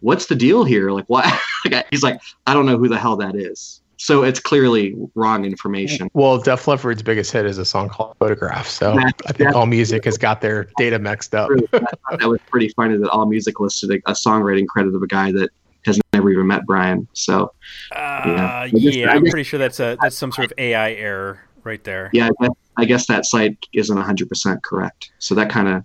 what's 0.00 0.26
the 0.26 0.34
deal 0.34 0.64
here? 0.64 0.90
Like, 0.90 1.06
why? 1.08 1.38
He's 1.90 2.02
like, 2.02 2.20
I 2.46 2.54
don't 2.54 2.66
know 2.66 2.78
who 2.78 2.88
the 2.88 2.98
hell 2.98 3.16
that 3.16 3.36
is. 3.36 3.80
So 3.96 4.22
it's 4.22 4.40
clearly 4.40 4.94
wrong 5.14 5.44
information. 5.44 6.08
Well, 6.14 6.38
Def 6.38 6.66
Leppard's 6.66 7.02
biggest 7.02 7.32
hit 7.32 7.44
is 7.44 7.58
a 7.58 7.66
song 7.66 7.90
called 7.90 8.16
Photograph. 8.18 8.66
So 8.66 8.94
That's- 8.94 9.12
I 9.26 9.32
think 9.32 9.54
All 9.54 9.66
Music 9.66 10.06
has 10.06 10.16
got 10.16 10.40
their 10.40 10.70
data 10.78 10.98
mixed 10.98 11.34
up. 11.34 11.50
That 11.70 12.26
was 12.26 12.40
pretty 12.50 12.70
funny 12.70 12.96
that 12.96 13.10
All 13.10 13.26
Music 13.26 13.60
listed 13.60 13.90
a, 13.90 13.96
a 14.10 14.14
songwriting 14.14 14.66
credit 14.66 14.94
of 14.94 15.02
a 15.02 15.06
guy 15.06 15.32
that 15.32 15.50
has 15.84 16.00
never 16.12 16.30
even 16.30 16.46
met 16.46 16.66
Brian. 16.66 17.06
So 17.12 17.52
Uh, 17.94 17.98
I 17.98 18.70
yeah, 18.74 18.90
guess- 18.90 19.08
I 19.08 19.12
I'm 19.16 19.24
guess- 19.24 19.30
pretty 19.32 19.44
sure 19.44 19.58
that's 19.58 19.80
a 19.80 19.96
that's 20.00 20.16
some 20.16 20.32
sort 20.32 20.46
of 20.50 20.58
AI 20.58 20.92
error 20.92 21.40
right 21.64 21.82
there. 21.84 22.10
yeah, 22.12 22.28
I 22.40 22.44
guess, 22.46 22.54
I 22.78 22.84
guess 22.86 23.06
that 23.06 23.26
site 23.26 23.58
isn't 23.72 23.96
100% 23.96 24.62
correct. 24.62 25.10
So 25.18 25.34
that 25.34 25.50
kind 25.50 25.68
of 25.68 25.84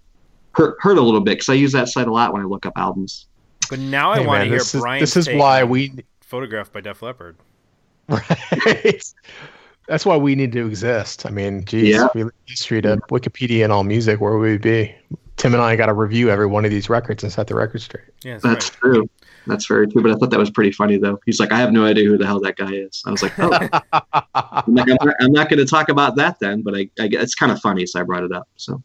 hurt, 0.54 0.78
hurt 0.80 0.98
a 0.98 1.02
little 1.02 1.20
bit 1.22 1.32
because 1.34 1.50
I 1.50 1.54
use 1.54 1.72
that 1.74 1.90
site 1.90 2.08
a 2.08 2.12
lot 2.14 2.32
when 2.34 2.42
I 2.42 2.46
look 2.46 2.66
up 2.66 2.74
albums. 2.78 3.28
But 3.70 3.80
now 3.80 4.12
I 4.12 4.20
Hey, 4.20 4.26
want 4.28 4.42
to 4.44 4.46
hear 4.50 4.60
this 4.60 4.74
is, 4.76 4.82
Brian. 4.82 5.00
this 5.02 5.18
is 5.18 5.28
why 5.30 5.64
we 5.64 5.92
photographed 6.22 6.72
by 6.72 6.82
Def 6.82 7.02
Leppard. 7.02 7.36
right. 8.10 9.04
That's 9.88 10.06
why 10.06 10.18
we 10.18 10.36
need 10.36 10.52
to 10.54 10.66
exist. 10.66 11.26
I 11.26 11.30
mean, 11.30 11.64
geez, 11.66 11.96
Yeah. 11.96 12.08
we 12.16 12.24
leave 12.24 12.32
history 12.46 12.82
to 12.84 12.98
Wikipedia 13.12 13.64
and 13.64 13.72
all 13.74 13.84
music. 13.84 14.20
Where 14.22 14.38
would 14.38 14.50
we 14.50 14.58
be? 14.58 14.96
Tim 15.38 15.54
and 15.54 15.62
I 15.62 15.76
got 15.76 15.88
to 15.88 15.94
review 15.94 16.30
every 16.30 16.46
one 16.48 16.64
of 16.66 16.72
these 16.72 16.90
records 16.90 17.22
and 17.24 17.32
set 17.32 17.48
the 17.48 17.56
record 17.56 17.82
straight. 17.82 18.06
Yeah, 18.24 18.34
that's 18.40 18.44
That's 18.44 18.72
right. 18.72 18.80
true. 18.94 19.10
That's 19.48 19.66
very 19.68 19.88
true. 19.88 20.02
But 20.02 20.12
I 20.12 20.16
thought 20.16 20.30
that 20.32 20.40
was 20.40 20.50
pretty 20.50 20.72
funny, 20.72 20.98
though. 20.98 21.20
He's 21.26 21.40
like, 21.40 21.52
I 21.52 21.58
have 21.60 21.72
no 21.72 21.86
idea 21.86 22.06
who 22.10 22.18
the 22.18 22.26
hell 22.26 22.40
that 22.42 22.56
guy 22.58 22.72
is. 22.74 23.04
I 23.06 23.12
was 23.12 23.22
like, 23.24 23.38
oh, 23.38 23.52
I'm, 23.94 24.74
like, 24.74 24.88
I'm 24.90 24.98
not, 25.02 25.16
not 25.32 25.50
going 25.50 25.60
to 25.60 25.66
talk 25.66 25.90
about 25.90 26.16
that 26.16 26.40
then. 26.40 26.62
But 26.62 26.76
I, 26.76 26.80
I, 27.00 27.10
it's 27.12 27.36
kind 27.36 27.52
of 27.52 27.60
funny, 27.60 27.86
so 27.86 28.00
I 28.00 28.04
brought 28.04 28.24
it 28.24 28.32
up. 28.32 28.48
So 28.56 28.82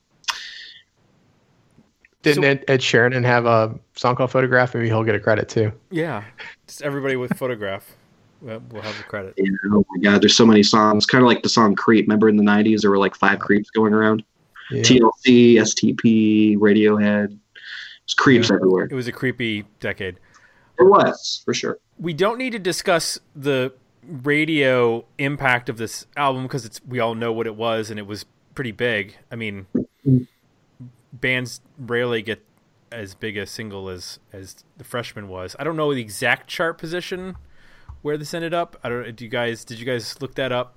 Didn't 2.22 2.42
So- 2.42 2.48
Ed, 2.48 2.64
Ed 2.68 2.80
Sheeran 2.80 3.24
have 3.24 3.46
a 3.46 3.74
song 3.96 4.16
called 4.16 4.30
Photograph? 4.30 4.74
Maybe 4.74 4.88
he'll 4.88 5.04
get 5.04 5.14
a 5.14 5.20
credit 5.20 5.48
too. 5.48 5.72
Yeah, 5.90 6.22
just 6.66 6.82
everybody 6.82 7.16
with 7.16 7.36
photograph 7.36 7.96
will 8.42 8.62
will 8.70 8.82
have 8.82 8.96
the 8.98 9.04
credit. 9.04 9.34
yeah, 9.36 9.50
oh 9.72 9.84
my 9.90 9.98
god, 10.02 10.20
there's 10.22 10.36
so 10.36 10.44
many 10.46 10.62
songs. 10.62 11.06
Kind 11.06 11.22
of 11.22 11.28
like 11.28 11.42
the 11.42 11.48
song 11.48 11.74
"Creep." 11.74 12.06
Remember 12.06 12.28
in 12.28 12.36
the 12.36 12.44
'90s, 12.44 12.82
there 12.82 12.90
were 12.90 12.98
like 12.98 13.14
five 13.14 13.38
creeps 13.38 13.70
going 13.70 13.94
around. 13.94 14.22
Yeah. 14.70 14.82
TLC, 14.82 15.54
STP, 15.54 16.56
Radiohead. 16.58 17.28
There's 17.28 18.14
creeps 18.16 18.50
everywhere. 18.50 18.84
It 18.84 18.94
was 18.94 19.08
a 19.08 19.12
creepy 19.12 19.64
decade. 19.80 20.18
It 20.80 20.84
was 20.84 21.42
for 21.44 21.54
sure. 21.54 21.78
We 21.98 22.12
don't 22.14 22.38
need 22.38 22.50
to 22.50 22.58
discuss 22.58 23.18
the 23.36 23.72
radio 24.02 25.04
impact 25.18 25.68
of 25.68 25.76
this 25.76 26.06
album 26.16 26.44
because 26.44 26.64
it's 26.64 26.80
we 26.86 26.98
all 27.00 27.14
know 27.14 27.32
what 27.32 27.46
it 27.46 27.54
was 27.54 27.90
and 27.90 27.98
it 27.98 28.06
was 28.06 28.24
pretty 28.54 28.72
big. 28.72 29.16
I 29.30 29.36
mean, 29.36 29.66
bands 31.12 31.60
rarely 31.78 32.22
get 32.22 32.44
as 32.92 33.14
big 33.14 33.36
a 33.36 33.46
single 33.46 33.88
as 33.88 34.18
as 34.32 34.64
the 34.78 34.84
freshman 34.84 35.28
was. 35.28 35.54
I 35.58 35.64
don't 35.64 35.76
know 35.76 35.92
the 35.94 36.00
exact 36.00 36.48
chart 36.48 36.78
position 36.78 37.36
where 38.02 38.16
this 38.16 38.34
ended 38.34 38.54
up. 38.54 38.78
I 38.82 38.88
don't. 38.88 39.14
Do 39.14 39.24
you 39.24 39.30
guys? 39.30 39.64
Did 39.64 39.78
you 39.78 39.86
guys 39.86 40.20
look 40.20 40.34
that 40.36 40.52
up? 40.52 40.76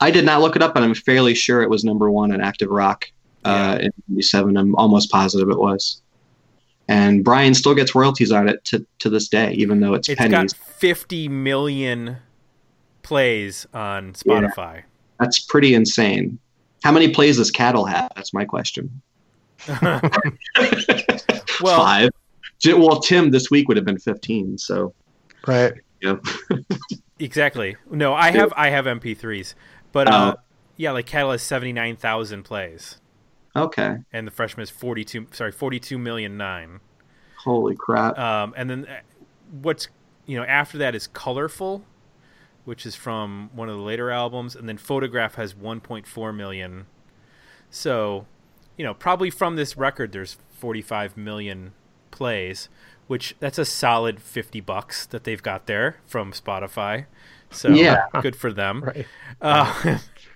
I 0.00 0.10
did 0.10 0.24
not 0.24 0.40
look 0.40 0.54
it 0.54 0.62
up, 0.62 0.74
but 0.74 0.82
I'm 0.82 0.94
fairly 0.94 1.34
sure 1.34 1.62
it 1.62 1.68
was 1.68 1.84
number 1.84 2.10
one 2.10 2.32
in 2.32 2.40
active 2.40 2.70
rock 2.70 3.10
uh, 3.44 3.78
in 3.80 3.90
'97. 4.08 4.56
I'm 4.56 4.74
almost 4.76 5.10
positive 5.10 5.50
it 5.50 5.58
was. 5.58 6.02
And 6.88 7.22
Brian 7.22 7.52
still 7.54 7.74
gets 7.74 7.94
royalties 7.94 8.32
on 8.32 8.48
it 8.48 8.64
to, 8.66 8.84
to 9.00 9.10
this 9.10 9.28
day, 9.28 9.52
even 9.52 9.80
though 9.80 9.92
it's, 9.94 10.08
It's 10.08 10.18
pennies. 10.18 10.52
got 10.54 10.62
50 10.72 11.28
million 11.28 12.16
plays 13.02 13.66
on 13.74 14.14
Spotify. 14.14 14.82
That's 15.20 15.40
pretty 15.40 15.74
insane. 15.74 16.38
How 16.82 16.92
many 16.92 17.12
plays 17.12 17.36
does 17.36 17.50
Cattle 17.50 17.84
have? 17.84 18.10
That's 18.16 18.32
my 18.32 18.44
question. 18.44 19.02
Well, 21.60 21.80
Five. 21.80 22.10
Well, 22.66 23.00
Tim 23.00 23.30
this 23.32 23.50
week 23.50 23.66
would 23.68 23.76
have 23.76 23.86
been 23.86 23.98
15. 23.98 24.58
So 24.58 24.94
Right. 25.46 25.72
yeah, 26.00 26.16
exactly. 27.18 27.76
No, 27.90 28.14
I 28.14 28.30
have 28.30 28.52
I 28.56 28.70
have 28.70 28.84
MP3s, 28.84 29.54
but 29.92 30.06
uh, 30.08 30.34
Oh. 30.36 30.40
yeah, 30.76 30.92
like 30.92 31.06
Cattle 31.06 31.32
has 31.32 31.42
79,000 31.42 32.44
plays, 32.44 32.98
okay. 33.64 33.98
and 34.12 34.26
the 34.26 34.30
freshman 34.30 34.62
is 34.62 34.70
42. 34.70 35.28
Sorry, 35.32 35.52
42 35.52 35.98
million 35.98 36.36
nine. 36.36 36.80
Holy 37.44 37.74
crap! 37.76 38.18
Um, 38.18 38.54
and 38.56 38.68
then 38.68 38.86
uh, 38.86 39.00
what's 39.62 39.88
you 40.26 40.36
know 40.36 40.44
after 40.44 40.78
that 40.78 40.94
is 40.94 41.06
Colorful, 41.06 41.84
which 42.64 42.84
is 42.84 42.94
from 42.94 43.50
one 43.54 43.68
of 43.68 43.76
the 43.76 43.82
later 43.82 44.10
albums, 44.10 44.54
and 44.56 44.68
then 44.68 44.76
Photograph 44.76 45.36
has 45.36 45.54
1.4 45.54 46.36
million. 46.36 46.86
So, 47.70 48.26
you 48.76 48.84
know, 48.84 48.94
probably 48.94 49.30
from 49.30 49.56
this 49.56 49.76
record, 49.76 50.12
there's 50.12 50.38
45 50.52 51.16
million 51.16 51.72
plays, 52.10 52.68
which 53.06 53.34
that's 53.40 53.58
a 53.58 53.64
solid 53.64 54.20
50 54.20 54.60
bucks 54.60 55.06
that 55.06 55.24
they've 55.24 55.42
got 55.42 55.66
there 55.66 55.96
from 56.06 56.32
Spotify. 56.32 57.06
So 57.50 57.68
Yeah. 57.68 58.06
good 58.20 58.36
for 58.36 58.52
them. 58.52 58.82
Right. 58.84 59.06
Uh, 59.40 59.98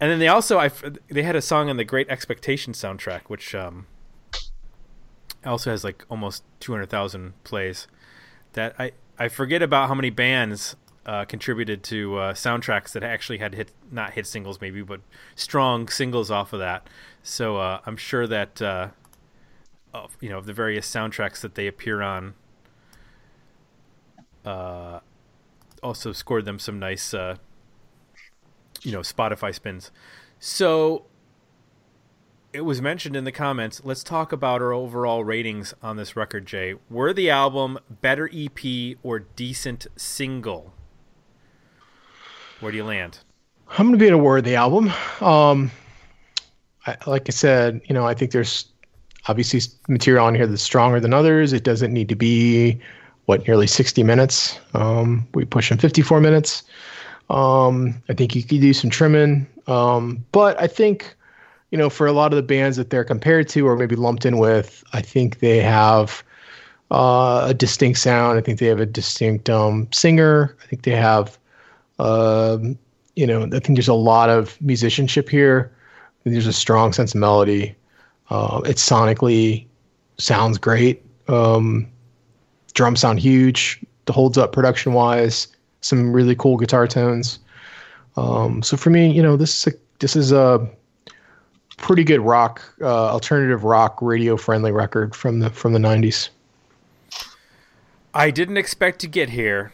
and 0.00 0.10
then 0.10 0.18
they 0.18 0.28
also 0.28 0.58
I 0.58 0.70
they 1.08 1.22
had 1.22 1.36
a 1.36 1.42
song 1.42 1.68
on 1.68 1.76
the 1.76 1.84
Great 1.84 2.08
Expectation 2.08 2.72
soundtrack, 2.72 3.22
which 3.28 3.54
um, 3.54 3.86
also 5.44 5.70
has 5.70 5.84
like 5.84 6.04
almost 6.08 6.42
two 6.58 6.72
hundred 6.72 6.90
thousand 6.90 7.34
plays. 7.44 7.86
That 8.54 8.74
I 8.78 8.92
I 9.18 9.28
forget 9.28 9.62
about 9.62 9.88
how 9.88 9.94
many 9.94 10.10
bands 10.10 10.76
uh, 11.06 11.24
contributed 11.24 11.82
to 11.84 12.16
uh, 12.16 12.32
soundtracks 12.34 12.92
that 12.92 13.02
actually 13.02 13.38
had 13.38 13.54
hit 13.54 13.72
not 13.90 14.12
hit 14.12 14.26
singles 14.26 14.60
maybe, 14.60 14.82
but 14.82 15.00
strong 15.34 15.88
singles 15.88 16.30
off 16.30 16.52
of 16.52 16.60
that. 16.60 16.88
So 17.22 17.58
uh, 17.58 17.80
I'm 17.86 17.96
sure 17.96 18.26
that 18.26 18.62
uh, 18.62 18.88
of, 19.92 20.16
you 20.20 20.30
know 20.30 20.40
the 20.40 20.52
various 20.52 20.90
soundtracks 20.90 21.40
that 21.40 21.54
they 21.54 21.66
appear 21.66 22.02
on. 22.02 22.34
Uh, 24.44 25.00
also 25.82 26.12
scored 26.12 26.44
them 26.44 26.58
some 26.58 26.78
nice, 26.78 27.14
uh, 27.14 27.36
you 28.82 28.92
know, 28.92 29.00
Spotify 29.00 29.54
spins. 29.54 29.90
So 30.38 31.04
it 32.52 32.62
was 32.62 32.82
mentioned 32.82 33.16
in 33.16 33.24
the 33.24 33.32
comments. 33.32 33.82
Let's 33.84 34.02
talk 34.02 34.32
about 34.32 34.60
our 34.60 34.72
overall 34.72 35.24
ratings 35.24 35.74
on 35.82 35.96
this 35.96 36.16
record, 36.16 36.46
Jay. 36.46 36.74
Were 36.88 37.12
the 37.12 37.30
album 37.30 37.78
better 38.00 38.28
EP 38.32 38.96
or 39.02 39.20
decent 39.20 39.86
single? 39.96 40.74
Where 42.60 42.72
do 42.72 42.78
you 42.78 42.84
land? 42.84 43.20
I'm 43.70 43.86
going 43.86 43.92
to 43.92 43.98
be 43.98 44.08
in 44.08 44.14
a 44.14 44.18
word 44.18 44.44
the 44.44 44.56
album. 44.56 44.92
Um, 45.20 45.70
I, 46.86 46.96
like 47.06 47.24
I 47.28 47.30
said, 47.30 47.80
you 47.84 47.94
know, 47.94 48.04
I 48.04 48.14
think 48.14 48.32
there's 48.32 48.66
obviously 49.28 49.60
material 49.88 50.26
on 50.26 50.34
here 50.34 50.46
that's 50.46 50.62
stronger 50.62 50.98
than 50.98 51.14
others. 51.14 51.52
It 51.52 51.62
doesn't 51.62 51.92
need 51.92 52.08
to 52.08 52.16
be 52.16 52.80
what 53.26 53.46
nearly 53.46 53.66
60 53.66 54.02
minutes. 54.02 54.58
Um, 54.74 55.28
we 55.34 55.44
pushing 55.44 55.78
54 55.78 56.20
minutes. 56.20 56.64
Um, 57.30 58.02
I 58.08 58.14
think 58.14 58.34
you 58.34 58.42
could 58.42 58.60
do 58.60 58.72
some 58.72 58.90
trimming, 58.90 59.46
um, 59.68 60.24
but 60.32 60.60
I 60.60 60.66
think 60.66 61.14
you 61.70 61.78
know 61.78 61.88
for 61.88 62.06
a 62.06 62.12
lot 62.12 62.32
of 62.32 62.36
the 62.36 62.42
bands 62.42 62.76
that 62.76 62.90
they're 62.90 63.04
compared 63.04 63.48
to 63.50 63.66
or 63.66 63.76
maybe 63.76 63.94
lumped 63.94 64.26
in 64.26 64.38
with, 64.38 64.82
I 64.92 65.00
think 65.00 65.38
they 65.38 65.58
have 65.60 66.24
uh, 66.90 67.46
a 67.48 67.54
distinct 67.54 68.00
sound. 68.00 68.38
I 68.38 68.42
think 68.42 68.58
they 68.58 68.66
have 68.66 68.80
a 68.80 68.86
distinct 68.86 69.48
um, 69.48 69.86
singer. 69.92 70.56
I 70.62 70.66
think 70.66 70.82
they 70.82 70.96
have, 70.96 71.38
um, 72.00 72.76
you 73.14 73.26
know, 73.26 73.44
I 73.44 73.60
think 73.60 73.76
there's 73.76 73.86
a 73.86 73.94
lot 73.94 74.28
of 74.28 74.60
musicianship 74.60 75.28
here. 75.28 75.72
There's 76.24 76.48
a 76.48 76.52
strong 76.52 76.92
sense 76.92 77.14
of 77.14 77.20
melody. 77.20 77.76
Uh, 78.28 78.60
it 78.64 78.76
sonically 78.76 79.66
sounds 80.18 80.58
great. 80.58 81.02
Um, 81.28 81.86
drums 82.74 83.00
sound 83.00 83.20
huge. 83.20 83.80
Holds 84.08 84.36
up 84.36 84.52
production 84.52 84.92
wise. 84.92 85.46
Some 85.80 86.12
really 86.12 86.34
cool 86.34 86.56
guitar 86.56 86.86
tones. 86.86 87.38
Um, 88.16 88.62
so 88.62 88.76
for 88.76 88.90
me, 88.90 89.10
you 89.10 89.22
know, 89.22 89.36
this 89.36 89.66
is 89.66 89.74
a, 89.74 89.76
this 89.98 90.16
is 90.16 90.32
a 90.32 90.68
pretty 91.76 92.04
good 92.04 92.20
rock, 92.20 92.62
uh, 92.80 93.10
alternative 93.10 93.64
rock, 93.64 93.98
radio 94.02 94.36
friendly 94.36 94.72
record 94.72 95.14
from 95.14 95.40
the 95.40 95.50
from 95.50 95.72
the 95.72 95.78
'90s. 95.78 96.28
I 98.12 98.30
didn't 98.30 98.56
expect 98.56 98.98
to 99.00 99.06
get 99.06 99.30
here, 99.30 99.72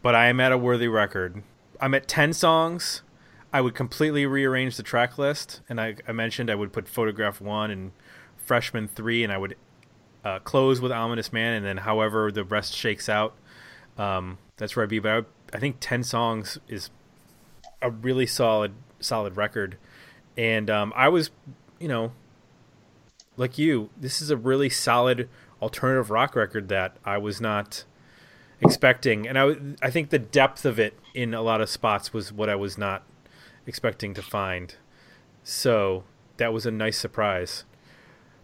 but 0.00 0.14
I 0.14 0.26
am 0.26 0.40
at 0.40 0.52
a 0.52 0.58
worthy 0.58 0.88
record. 0.88 1.42
I'm 1.80 1.92
at 1.92 2.08
10 2.08 2.32
songs. 2.32 3.02
I 3.52 3.60
would 3.60 3.74
completely 3.74 4.24
rearrange 4.24 4.78
the 4.78 4.82
track 4.82 5.18
list, 5.18 5.60
and 5.68 5.78
I, 5.78 5.96
I 6.08 6.12
mentioned 6.12 6.50
I 6.50 6.54
would 6.54 6.72
put 6.72 6.88
Photograph 6.88 7.42
1 7.42 7.70
and 7.70 7.92
Freshman 8.38 8.88
3, 8.88 9.24
and 9.24 9.32
I 9.32 9.36
would 9.36 9.56
uh, 10.24 10.38
close 10.38 10.80
with 10.80 10.92
Ominous 10.92 11.30
Man, 11.30 11.52
and 11.52 11.66
then 11.66 11.78
however 11.78 12.32
the 12.32 12.44
rest 12.44 12.72
shakes 12.72 13.10
out, 13.10 13.34
um, 13.98 14.38
that's 14.56 14.76
where 14.76 14.84
I'd 14.84 14.88
be. 14.88 14.98
But 14.98 15.10
I, 15.10 15.14
would, 15.16 15.26
I 15.52 15.58
think 15.58 15.76
10 15.80 16.02
songs 16.02 16.58
is 16.68 16.90
a 17.80 17.90
really 17.90 18.26
solid 18.26 18.72
solid 19.00 19.36
record. 19.36 19.76
And 20.36 20.70
um, 20.70 20.92
I 20.96 21.08
was, 21.08 21.30
you 21.78 21.88
know, 21.88 22.12
like 23.36 23.58
you, 23.58 23.90
this 23.96 24.22
is 24.22 24.30
a 24.30 24.36
really 24.36 24.70
solid 24.70 25.28
alternative 25.60 26.10
rock 26.10 26.34
record 26.34 26.68
that 26.68 26.96
I 27.04 27.18
was 27.18 27.40
not 27.40 27.84
expecting, 28.60 29.26
and 29.26 29.38
I 29.38 29.56
I 29.82 29.90
think 29.90 30.10
the 30.10 30.18
depth 30.18 30.64
of 30.64 30.78
it 30.78 30.98
in 31.14 31.34
a 31.34 31.42
lot 31.42 31.60
of 31.60 31.68
spots 31.68 32.12
was 32.12 32.32
what 32.32 32.48
I 32.48 32.54
was 32.54 32.78
not 32.78 33.02
expecting 33.66 34.14
to 34.14 34.22
find. 34.22 34.74
So 35.44 36.04
that 36.36 36.52
was 36.52 36.66
a 36.66 36.70
nice 36.70 36.98
surprise, 36.98 37.64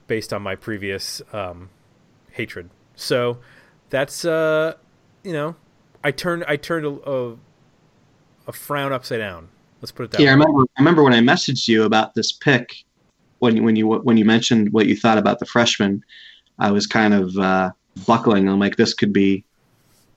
based 0.07 0.33
on 0.33 0.43
my 0.43 0.57
previous 0.57 1.23
um, 1.33 1.71
hatred. 2.33 2.71
So 2.97 3.39
that's 3.91 4.25
uh, 4.25 4.75
you 5.29 5.35
know, 5.35 5.55
I 6.03 6.11
turned 6.11 6.43
I 6.49 6.57
turned 6.57 6.87
a, 6.87 7.11
a, 7.11 7.37
a 8.47 8.53
frown 8.53 8.95
upside 8.95 9.19
down. 9.19 9.49
Let's 9.83 9.93
put 9.93 10.05
it 10.05 10.11
that 10.13 10.23
Yeah, 10.23 10.31
I 10.31 10.35
way. 10.35 10.41
remember. 10.41 10.63
I 10.63 10.81
remember 10.81 11.03
when 11.05 11.13
I 11.13 11.21
messaged 11.21 11.69
you 11.69 11.83
about 11.85 12.15
this 12.15 12.33
pick, 12.33 12.75
when 13.41 13.55
you- 13.57 13.63
when 13.63 13.77
you 13.77 13.87
when 13.89 14.17
you 14.17 14.25
mentioned 14.25 14.73
what 14.73 14.87
you 14.87 14.97
thought 14.97 15.19
about 15.19 15.39
the 15.39 15.45
freshman, 15.45 16.03
I 16.59 16.71
was 16.71 16.87
kind 16.87 17.13
of 17.13 17.37
uh, 17.37 17.73
buckling. 18.07 18.49
I'm 18.49 18.59
like, 18.59 18.77
this 18.77 18.95
could 18.95 19.13
be 19.13 19.45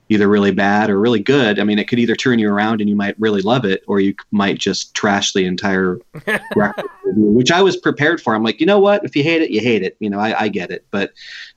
either 0.08 0.28
really 0.28 0.50
bad 0.50 0.88
or 0.88 0.98
really 0.98 1.20
good. 1.20 1.58
I 1.58 1.64
mean, 1.64 1.78
it 1.78 1.88
could 1.88 1.98
either 1.98 2.16
turn 2.16 2.38
you 2.38 2.50
around 2.50 2.80
and 2.80 2.88
you 2.88 2.96
might 2.96 3.14
really 3.20 3.42
love 3.42 3.66
it, 3.66 3.82
or 3.86 4.00
you 4.00 4.14
might 4.30 4.58
just 4.58 4.94
trash 4.94 5.34
the 5.34 5.44
entire 5.44 5.98
record, 6.56 6.86
which 7.04 7.50
I 7.52 7.60
was 7.60 7.76
prepared 7.76 8.18
for. 8.22 8.34
I'm 8.34 8.42
like, 8.42 8.60
you 8.60 8.66
know 8.66 8.78
what? 8.80 9.04
If 9.04 9.14
you 9.14 9.22
hate 9.22 9.42
it, 9.42 9.50
you 9.50 9.60
hate 9.60 9.82
it. 9.82 9.94
You 10.00 10.08
know, 10.08 10.18
I, 10.18 10.44
I 10.44 10.48
get 10.48 10.70
it, 10.70 10.86
but 10.90 11.12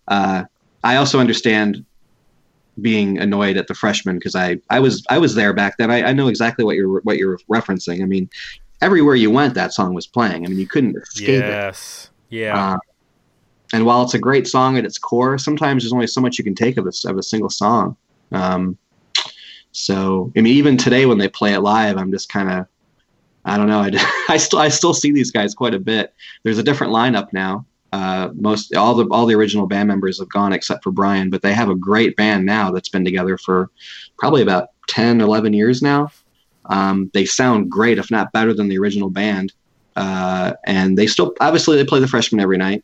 uh, 0.10 0.44
I 0.84 0.98
also 0.98 1.22
understand 1.22 1.86
being 2.82 3.18
annoyed 3.20 3.58
at 3.58 3.68
the 3.68 3.74
freshman 3.74 4.18
because 4.18 4.36
I, 4.36 4.60
I 4.70 4.80
was 4.80 5.06
I 5.10 5.18
was 5.18 5.36
there 5.36 5.54
back 5.54 5.78
then. 5.78 5.92
I, 5.92 6.10
I 6.10 6.14
know 6.14 6.28
exactly 6.28 6.66
what 6.66 6.76
you're 6.76 7.02
what 7.02 7.18
you're 7.18 7.38
referencing. 7.52 8.02
I 8.02 8.06
mean, 8.06 8.30
everywhere 8.82 9.16
you 9.16 9.32
went, 9.32 9.54
that 9.54 9.74
song 9.74 9.94
was 9.94 10.08
playing. 10.08 10.46
I 10.46 10.50
mean, 10.50 10.60
you 10.60 10.68
couldn't 10.68 10.98
escape 10.98 11.30
it. 11.30 11.40
Yes. 11.40 12.10
Yeah. 12.30 12.74
Uh, 12.74 12.78
and 13.74 13.86
while 13.86 14.04
it's 14.04 14.14
a 14.14 14.20
great 14.20 14.48
song 14.48 14.78
at 14.78 14.86
its 14.86 14.98
core, 14.98 15.38
sometimes 15.38 15.84
there's 15.84 15.94
only 15.94 16.08
so 16.08 16.22
much 16.22 16.38
you 16.38 16.44
can 16.44 16.56
take 16.56 16.78
of 16.78 16.86
a, 16.86 16.92
of 17.10 17.18
a 17.18 17.24
single 17.24 17.50
song. 17.50 17.98
Um, 18.32 18.78
so, 19.72 20.32
I 20.38 20.42
mean, 20.42 20.54
even 20.54 20.78
today 20.78 21.06
when 21.06 21.18
they 21.18 21.28
play 21.28 21.54
it 21.54 21.60
live, 21.60 21.98
I'm 21.98 22.12
just 22.12 22.30
kind 22.30 22.50
of, 22.50 22.68
I 23.44 23.58
don't 23.58 23.68
know. 23.68 23.80
I, 23.80 24.26
I 24.30 24.38
still 24.38 24.60
I 24.60 24.70
still 24.70 24.94
see 24.94 25.12
these 25.12 25.32
guys 25.32 25.54
quite 25.54 25.74
a 25.74 25.80
bit. 25.80 26.14
There's 26.44 26.58
a 26.58 26.64
different 26.64 26.94
lineup 26.94 27.34
now. 27.34 27.66
Uh, 27.96 28.30
most 28.36 28.76
all 28.76 28.94
the 28.94 29.06
all 29.06 29.26
the 29.26 29.34
original 29.34 29.68
band 29.68 29.88
members 29.88 30.20
have 30.20 30.28
gone 30.28 30.52
except 30.52 30.84
for 30.84 30.92
Brian, 30.92 31.30
but 31.30 31.42
they 31.42 31.54
have 31.54 31.70
a 31.70 31.76
great 31.76 32.18
band 32.18 32.46
now 32.46 32.70
that's 32.70 32.90
been 32.90 33.06
together 33.06 33.38
for 33.38 33.70
probably 34.18 34.42
about 34.42 34.72
10, 34.88 35.22
11 35.22 35.54
years 35.54 35.82
now. 35.82 36.12
Um, 36.66 37.10
they 37.14 37.24
sound 37.24 37.72
great, 37.72 37.98
if 37.98 38.12
not 38.12 38.34
better 38.34 38.54
than 38.54 38.68
the 38.68 38.78
original 38.78 39.10
band. 39.10 39.54
Uh, 39.96 40.52
and 40.66 40.98
they 40.98 41.08
still 41.08 41.34
obviously 41.40 41.78
they 41.78 41.86
play 41.86 42.02
the 42.02 42.08
freshmen 42.08 42.42
every 42.42 42.58
night. 42.58 42.84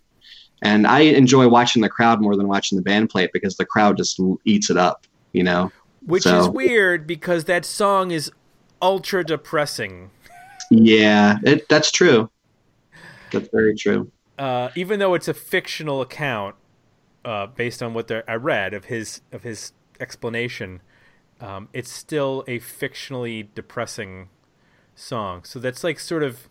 And 0.61 0.87
I 0.87 1.01
enjoy 1.01 1.49
watching 1.49 1.81
the 1.81 1.89
crowd 1.89 2.21
more 2.21 2.37
than 2.37 2.47
watching 2.47 2.77
the 2.77 2.81
band 2.81 3.09
play 3.09 3.25
it 3.25 3.33
because 3.33 3.57
the 3.57 3.65
crowd 3.65 3.97
just 3.97 4.17
eats 4.45 4.69
it 4.69 4.77
up, 4.77 5.07
you 5.33 5.43
know. 5.43 5.73
Which 6.05 6.23
so- 6.23 6.39
is 6.39 6.47
weird 6.47 7.05
because 7.05 7.43
that 7.45 7.65
song 7.65 8.11
is 8.11 8.31
ultra 8.81 9.25
depressing. 9.25 10.11
Yeah, 10.69 11.35
it, 11.43 11.67
that's 11.67 11.91
true. 11.91 12.29
That's 13.33 13.49
very 13.51 13.75
true. 13.75 14.09
Uh, 14.41 14.71
even 14.75 14.97
though 14.97 15.13
it's 15.13 15.27
a 15.27 15.35
fictional 15.35 16.01
account 16.01 16.55
uh, 17.23 17.45
based 17.45 17.83
on 17.83 17.93
what 17.93 18.11
I 18.27 18.33
read 18.33 18.73
of 18.73 18.85
his 18.85 19.21
of 19.31 19.43
his 19.43 19.73
explanation, 19.99 20.81
um, 21.39 21.69
it's 21.73 21.91
still 21.91 22.43
a 22.47 22.57
fictionally 22.57 23.49
depressing 23.53 24.29
song. 24.95 25.43
So 25.43 25.59
that's 25.59 25.83
like 25.83 25.99
sort 25.99 26.23
of, 26.23 26.49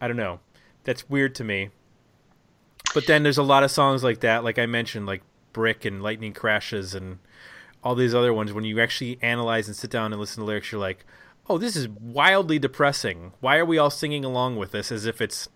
I 0.00 0.08
don't 0.08 0.16
know, 0.16 0.40
that's 0.84 1.10
weird 1.10 1.34
to 1.34 1.44
me. 1.44 1.68
But 2.94 3.06
then 3.06 3.22
there's 3.22 3.36
a 3.36 3.42
lot 3.42 3.64
of 3.64 3.70
songs 3.70 4.02
like 4.02 4.20
that, 4.20 4.42
like 4.42 4.58
I 4.58 4.64
mentioned, 4.64 5.04
like 5.04 5.22
Brick 5.52 5.84
and 5.84 6.02
Lightning 6.02 6.32
Crashes 6.32 6.94
and 6.94 7.18
all 7.82 7.94
these 7.94 8.14
other 8.14 8.32
ones. 8.32 8.54
When 8.54 8.64
you 8.64 8.80
actually 8.80 9.18
analyze 9.20 9.66
and 9.68 9.76
sit 9.76 9.90
down 9.90 10.12
and 10.12 10.18
listen 10.18 10.40
to 10.40 10.46
lyrics, 10.46 10.72
you're 10.72 10.80
like, 10.80 11.04
oh, 11.50 11.58
this 11.58 11.76
is 11.76 11.86
wildly 11.86 12.58
depressing. 12.58 13.34
Why 13.40 13.58
are 13.58 13.66
we 13.66 13.76
all 13.76 13.90
singing 13.90 14.24
along 14.24 14.56
with 14.56 14.72
this 14.72 14.90
as 14.90 15.04
if 15.04 15.20
it's, 15.20 15.50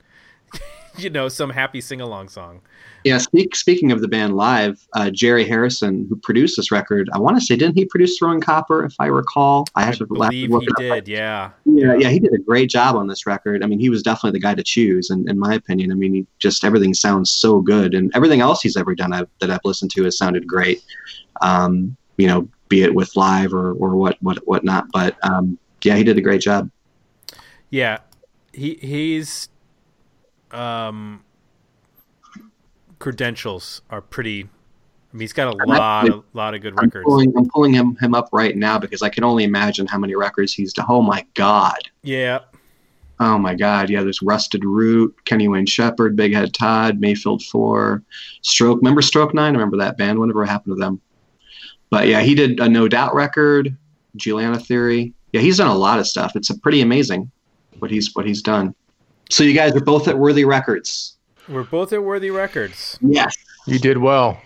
you 1.03 1.11
know, 1.11 1.28
some 1.28 1.51
happy 1.51 1.80
sing 1.80 2.01
along 2.01 2.28
song? 2.28 2.61
Yeah. 3.05 3.18
Speak, 3.18 3.55
speaking 3.55 3.92
of 3.92 4.01
the 4.01 4.09
band 4.09 4.36
live, 4.36 4.86
uh, 4.94 5.11
Jerry 5.11 5.44
Harrison, 5.44 6.07
who 6.09 6.16
produced 6.16 6.57
this 6.57 6.70
record, 6.70 7.09
I 7.12 7.18
want 7.18 7.36
to 7.38 7.40
say, 7.40 7.57
didn't 7.57 7.76
he 7.76 7.84
produce 7.84 8.18
Throwing 8.18 8.40
Copper? 8.40 8.84
If 8.84 8.94
I 8.99 9.07
recall, 9.07 9.66
I 9.74 9.82
I 9.82 9.84
have 9.84 9.99
to 9.99 10.07
believe 10.07 10.51
he 10.51 10.68
did. 10.76 11.09
Yeah. 11.09 11.51
Yeah, 11.64 11.94
yeah, 11.94 12.09
he 12.09 12.18
did 12.18 12.34
a 12.34 12.38
great 12.38 12.68
job 12.68 12.96
on 12.96 13.07
this 13.07 13.26
record. 13.26 13.62
I 13.62 13.66
mean, 13.66 13.78
he 13.78 13.88
was 13.88 14.03
definitely 14.03 14.38
the 14.38 14.42
guy 14.42 14.55
to 14.55 14.62
choose, 14.62 15.11
in, 15.11 15.28
in 15.28 15.38
my 15.38 15.55
opinion. 15.55 15.92
I 15.92 15.94
mean, 15.94 16.12
he 16.12 16.26
just 16.38 16.64
everything 16.64 16.92
sounds 16.92 17.30
so 17.30 17.61
good, 17.61 17.94
and 17.94 18.11
everything 18.14 18.40
else 18.40 18.61
he's 18.61 18.76
ever 18.76 18.94
done 18.94 19.12
I've, 19.12 19.28
that 19.40 19.51
I've 19.51 19.61
listened 19.64 19.92
to 19.92 20.05
has 20.05 20.18
sounded 20.18 20.46
great. 20.46 20.82
Um, 21.40 21.96
you 22.16 22.26
know, 22.26 22.49
be 22.68 22.82
it 22.82 22.94
with 22.94 23.16
live 23.16 23.55
or 23.55 23.72
or 23.74 23.96
what 23.96 24.16
what 24.20 24.38
whatnot. 24.46 24.88
But 24.92 25.16
um, 25.22 25.59
yeah, 25.82 25.96
he 25.96 26.05
did 26.05 26.18
a 26.18 26.20
great 26.20 26.40
job. 26.40 26.70
Yeah, 27.70 27.99
he 28.53 28.74
he's 28.80 29.49
um 30.53 31.22
credentials 32.99 33.82
are 33.90 34.01
pretty. 34.01 34.44
I 34.44 35.16
mean, 35.16 35.20
he's 35.20 35.32
got 35.32 35.55
a 35.55 35.62
I'm 35.62 35.68
lot 35.68 36.05
actually- 36.05 36.18
of 36.18 36.24
lot 36.34 36.55
of 36.55 36.61
good 36.61 36.74
I'm 36.78 36.84
records. 36.86 37.05
pulling, 37.07 37.32
I'm 37.36 37.49
pulling 37.49 37.72
him 37.72 37.96
him 37.96 38.14
up 38.14 38.28
right 38.32 38.57
now 38.57 38.78
because 38.78 39.03
I 39.03 39.09
can 39.09 39.24
only 39.24 39.44
imagine 39.44 39.86
how 39.86 39.99
many 39.99 40.14
records 40.14 40.53
he's 40.53 40.72
done. 40.72 40.86
Oh 40.88 41.03
my 41.03 41.24
god. 41.34 41.78
Yeah, 42.03 42.40
Oh 43.20 43.36
my 43.36 43.55
God! 43.57 43.90
Yeah, 43.90 44.05
there's 44.05 44.22
Rusted 44.22 44.64
Root, 44.64 45.12
Kenny 45.24 45.49
Wayne 45.49 45.66
Shepherd, 45.66 46.14
Big 46.14 46.32
Head 46.32 46.55
Todd, 46.55 47.01
Mayfield 47.01 47.42
Four, 47.42 48.05
Stroke. 48.42 48.78
Remember 48.78 49.03
Stroke 49.03 49.34
Nine? 49.34 49.55
Remember 49.55 49.76
that 49.78 49.99
band. 49.99 50.20
Whatever 50.20 50.44
happened 50.44 50.76
to 50.76 50.80
them? 50.80 51.01
But 51.90 52.07
yeah, 52.07 52.20
he 52.20 52.36
did 52.36 52.61
a 52.61 52.68
No 52.68 52.86
Doubt 52.86 53.14
record, 53.16 53.76
Juliana 54.14 54.61
Theory. 54.61 55.14
Yeah, 55.32 55.40
he's 55.40 55.57
done 55.57 55.66
a 55.66 55.74
lot 55.76 55.99
of 55.99 56.07
stuff. 56.07 56.36
It's 56.36 56.51
a 56.51 56.59
pretty 56.61 56.80
amazing 56.80 57.28
what 57.80 57.90
he's 57.90 58.14
what 58.14 58.24
he's 58.24 58.40
done. 58.40 58.72
So 59.31 59.45
you 59.45 59.55
guys 59.55 59.74
are 59.74 59.81
both 59.81 60.09
at 60.09 60.18
Worthy 60.18 60.45
Records. 60.45 61.16
we're 61.49 61.64
both 61.64 61.93
at 61.93 62.03
Worthy 62.03 62.31
Records. 62.31 62.99
Yes. 63.01 63.37
You 63.66 63.79
did 63.79 63.99
well. 63.99 64.41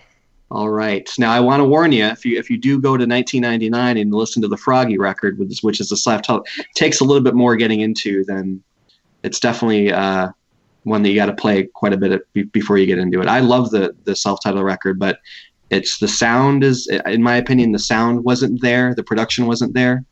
All 0.51 0.69
right. 0.69 1.09
Now 1.17 1.31
I 1.31 1.39
want 1.39 1.61
to 1.61 1.65
warn 1.65 1.91
you 1.91 2.05
if 2.05 2.25
you 2.25 2.37
if 2.37 2.49
you 2.49 2.57
do 2.57 2.79
go 2.79 2.89
to 2.97 3.05
1999 3.05 3.97
and 3.97 4.13
listen 4.13 4.41
to 4.43 4.47
the 4.47 4.57
Froggy 4.57 4.97
record, 4.99 5.39
which 5.39 5.49
is, 5.49 5.63
which 5.63 5.79
is 5.79 5.89
the 5.89 5.97
self 5.97 6.21
takes 6.75 6.99
a 6.99 7.03
little 7.03 7.23
bit 7.23 7.33
more 7.33 7.55
getting 7.55 7.81
into 7.81 8.23
than 8.25 8.61
it's 9.23 9.39
definitely 9.39 9.91
uh, 9.91 10.29
one 10.83 11.01
that 11.01 11.09
you 11.09 11.15
got 11.15 11.25
to 11.27 11.33
play 11.33 11.63
quite 11.63 11.93
a 11.93 11.97
bit 11.97 12.11
of, 12.11 12.21
be- 12.33 12.43
before 12.43 12.77
you 12.77 12.85
get 12.85 12.99
into 12.99 13.21
it. 13.21 13.27
I 13.27 13.39
love 13.39 13.71
the 13.71 13.95
the 14.03 14.15
self-titled 14.15 14.63
record, 14.63 14.99
but 14.99 15.19
it's 15.71 15.97
the 15.97 16.07
sound 16.07 16.63
is 16.63 16.87
in 17.07 17.23
my 17.23 17.37
opinion 17.37 17.71
the 17.71 17.79
sound 17.79 18.23
wasn't 18.23 18.61
there, 18.61 18.93
the 18.93 19.03
production 19.03 19.47
wasn't 19.47 19.73
there. 19.73 20.05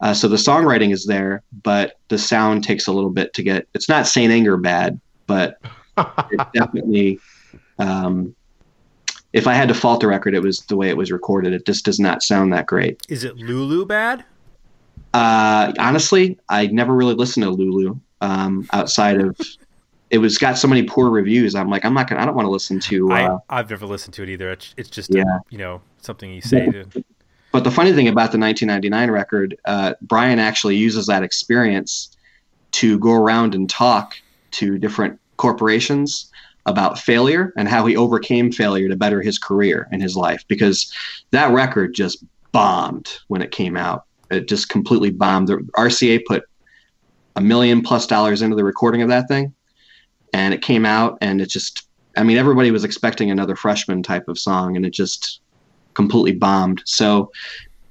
Uh, 0.00 0.12
so 0.12 0.28
the 0.28 0.36
songwriting 0.36 0.92
is 0.92 1.06
there, 1.06 1.42
but 1.62 1.98
the 2.08 2.18
sound 2.18 2.62
takes 2.64 2.86
a 2.86 2.92
little 2.92 3.10
bit 3.10 3.32
to 3.34 3.42
get. 3.42 3.66
It's 3.74 3.88
not 3.88 4.06
Saint 4.06 4.32
Anger 4.32 4.56
bad, 4.56 5.00
but 5.26 5.58
it 5.96 6.40
definitely 6.54 7.18
um, 7.78 8.34
if 9.32 9.46
I 9.46 9.54
had 9.54 9.68
to 9.68 9.74
fault 9.74 10.00
the 10.00 10.06
record, 10.08 10.34
it 10.34 10.42
was 10.42 10.60
the 10.60 10.76
way 10.76 10.88
it 10.88 10.96
was 10.96 11.10
recorded. 11.12 11.52
It 11.52 11.66
just 11.66 11.84
does 11.84 11.98
not 11.98 12.22
sound 12.22 12.52
that 12.52 12.66
great. 12.66 13.00
Is 13.08 13.24
it 13.24 13.36
Lulu 13.36 13.84
bad? 13.86 14.24
Uh, 15.14 15.72
honestly, 15.78 16.38
I 16.48 16.66
never 16.68 16.94
really 16.94 17.14
listened 17.14 17.44
to 17.44 17.50
Lulu 17.50 17.98
um, 18.20 18.68
outside 18.72 19.20
of 19.20 19.38
it 20.10 20.18
was 20.18 20.38
got 20.38 20.56
so 20.56 20.68
many 20.68 20.84
poor 20.84 21.10
reviews. 21.10 21.54
I'm 21.54 21.68
like, 21.68 21.84
I'm 21.84 21.92
not 21.94 22.08
gonna. 22.08 22.22
I 22.22 22.26
don't 22.26 22.36
want 22.36 22.46
to 22.46 22.50
listen 22.50 22.78
to. 22.80 23.10
Uh, 23.10 23.38
I, 23.50 23.58
I've 23.58 23.70
never 23.70 23.86
listened 23.86 24.14
to 24.14 24.22
it 24.22 24.28
either. 24.28 24.50
It's, 24.52 24.72
it's 24.76 24.88
just 24.88 25.12
Yeah. 25.12 25.22
a, 25.22 25.40
you 25.50 25.58
know 25.58 25.80
something 26.00 26.30
you 26.30 26.40
say 26.40 26.70
to. 26.70 26.84
But 27.56 27.64
the 27.64 27.70
funny 27.70 27.94
thing 27.94 28.06
about 28.06 28.32
the 28.32 28.38
1999 28.38 29.10
record, 29.10 29.56
uh, 29.64 29.94
Brian 30.02 30.38
actually 30.38 30.76
uses 30.76 31.06
that 31.06 31.22
experience 31.22 32.14
to 32.72 32.98
go 32.98 33.14
around 33.14 33.54
and 33.54 33.66
talk 33.66 34.14
to 34.50 34.76
different 34.76 35.18
corporations 35.38 36.30
about 36.66 36.98
failure 36.98 37.54
and 37.56 37.66
how 37.66 37.86
he 37.86 37.96
overcame 37.96 38.52
failure 38.52 38.90
to 38.90 38.96
better 38.96 39.22
his 39.22 39.38
career 39.38 39.88
and 39.90 40.02
his 40.02 40.18
life. 40.18 40.44
Because 40.48 40.92
that 41.30 41.50
record 41.50 41.94
just 41.94 42.22
bombed 42.52 43.08
when 43.28 43.40
it 43.40 43.52
came 43.52 43.74
out. 43.74 44.04
It 44.30 44.48
just 44.48 44.68
completely 44.68 45.08
bombed. 45.08 45.48
The 45.48 45.66
RCA 45.78 46.26
put 46.26 46.44
a 47.36 47.40
million 47.40 47.80
plus 47.80 48.06
dollars 48.06 48.42
into 48.42 48.56
the 48.56 48.64
recording 48.64 49.00
of 49.00 49.08
that 49.08 49.28
thing, 49.28 49.54
and 50.34 50.52
it 50.52 50.60
came 50.60 50.84
out, 50.84 51.16
and 51.22 51.40
it 51.40 51.48
just. 51.48 51.88
I 52.18 52.22
mean, 52.22 52.36
everybody 52.36 52.70
was 52.70 52.84
expecting 52.84 53.30
another 53.30 53.56
freshman 53.56 54.02
type 54.02 54.28
of 54.28 54.38
song, 54.38 54.76
and 54.76 54.84
it 54.84 54.90
just 54.90 55.40
completely 55.96 56.32
bombed. 56.32 56.82
So 56.84 57.32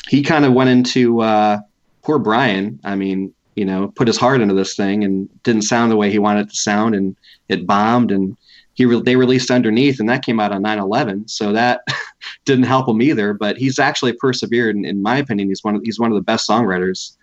he 0.07 0.21
kind 0.21 0.45
of 0.45 0.53
went 0.53 0.69
into 0.69 1.21
uh, 1.21 1.57
poor 2.03 2.19
Brian. 2.19 2.79
I 2.85 2.95
mean, 2.95 3.33
you 3.55 3.65
know, 3.65 3.91
put 3.95 4.07
his 4.07 4.17
heart 4.17 4.39
into 4.39 4.53
this 4.53 4.75
thing 4.75 5.03
and 5.03 5.27
didn't 5.43 5.63
sound 5.63 5.91
the 5.91 5.97
way 5.97 6.11
he 6.11 6.19
wanted 6.19 6.47
it 6.47 6.49
to 6.51 6.55
sound, 6.55 6.93
and 6.95 7.15
it 7.49 7.65
bombed. 7.65 8.11
And 8.11 8.37
he 8.75 8.85
re- 8.85 9.01
they 9.01 9.15
released 9.15 9.51
Underneath, 9.51 9.99
and 9.99 10.07
that 10.07 10.23
came 10.23 10.39
out 10.39 10.51
on 10.51 10.63
9/11, 10.63 11.29
so 11.29 11.51
that 11.51 11.81
didn't 12.45 12.65
help 12.65 12.87
him 12.87 13.01
either. 13.01 13.33
But 13.33 13.57
he's 13.57 13.79
actually 13.79 14.13
persevered, 14.13 14.75
and 14.75 14.85
in 14.85 15.01
my 15.01 15.17
opinion, 15.17 15.49
he's 15.49 15.63
one 15.63 15.75
of 15.75 15.81
he's 15.83 15.99
one 15.99 16.11
of 16.11 16.15
the 16.15 16.21
best 16.21 16.47
songwriters. 16.47 17.17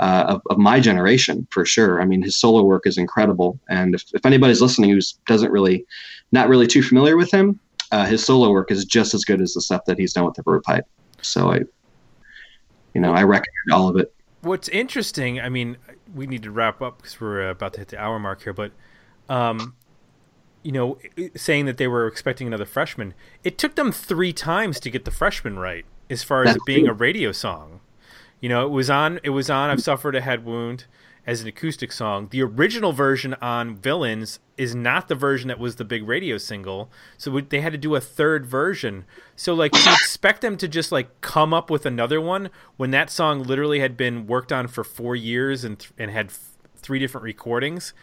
Uh, 0.00 0.24
of, 0.26 0.42
of 0.48 0.56
my 0.56 0.80
generation 0.80 1.46
for 1.50 1.66
sure. 1.66 2.00
I 2.00 2.06
mean, 2.06 2.22
his 2.22 2.34
solo 2.34 2.62
work 2.62 2.86
is 2.86 2.96
incredible, 2.96 3.60
and 3.68 3.94
if, 3.94 4.02
if 4.14 4.24
anybody's 4.24 4.62
listening 4.62 4.88
who 4.88 5.00
doesn't 5.26 5.52
really, 5.52 5.84
not 6.32 6.48
really 6.48 6.66
too 6.66 6.82
familiar 6.82 7.18
with 7.18 7.30
him, 7.30 7.60
uh, 7.92 8.06
his 8.06 8.24
solo 8.24 8.50
work 8.50 8.70
is 8.70 8.84
just 8.84 9.14
as 9.14 9.24
good 9.24 9.40
as 9.40 9.54
the 9.54 9.60
stuff 9.60 9.84
that 9.84 9.98
he's 9.98 10.12
done 10.12 10.24
with 10.24 10.34
the 10.34 10.42
Verve 10.42 10.62
Pipe. 10.62 10.86
So 11.20 11.52
I, 11.52 11.60
you 12.94 13.00
know, 13.00 13.12
I 13.12 13.22
recommend 13.22 13.70
all 13.72 13.88
of 13.88 13.96
it. 13.96 14.12
What's 14.40 14.68
interesting, 14.70 15.40
I 15.40 15.48
mean, 15.48 15.76
we 16.12 16.26
need 16.26 16.42
to 16.42 16.50
wrap 16.50 16.82
up 16.82 16.98
because 16.98 17.20
we're 17.20 17.48
about 17.48 17.74
to 17.74 17.80
hit 17.80 17.88
the 17.88 18.00
hour 18.00 18.18
mark 18.18 18.42
here, 18.42 18.52
but, 18.52 18.72
um, 19.28 19.76
you 20.64 20.72
know, 20.72 20.98
saying 21.36 21.66
that 21.66 21.76
they 21.76 21.86
were 21.86 22.08
expecting 22.08 22.48
another 22.48 22.64
freshman, 22.64 23.14
it 23.44 23.56
took 23.56 23.76
them 23.76 23.92
three 23.92 24.32
times 24.32 24.80
to 24.80 24.90
get 24.90 25.04
the 25.04 25.12
freshman 25.12 25.58
right 25.58 25.84
as 26.10 26.24
far 26.24 26.42
as 26.42 26.48
That's 26.48 26.56
it 26.56 26.66
being 26.66 26.86
true. 26.86 26.94
a 26.94 26.96
radio 26.96 27.30
song. 27.30 27.80
You 28.40 28.48
know, 28.48 28.66
it 28.66 28.70
was 28.70 28.90
on. 28.90 29.20
It 29.22 29.30
was 29.30 29.48
on. 29.48 29.70
I've 29.70 29.80
suffered 29.80 30.16
a 30.16 30.20
head 30.20 30.44
wound 30.44 30.86
as 31.26 31.40
an 31.40 31.48
acoustic 31.48 31.92
song. 31.92 32.28
The 32.30 32.42
original 32.42 32.92
version 32.92 33.34
on 33.34 33.76
Villains 33.76 34.40
is 34.56 34.74
not 34.74 35.08
the 35.08 35.14
version 35.14 35.48
that 35.48 35.58
was 35.58 35.76
the 35.76 35.84
big 35.84 36.06
radio 36.06 36.36
single. 36.36 36.90
So 37.16 37.30
we, 37.30 37.42
they 37.42 37.60
had 37.60 37.72
to 37.72 37.78
do 37.78 37.94
a 37.94 38.00
third 38.00 38.44
version. 38.44 39.04
So 39.36 39.54
like 39.54 39.72
to 39.72 39.92
expect 39.92 40.40
them 40.40 40.56
to 40.56 40.68
just 40.68 40.90
like 40.90 41.20
come 41.20 41.54
up 41.54 41.70
with 41.70 41.86
another 41.86 42.20
one 42.20 42.50
when 42.76 42.90
that 42.90 43.10
song 43.10 43.42
literally 43.42 43.80
had 43.80 43.96
been 43.96 44.26
worked 44.26 44.52
on 44.52 44.66
for 44.66 44.82
four 44.82 45.14
years 45.14 45.64
and 45.64 45.78
th- 45.78 45.92
and 45.96 46.10
had 46.10 46.26
f- 46.26 46.50
three 46.76 46.98
different 46.98 47.24
recordings. 47.24 47.94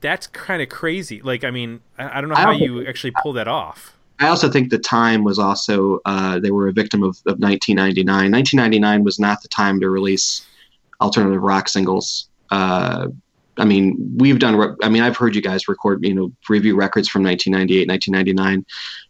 That's 0.00 0.26
kind 0.28 0.62
of 0.62 0.68
crazy. 0.68 1.20
Like, 1.20 1.44
I 1.44 1.50
mean, 1.50 1.80
I, 1.98 2.18
I 2.18 2.20
don't 2.20 2.30
know 2.30 2.36
I 2.36 2.40
how 2.40 2.52
don't 2.52 2.60
you 2.60 2.86
actually 2.86 3.12
pull 3.22 3.32
that 3.34 3.48
off. 3.48 3.94
I 4.18 4.28
also 4.28 4.48
think 4.48 4.70
the 4.70 4.78
time 4.78 5.24
was 5.24 5.38
also 5.38 6.00
uh, 6.06 6.38
they 6.38 6.50
were 6.50 6.68
a 6.68 6.72
victim 6.72 7.02
of, 7.02 7.16
of 7.26 7.38
1999. 7.38 8.06
1999 8.06 9.04
was 9.04 9.18
not 9.18 9.42
the 9.42 9.48
time 9.48 9.80
to 9.80 9.90
release 9.90 10.46
alternative 11.00 11.42
rock 11.42 11.68
singles. 11.68 12.28
Uh, 12.50 13.08
I 13.58 13.64
mean, 13.64 13.96
we've 14.16 14.38
done. 14.38 14.56
re- 14.56 14.76
I 14.82 14.88
mean, 14.88 15.02
I've 15.02 15.16
heard 15.16 15.34
you 15.34 15.42
guys 15.42 15.68
record, 15.68 16.04
you 16.04 16.14
know, 16.14 16.30
review 16.48 16.76
records 16.76 17.08
from 17.08 17.22
1998, 17.22 17.88
1999. 17.88 18.64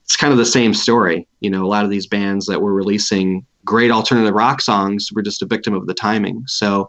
It's 0.05 0.16
kind 0.16 0.32
of 0.32 0.39
the 0.39 0.47
same 0.47 0.72
story. 0.72 1.26
You 1.41 1.51
know, 1.51 1.64
a 1.64 1.68
lot 1.68 1.84
of 1.84 1.91
these 1.91 2.07
bands 2.07 2.47
that 2.47 2.62
were 2.62 2.72
releasing 2.72 3.45
great 3.64 3.91
alternative 3.91 4.34
rock 4.34 4.61
songs 4.61 5.11
were 5.12 5.22
just 5.22 5.43
a 5.43 5.47
victim 5.47 5.74
of 5.74 5.87
the 5.87 5.95
timing. 5.95 6.45
So, 6.47 6.89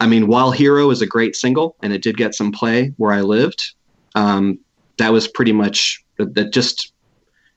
I 0.00 0.06
mean, 0.06 0.28
while 0.28 0.52
Hero 0.52 0.90
is 0.90 1.02
a 1.02 1.06
great 1.06 1.34
single 1.34 1.76
and 1.82 1.92
it 1.92 2.02
did 2.02 2.16
get 2.16 2.34
some 2.34 2.52
play 2.52 2.92
where 2.96 3.12
I 3.12 3.22
lived, 3.22 3.74
um, 4.14 4.58
that 4.98 5.12
was 5.12 5.26
pretty 5.26 5.52
much 5.52 6.02
that 6.18 6.52
just 6.52 6.92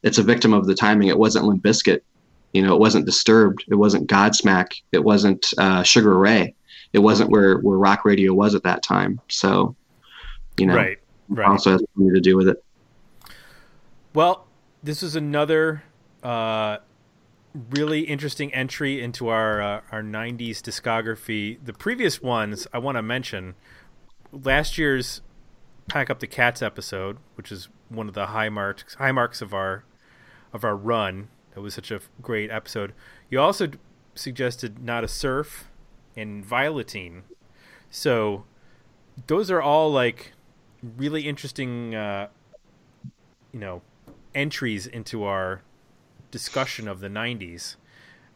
it's 0.04 0.18
a 0.18 0.24
victim 0.24 0.54
of 0.54 0.66
the 0.66 0.76
timing. 0.76 1.10
It 1.10 1.20
wasn't 1.20 1.46
Limp 1.46 1.64
Bizkit, 1.64 2.02
you 2.54 2.62
know, 2.62 2.74
it 2.74 2.80
wasn't 2.80 3.06
Disturbed, 3.06 3.64
it 3.68 3.76
wasn't 3.76 4.10
Godsmack, 4.10 4.68
it 4.92 5.04
wasn't 5.04 5.46
uh, 5.58 5.84
Sugar 5.84 6.18
Ray, 6.18 6.56
it 6.98 7.04
wasn't 7.04 7.30
where 7.30 7.60
where 7.60 7.78
rock 7.78 8.04
radio 8.06 8.34
was 8.34 8.56
at 8.56 8.64
that 8.64 8.82
time. 8.82 9.22
So, 9.30 9.76
you 10.58 10.66
know, 10.66 10.76
Right. 10.76 10.98
Right. 11.30 11.48
also 11.48 11.72
has 11.74 11.84
something 11.94 12.14
to 12.14 12.20
do 12.20 12.36
with 12.36 12.48
it. 12.48 12.64
Well, 14.16 14.48
this 14.82 15.04
is 15.04 15.16
another 15.16 15.84
uh, 16.24 16.78
really 17.70 18.02
interesting 18.02 18.52
entry 18.54 19.00
into 19.02 19.28
our 19.28 19.62
uh, 19.62 19.82
our 19.92 20.02
'90s 20.02 20.58
discography. 20.62 21.60
The 21.64 21.74
previous 21.74 22.20
ones 22.22 22.68
I 22.74 22.80
want 22.80 22.98
to 22.98 23.04
mention 23.04 23.54
last 24.32 24.78
year's 24.80 25.22
"Pack 25.88 26.10
Up 26.10 26.20
the 26.20 26.28
Cats" 26.28 26.64
episode, 26.64 27.18
which 27.36 27.52
is 27.52 27.70
one 27.90 28.08
of 28.08 28.16
the 28.16 28.28
high 28.28 28.50
marks 28.50 28.96
high 28.96 29.12
marks 29.12 29.42
of 29.42 29.54
our 29.54 29.84
of 30.52 30.64
our 30.64 30.76
run. 30.76 31.28
That 31.54 31.62
was 31.62 31.76
such 31.76 31.92
a 31.92 32.00
great 32.22 32.50
episode. 32.50 32.94
You 33.30 33.40
also 33.40 33.70
suggested 34.16 34.80
"Nada 34.84 35.08
Surf" 35.08 35.67
and 36.18 36.44
"Violetine," 36.46 37.22
so 37.90 38.44
those 39.28 39.50
are 39.50 39.62
all 39.62 39.90
like 39.92 40.34
really 40.98 41.28
interesting. 41.28 41.96
Uh, 41.96 42.28
you 43.54 43.60
know 43.60 43.82
entries 44.36 44.86
into 44.86 45.24
our 45.24 45.62
discussion 46.32 46.88
of 46.88 47.00
the 47.00 47.08
90s 47.08 47.76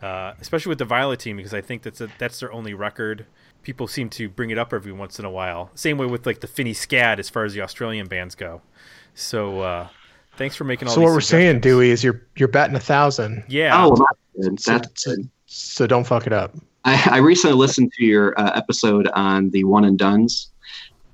uh, 0.01 0.33
especially 0.39 0.69
with 0.69 0.79
the 0.79 0.85
violetine 0.85 1.35
because 1.35 1.53
i 1.53 1.61
think 1.61 1.83
that's 1.83 2.01
a, 2.01 2.09
that's 2.17 2.39
their 2.39 2.51
only 2.51 2.73
record 2.73 3.25
people 3.61 3.87
seem 3.87 4.09
to 4.09 4.27
bring 4.29 4.49
it 4.49 4.57
up 4.57 4.73
every 4.73 4.91
once 4.91 5.19
in 5.19 5.25
a 5.25 5.29
while 5.29 5.69
same 5.75 5.97
way 5.97 6.05
with 6.07 6.25
like 6.25 6.39
the 6.39 6.47
Fini 6.47 6.73
Scad 6.73 7.19
as 7.19 7.29
far 7.29 7.43
as 7.43 7.53
the 7.53 7.61
australian 7.61 8.07
bands 8.07 8.33
go 8.33 8.61
so 9.13 9.59
uh, 9.59 9.87
thanks 10.37 10.55
for 10.55 10.63
making 10.63 10.87
all 10.87 10.93
So 10.93 11.01
these 11.01 11.07
what 11.09 11.13
we're 11.13 11.21
saying. 11.21 11.59
Dewey, 11.59 11.91
is 11.91 12.03
you're 12.03 12.21
you're 12.35 12.47
batting 12.47 12.75
a 12.75 12.79
thousand. 12.79 13.43
yeah 13.49 13.71
Oh, 13.85 13.95
that's 13.95 14.49
good. 14.49 14.59
So, 14.59 14.71
That's 14.71 15.03
so, 15.03 15.15
good. 15.15 15.29
so 15.45 15.87
don't 15.87 16.07
fuck 16.07 16.25
it 16.25 16.33
up. 16.33 16.55
I, 16.85 17.09
I 17.11 17.17
recently 17.17 17.55
listened 17.55 17.93
to 17.93 18.05
your 18.05 18.39
uh, 18.39 18.51
episode 18.55 19.07
on 19.13 19.49
the 19.51 19.63
one 19.63 19.85
and 19.85 19.97
duns, 19.97 20.51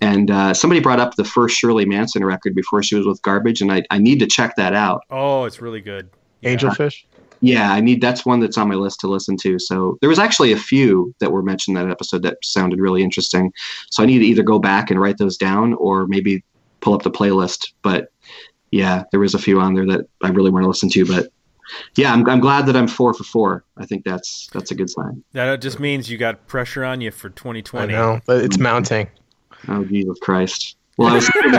and 0.02 0.32
uh, 0.32 0.54
somebody 0.54 0.80
brought 0.80 1.00
up 1.00 1.16
the 1.16 1.26
first 1.26 1.58
Shirley 1.58 1.86
Manson 1.86 2.24
record 2.24 2.56
before 2.56 2.84
she 2.84 2.96
was 2.96 3.06
with 3.06 3.22
Garbage, 3.22 3.62
and 3.62 3.72
I, 3.72 3.84
I 3.90 3.98
need 3.98 4.20
to 4.20 4.28
check 4.28 4.56
that 4.56 4.74
out. 4.74 5.04
oh 5.10 5.46
it's 5.46 5.62
really 5.62 5.82
good 5.82 6.10
Yeah. 6.42 6.56
Angelfish. 6.56 7.04
Yeah, 7.40 7.72
I 7.72 7.82
need 7.82 8.02
that's 8.02 8.26
one 8.26 8.40
that's 8.40 8.58
on 8.58 8.68
my 8.68 8.76
list 8.76 9.00
to 9.02 9.08
listen 9.08 9.38
to. 9.38 9.60
So 9.60 9.98
there 10.02 10.10
was 10.10 10.20
actually 10.20 10.52
a 10.52 10.58
few 10.58 11.14
that 11.20 11.32
were 11.32 11.44
mentioned 11.44 11.78
in 11.78 11.84
that 11.84 11.92
episode 11.92 12.24
that 12.24 12.38
sounded 12.44 12.80
really 12.80 13.04
interesting. 13.04 13.54
So 13.92 14.02
I 14.02 14.08
need 14.08 14.20
to 14.20 14.26
either 14.26 14.44
go 14.44 14.58
back 14.60 14.90
and 14.90 15.00
write 15.00 15.20
those 15.20 15.38
down 15.38 15.76
or 15.76 16.08
maybe 16.08 16.44
pull 16.82 16.94
up 16.94 17.04
the 17.04 17.12
playlist. 17.12 17.74
But 17.84 18.12
yeah, 18.72 19.04
there 19.12 19.20
was 19.20 19.36
a 19.36 19.40
few 19.40 19.60
on 19.60 19.76
there 19.76 19.86
that 19.86 20.08
I 20.24 20.30
really 20.30 20.50
want 20.50 20.64
to 20.64 20.68
listen 20.68 20.90
to. 20.90 21.06
But 21.06 21.28
yeah, 21.96 22.14
I'm, 22.14 22.28
I'm 22.30 22.40
glad 22.40 22.66
that 22.68 22.76
I'm 22.76 22.88
four 22.88 23.14
for 23.14 23.24
four. 23.24 23.64
I 23.78 23.86
think 23.86 24.06
that's 24.06 24.50
that's 24.54 24.72
a 24.72 24.76
good 24.76 24.90
sign. 24.90 25.24
that 25.34 25.62
just 25.62 25.80
means 25.80 26.10
you 26.10 26.18
got 26.18 26.48
pressure 26.48 26.84
on 26.84 27.02
you 27.02 27.12
for 27.12 27.30
2020. 27.30 27.86
I 27.86 27.88
2020 27.88 27.94
know, 27.94 28.22
but 28.26 28.44
it's 28.44 28.58
mounting. 28.58 29.10
Oh 29.68 29.84
Jesus 29.84 30.18
Christ! 30.22 30.78
Well, 30.98 31.10
I 31.10 31.14
was 31.14 31.30
thinking 31.30 31.54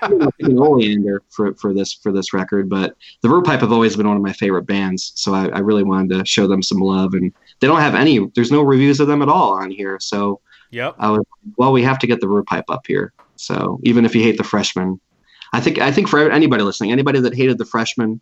about 0.00 0.34
picking 0.38 0.58
Oleander 0.58 1.22
for 1.30 1.54
for 1.54 1.72
this 1.72 1.92
for 1.92 2.12
this 2.12 2.32
record, 2.32 2.68
but 2.68 2.96
the 3.22 3.28
Verve 3.28 3.44
Pipe 3.44 3.60
have 3.60 3.72
always 3.72 3.96
been 3.96 4.08
one 4.08 4.16
of 4.16 4.22
my 4.22 4.32
favorite 4.32 4.66
bands, 4.66 5.12
so 5.14 5.34
I, 5.34 5.48
I 5.48 5.58
really 5.60 5.84
wanted 5.84 6.18
to 6.18 6.24
show 6.24 6.48
them 6.48 6.62
some 6.62 6.78
love. 6.78 7.14
And 7.14 7.32
they 7.60 7.68
don't 7.68 7.80
have 7.80 7.94
any. 7.94 8.26
There's 8.34 8.50
no 8.50 8.62
reviews 8.62 8.98
of 8.98 9.06
them 9.06 9.22
at 9.22 9.28
all 9.28 9.52
on 9.52 9.70
here, 9.70 9.98
so 10.00 10.40
yep 10.70 10.96
I 10.98 11.10
was 11.10 11.22
well. 11.56 11.72
We 11.72 11.82
have 11.84 11.98
to 12.00 12.06
get 12.06 12.20
the 12.20 12.26
Verve 12.26 12.46
Pipe 12.46 12.68
up 12.68 12.86
here. 12.86 13.12
So 13.36 13.78
even 13.84 14.04
if 14.04 14.14
you 14.14 14.22
hate 14.22 14.36
the 14.36 14.44
Freshman, 14.44 15.00
I 15.52 15.60
think 15.60 15.78
I 15.78 15.92
think 15.92 16.08
for 16.08 16.28
anybody 16.30 16.64
listening, 16.64 16.90
anybody 16.90 17.20
that 17.20 17.34
hated 17.34 17.58
the 17.58 17.64
Freshman, 17.64 18.20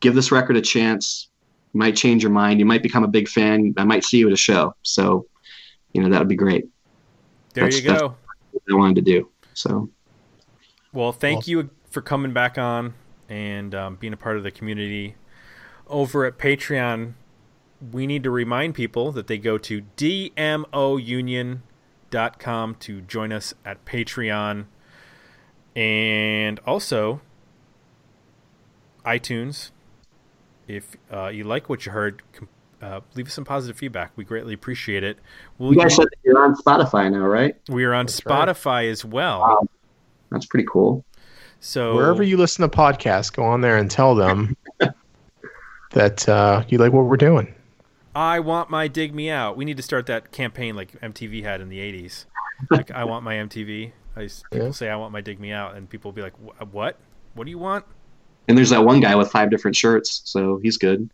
give 0.00 0.14
this 0.14 0.32
record 0.32 0.56
a 0.56 0.60
chance. 0.62 1.28
You 1.72 1.78
might 1.78 1.96
change 1.96 2.22
your 2.22 2.32
mind. 2.32 2.58
You 2.58 2.66
might 2.66 2.82
become 2.82 3.04
a 3.04 3.08
big 3.08 3.28
fan. 3.28 3.74
I 3.76 3.84
might 3.84 4.04
see 4.04 4.18
you 4.18 4.26
at 4.26 4.32
a 4.32 4.36
show. 4.36 4.74
So, 4.82 5.26
you 5.92 6.02
know 6.02 6.08
that 6.08 6.18
would 6.18 6.28
be 6.28 6.36
great. 6.36 6.68
there 7.54 7.64
that's- 7.64 7.82
you 7.82 7.90
go 7.90 8.16
I 8.70 8.74
wanted 8.74 8.96
to 8.96 9.02
do. 9.02 9.28
So. 9.54 9.90
Well, 10.92 11.12
thank 11.12 11.46
Well- 11.46 11.48
you 11.48 11.70
for 11.90 12.00
coming 12.00 12.32
back 12.32 12.58
on 12.58 12.94
and 13.28 13.74
um, 13.74 13.96
being 13.96 14.12
a 14.12 14.16
part 14.16 14.36
of 14.36 14.42
the 14.42 14.50
community. 14.50 15.14
Over 15.88 16.24
at 16.24 16.38
Patreon, 16.38 17.14
we 17.92 18.06
need 18.06 18.22
to 18.24 18.30
remind 18.30 18.74
people 18.74 19.10
that 19.12 19.26
they 19.26 19.38
go 19.38 19.58
to 19.58 19.82
dmounion.com 19.96 21.60
to 22.76 23.00
join 23.02 23.32
us 23.32 23.54
at 23.64 23.84
Patreon. 23.84 24.66
And 25.74 26.58
also, 26.60 27.20
iTunes. 29.04 29.70
If 30.76 30.96
uh, 31.12 31.28
you 31.28 31.44
like 31.44 31.68
what 31.68 31.84
you 31.86 31.92
heard, 31.92 32.22
com- 32.32 32.48
uh, 32.80 33.00
leave 33.14 33.26
us 33.26 33.34
some 33.34 33.44
positive 33.44 33.76
feedback. 33.76 34.12
We 34.16 34.24
greatly 34.24 34.54
appreciate 34.54 35.02
it. 35.04 35.18
We'll 35.58 35.72
you 35.74 35.78
guys 35.80 35.96
said 35.96 36.06
you're 36.24 36.42
on 36.42 36.54
Spotify 36.56 37.10
now, 37.10 37.26
right? 37.26 37.56
we 37.68 37.84
are 37.84 37.92
on 37.94 38.06
right. 38.06 38.08
Spotify 38.08 38.90
as 38.90 39.04
well. 39.04 39.40
Wow. 39.40 39.68
That's 40.30 40.46
pretty 40.46 40.66
cool. 40.70 41.04
So 41.58 41.94
Wherever 41.96 42.22
you 42.22 42.36
listen 42.36 42.68
to 42.68 42.74
podcasts, 42.74 43.32
go 43.32 43.42
on 43.42 43.60
there 43.60 43.76
and 43.76 43.90
tell 43.90 44.14
them 44.14 44.56
that 45.92 46.28
uh, 46.28 46.64
you 46.68 46.78
like 46.78 46.92
what 46.92 47.04
we're 47.06 47.16
doing. 47.16 47.54
I 48.14 48.40
want 48.40 48.70
my 48.70 48.88
dig 48.88 49.14
me 49.14 49.30
out. 49.30 49.56
We 49.56 49.64
need 49.64 49.76
to 49.76 49.82
start 49.82 50.06
that 50.06 50.32
campaign 50.32 50.74
like 50.76 50.98
MTV 51.00 51.42
had 51.42 51.60
in 51.60 51.68
the 51.68 51.78
'80s. 51.78 52.26
Like 52.70 52.90
I 52.90 53.04
want 53.04 53.24
my 53.24 53.36
MTV. 53.36 53.92
I 54.16 54.24
s- 54.24 54.42
people 54.50 54.66
Yeah. 54.66 54.72
say 54.72 54.90
I 54.90 54.96
want 54.96 55.12
my 55.14 55.22
dig 55.22 55.40
me 55.40 55.50
out, 55.50 55.76
and 55.76 55.88
people 55.88 56.10
will 56.10 56.14
be 56.16 56.20
like, 56.20 56.34
"What? 56.70 56.98
What 57.32 57.44
do 57.44 57.50
you 57.50 57.58
want?" 57.58 57.86
And 58.48 58.58
there's 58.58 58.70
that 58.70 58.84
one 58.84 59.00
guy 59.00 59.14
with 59.14 59.30
five 59.30 59.50
different 59.50 59.76
shirts, 59.76 60.22
so 60.24 60.58
he's 60.58 60.76
good. 60.76 61.08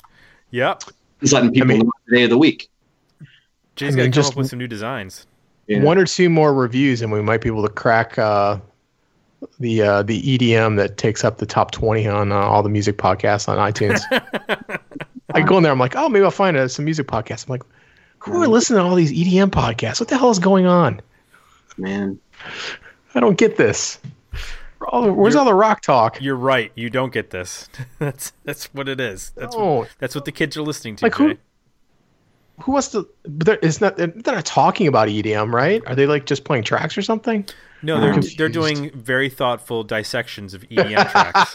Yep. 0.52 0.84
He's 1.20 1.32
letting 1.32 1.52
people 1.52 1.68
mean- 1.68 1.78
know 1.80 1.92
the 2.08 2.16
day 2.16 2.24
of 2.24 2.30
the 2.30 2.38
week. 2.38 2.68
Jay's 3.74 3.88
And 3.88 3.96
gonna 3.96 4.06
come 4.06 4.12
just- 4.12 4.32
up 4.32 4.36
with 4.38 4.48
some 4.48 4.58
new 4.58 4.66
designs. 4.68 5.26
Yeah. 5.66 5.82
One 5.82 5.98
or 5.98 6.06
two 6.06 6.30
more 6.30 6.54
reviews, 6.54 7.02
and 7.02 7.10
we 7.10 7.20
might 7.20 7.40
be 7.40 7.48
able 7.48 7.64
to 7.64 7.68
crack 7.68 8.16
uh, 8.18 8.58
the 9.58 9.82
uh, 9.82 10.02
the 10.04 10.22
EDM 10.22 10.76
that 10.76 10.96
takes 10.96 11.24
up 11.24 11.38
the 11.38 11.46
top 11.46 11.72
twenty 11.72 12.06
on 12.06 12.30
uh, 12.30 12.36
all 12.36 12.62
the 12.62 12.68
music 12.68 12.98
podcasts 12.98 13.48
on 13.48 13.58
iTunes. 13.58 14.00
I 15.34 15.40
go 15.42 15.56
in 15.56 15.64
there, 15.64 15.72
I'm 15.72 15.78
like, 15.80 15.96
oh, 15.96 16.08
maybe 16.08 16.24
I'll 16.24 16.30
find 16.30 16.56
uh, 16.56 16.68
some 16.68 16.84
music 16.84 17.08
podcasts. 17.08 17.46
I'm 17.46 17.50
like, 17.50 17.62
who 18.20 18.40
are 18.42 18.46
listening 18.46 18.78
to 18.78 18.84
all 18.84 18.94
these 18.94 19.12
EDM 19.12 19.50
podcasts? 19.50 19.98
What 19.98 20.08
the 20.08 20.16
hell 20.16 20.30
is 20.30 20.38
going 20.38 20.66
on? 20.66 21.00
Man, 21.76 22.18
I 23.14 23.20
don't 23.20 23.36
get 23.36 23.56
this. 23.56 23.98
All 24.88 25.02
the- 25.02 25.12
where's 25.12 25.34
all 25.36 25.44
the 25.44 25.54
rock 25.54 25.80
talk? 25.80 26.20
You're 26.20 26.36
right. 26.36 26.72
You 26.74 26.90
don't 26.90 27.12
get 27.12 27.30
this. 27.30 27.68
that's 27.98 28.32
that's 28.44 28.66
what 28.74 28.88
it 28.88 29.00
is. 29.00 29.32
That's 29.36 29.56
No. 29.56 29.64
what, 29.74 29.88
that's 29.98 30.14
what 30.14 30.24
the 30.24 30.32
kids 30.32 30.56
are 30.56 30.62
listening 30.62 30.96
to. 30.96 31.04
Like 31.04 31.14
who-. 31.14 31.36
Who 32.62 32.72
wants 32.72 32.88
to? 32.92 33.06
But 33.24 33.46
they're, 33.46 33.58
it's 33.60 33.82
not. 33.82 33.96
They're 33.98 34.08
not 34.14 34.46
talking 34.46 34.86
about 34.86 35.08
EDM, 35.08 35.52
right? 35.52 35.82
Are 35.86 35.94
they 35.94 36.06
like 36.06 36.24
just 36.24 36.44
playing 36.44 36.64
tracks 36.64 36.96
or 36.96 37.02
something? 37.02 37.44
No, 37.82 38.00
they're 38.00 38.16
they're 38.38 38.48
doing 38.48 38.90
very 38.92 39.28
thoughtful 39.28 39.84
dissections 39.84 40.54
of 40.54 40.62
EDM 40.70 41.10
tracks. 41.10 41.52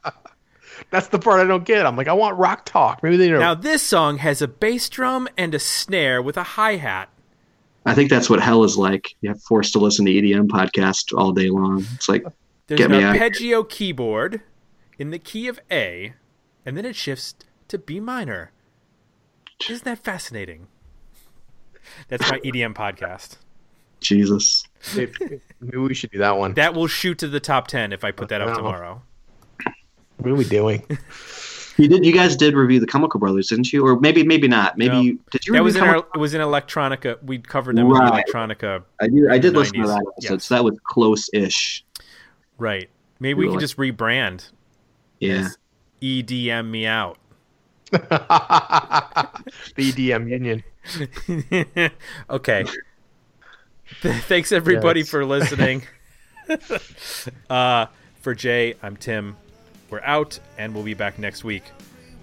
That's 0.90 1.08
the 1.08 1.18
part 1.18 1.40
I 1.40 1.44
don't 1.44 1.64
get. 1.64 1.86
I'm 1.86 1.96
like, 1.96 2.08
I 2.08 2.12
want 2.12 2.36
rock 2.36 2.64
talk. 2.66 3.02
Maybe 3.02 3.16
they 3.16 3.28
don't. 3.28 3.40
Now 3.40 3.54
this 3.54 3.82
song 3.82 4.18
has 4.18 4.42
a 4.42 4.48
bass 4.48 4.88
drum 4.88 5.28
and 5.38 5.54
a 5.54 5.58
snare 5.58 6.20
with 6.20 6.36
a 6.36 6.42
hi 6.42 6.76
hat. 6.76 7.08
I 7.86 7.94
think 7.94 8.10
that's 8.10 8.28
what 8.28 8.40
hell 8.40 8.64
is 8.64 8.76
like. 8.76 9.16
You're 9.20 9.34
forced 9.36 9.72
to 9.72 9.78
listen 9.78 10.04
to 10.06 10.12
EDM 10.12 10.48
podcast 10.48 11.16
all 11.16 11.32
day 11.32 11.48
long. 11.48 11.84
It's 11.94 12.08
like, 12.08 12.24
There's 12.66 12.78
Get 12.78 12.90
an 12.90 12.98
me 12.98 13.02
out. 13.02 13.14
arpeggio 13.14 13.64
keyboard 13.64 14.42
in 14.98 15.10
the 15.10 15.18
key 15.18 15.48
of 15.48 15.58
A, 15.70 16.12
and 16.66 16.76
then 16.76 16.84
it 16.84 16.94
shifts 16.96 17.34
to 17.68 17.78
B 17.78 17.98
minor. 18.00 18.52
Isn't 19.68 19.84
that 19.84 19.98
fascinating? 19.98 20.66
That's 22.08 22.30
my 22.30 22.38
EDM 22.40 22.74
podcast. 22.74 23.36
Jesus. 24.00 24.64
maybe, 24.96 25.12
maybe 25.60 25.76
we 25.78 25.94
should 25.94 26.10
do 26.10 26.18
that 26.18 26.38
one. 26.38 26.54
That 26.54 26.74
will 26.74 26.86
shoot 26.86 27.18
to 27.18 27.28
the 27.28 27.40
top 27.40 27.66
ten 27.68 27.92
if 27.92 28.04
I 28.04 28.10
put 28.12 28.28
that 28.28 28.40
up 28.40 28.56
tomorrow. 28.56 29.02
What 30.18 30.30
are 30.30 30.34
we 30.34 30.44
doing? 30.44 30.86
You 31.76 31.88
did. 31.88 32.04
You 32.04 32.12
guys 32.12 32.36
did 32.36 32.54
review 32.54 32.80
the 32.80 32.86
Chemical 32.86 33.18
Brothers, 33.20 33.48
didn't 33.48 33.72
you? 33.72 33.86
Or 33.86 33.98
maybe, 33.98 34.22
maybe 34.24 34.48
not. 34.48 34.76
Maybe 34.76 34.94
No. 34.94 35.00
you 35.00 35.18
did. 35.30 35.46
You 35.46 35.52
That 35.54 35.62
review 35.62 35.64
was 35.64 35.76
in 35.76 35.82
our. 35.82 35.96
It 36.14 36.18
was 36.18 36.34
in 36.34 36.40
electronica. 36.40 37.22
We 37.22 37.38
covered 37.38 37.76
them 37.76 37.86
in 37.86 37.92
Right. 37.92 38.24
the 38.26 38.32
electronica. 38.32 38.82
I 39.00 39.08
did. 39.08 39.30
I 39.30 39.38
did 39.38 39.54
the 39.54 39.58
listen 39.60 39.80
to 39.80 39.86
that 39.88 40.04
episode, 40.16 40.34
Yes. 40.34 40.44
so 40.44 40.54
that 40.54 40.64
was 40.64 40.74
close-ish. 40.84 41.84
Right. 42.58 42.90
Maybe 43.20 43.34
we 43.34 43.44
You 43.44 43.50
can 43.50 43.54
were 43.56 43.60
just 43.60 43.76
rebrand. 43.76 44.50
Yeah. 45.20 45.48
EDM 46.02 46.70
me 46.70 46.86
out. 46.86 47.18
the 47.90 47.98
EDM 49.76 50.28
union. 50.28 50.62
okay. 52.30 52.64
Thanks 54.00 54.52
everybody 54.52 55.00
Yes. 55.00 55.08
for 55.10 55.24
listening. 55.24 55.82
uh, 57.50 57.86
for 58.20 58.34
Jay, 58.34 58.74
I'm 58.82 58.96
Tim. 58.96 59.36
We're 59.90 60.00
out, 60.02 60.38
and 60.56 60.74
we'll 60.74 60.84
be 60.84 60.94
back 60.94 61.18
next 61.18 61.44
week 61.44 61.64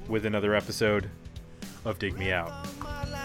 with 0.07 0.26
another 0.26 0.55
episode 0.55 1.11
of 1.86 1.99
Dig 1.99 2.18
Me 2.18 2.32
Out. 2.32 2.65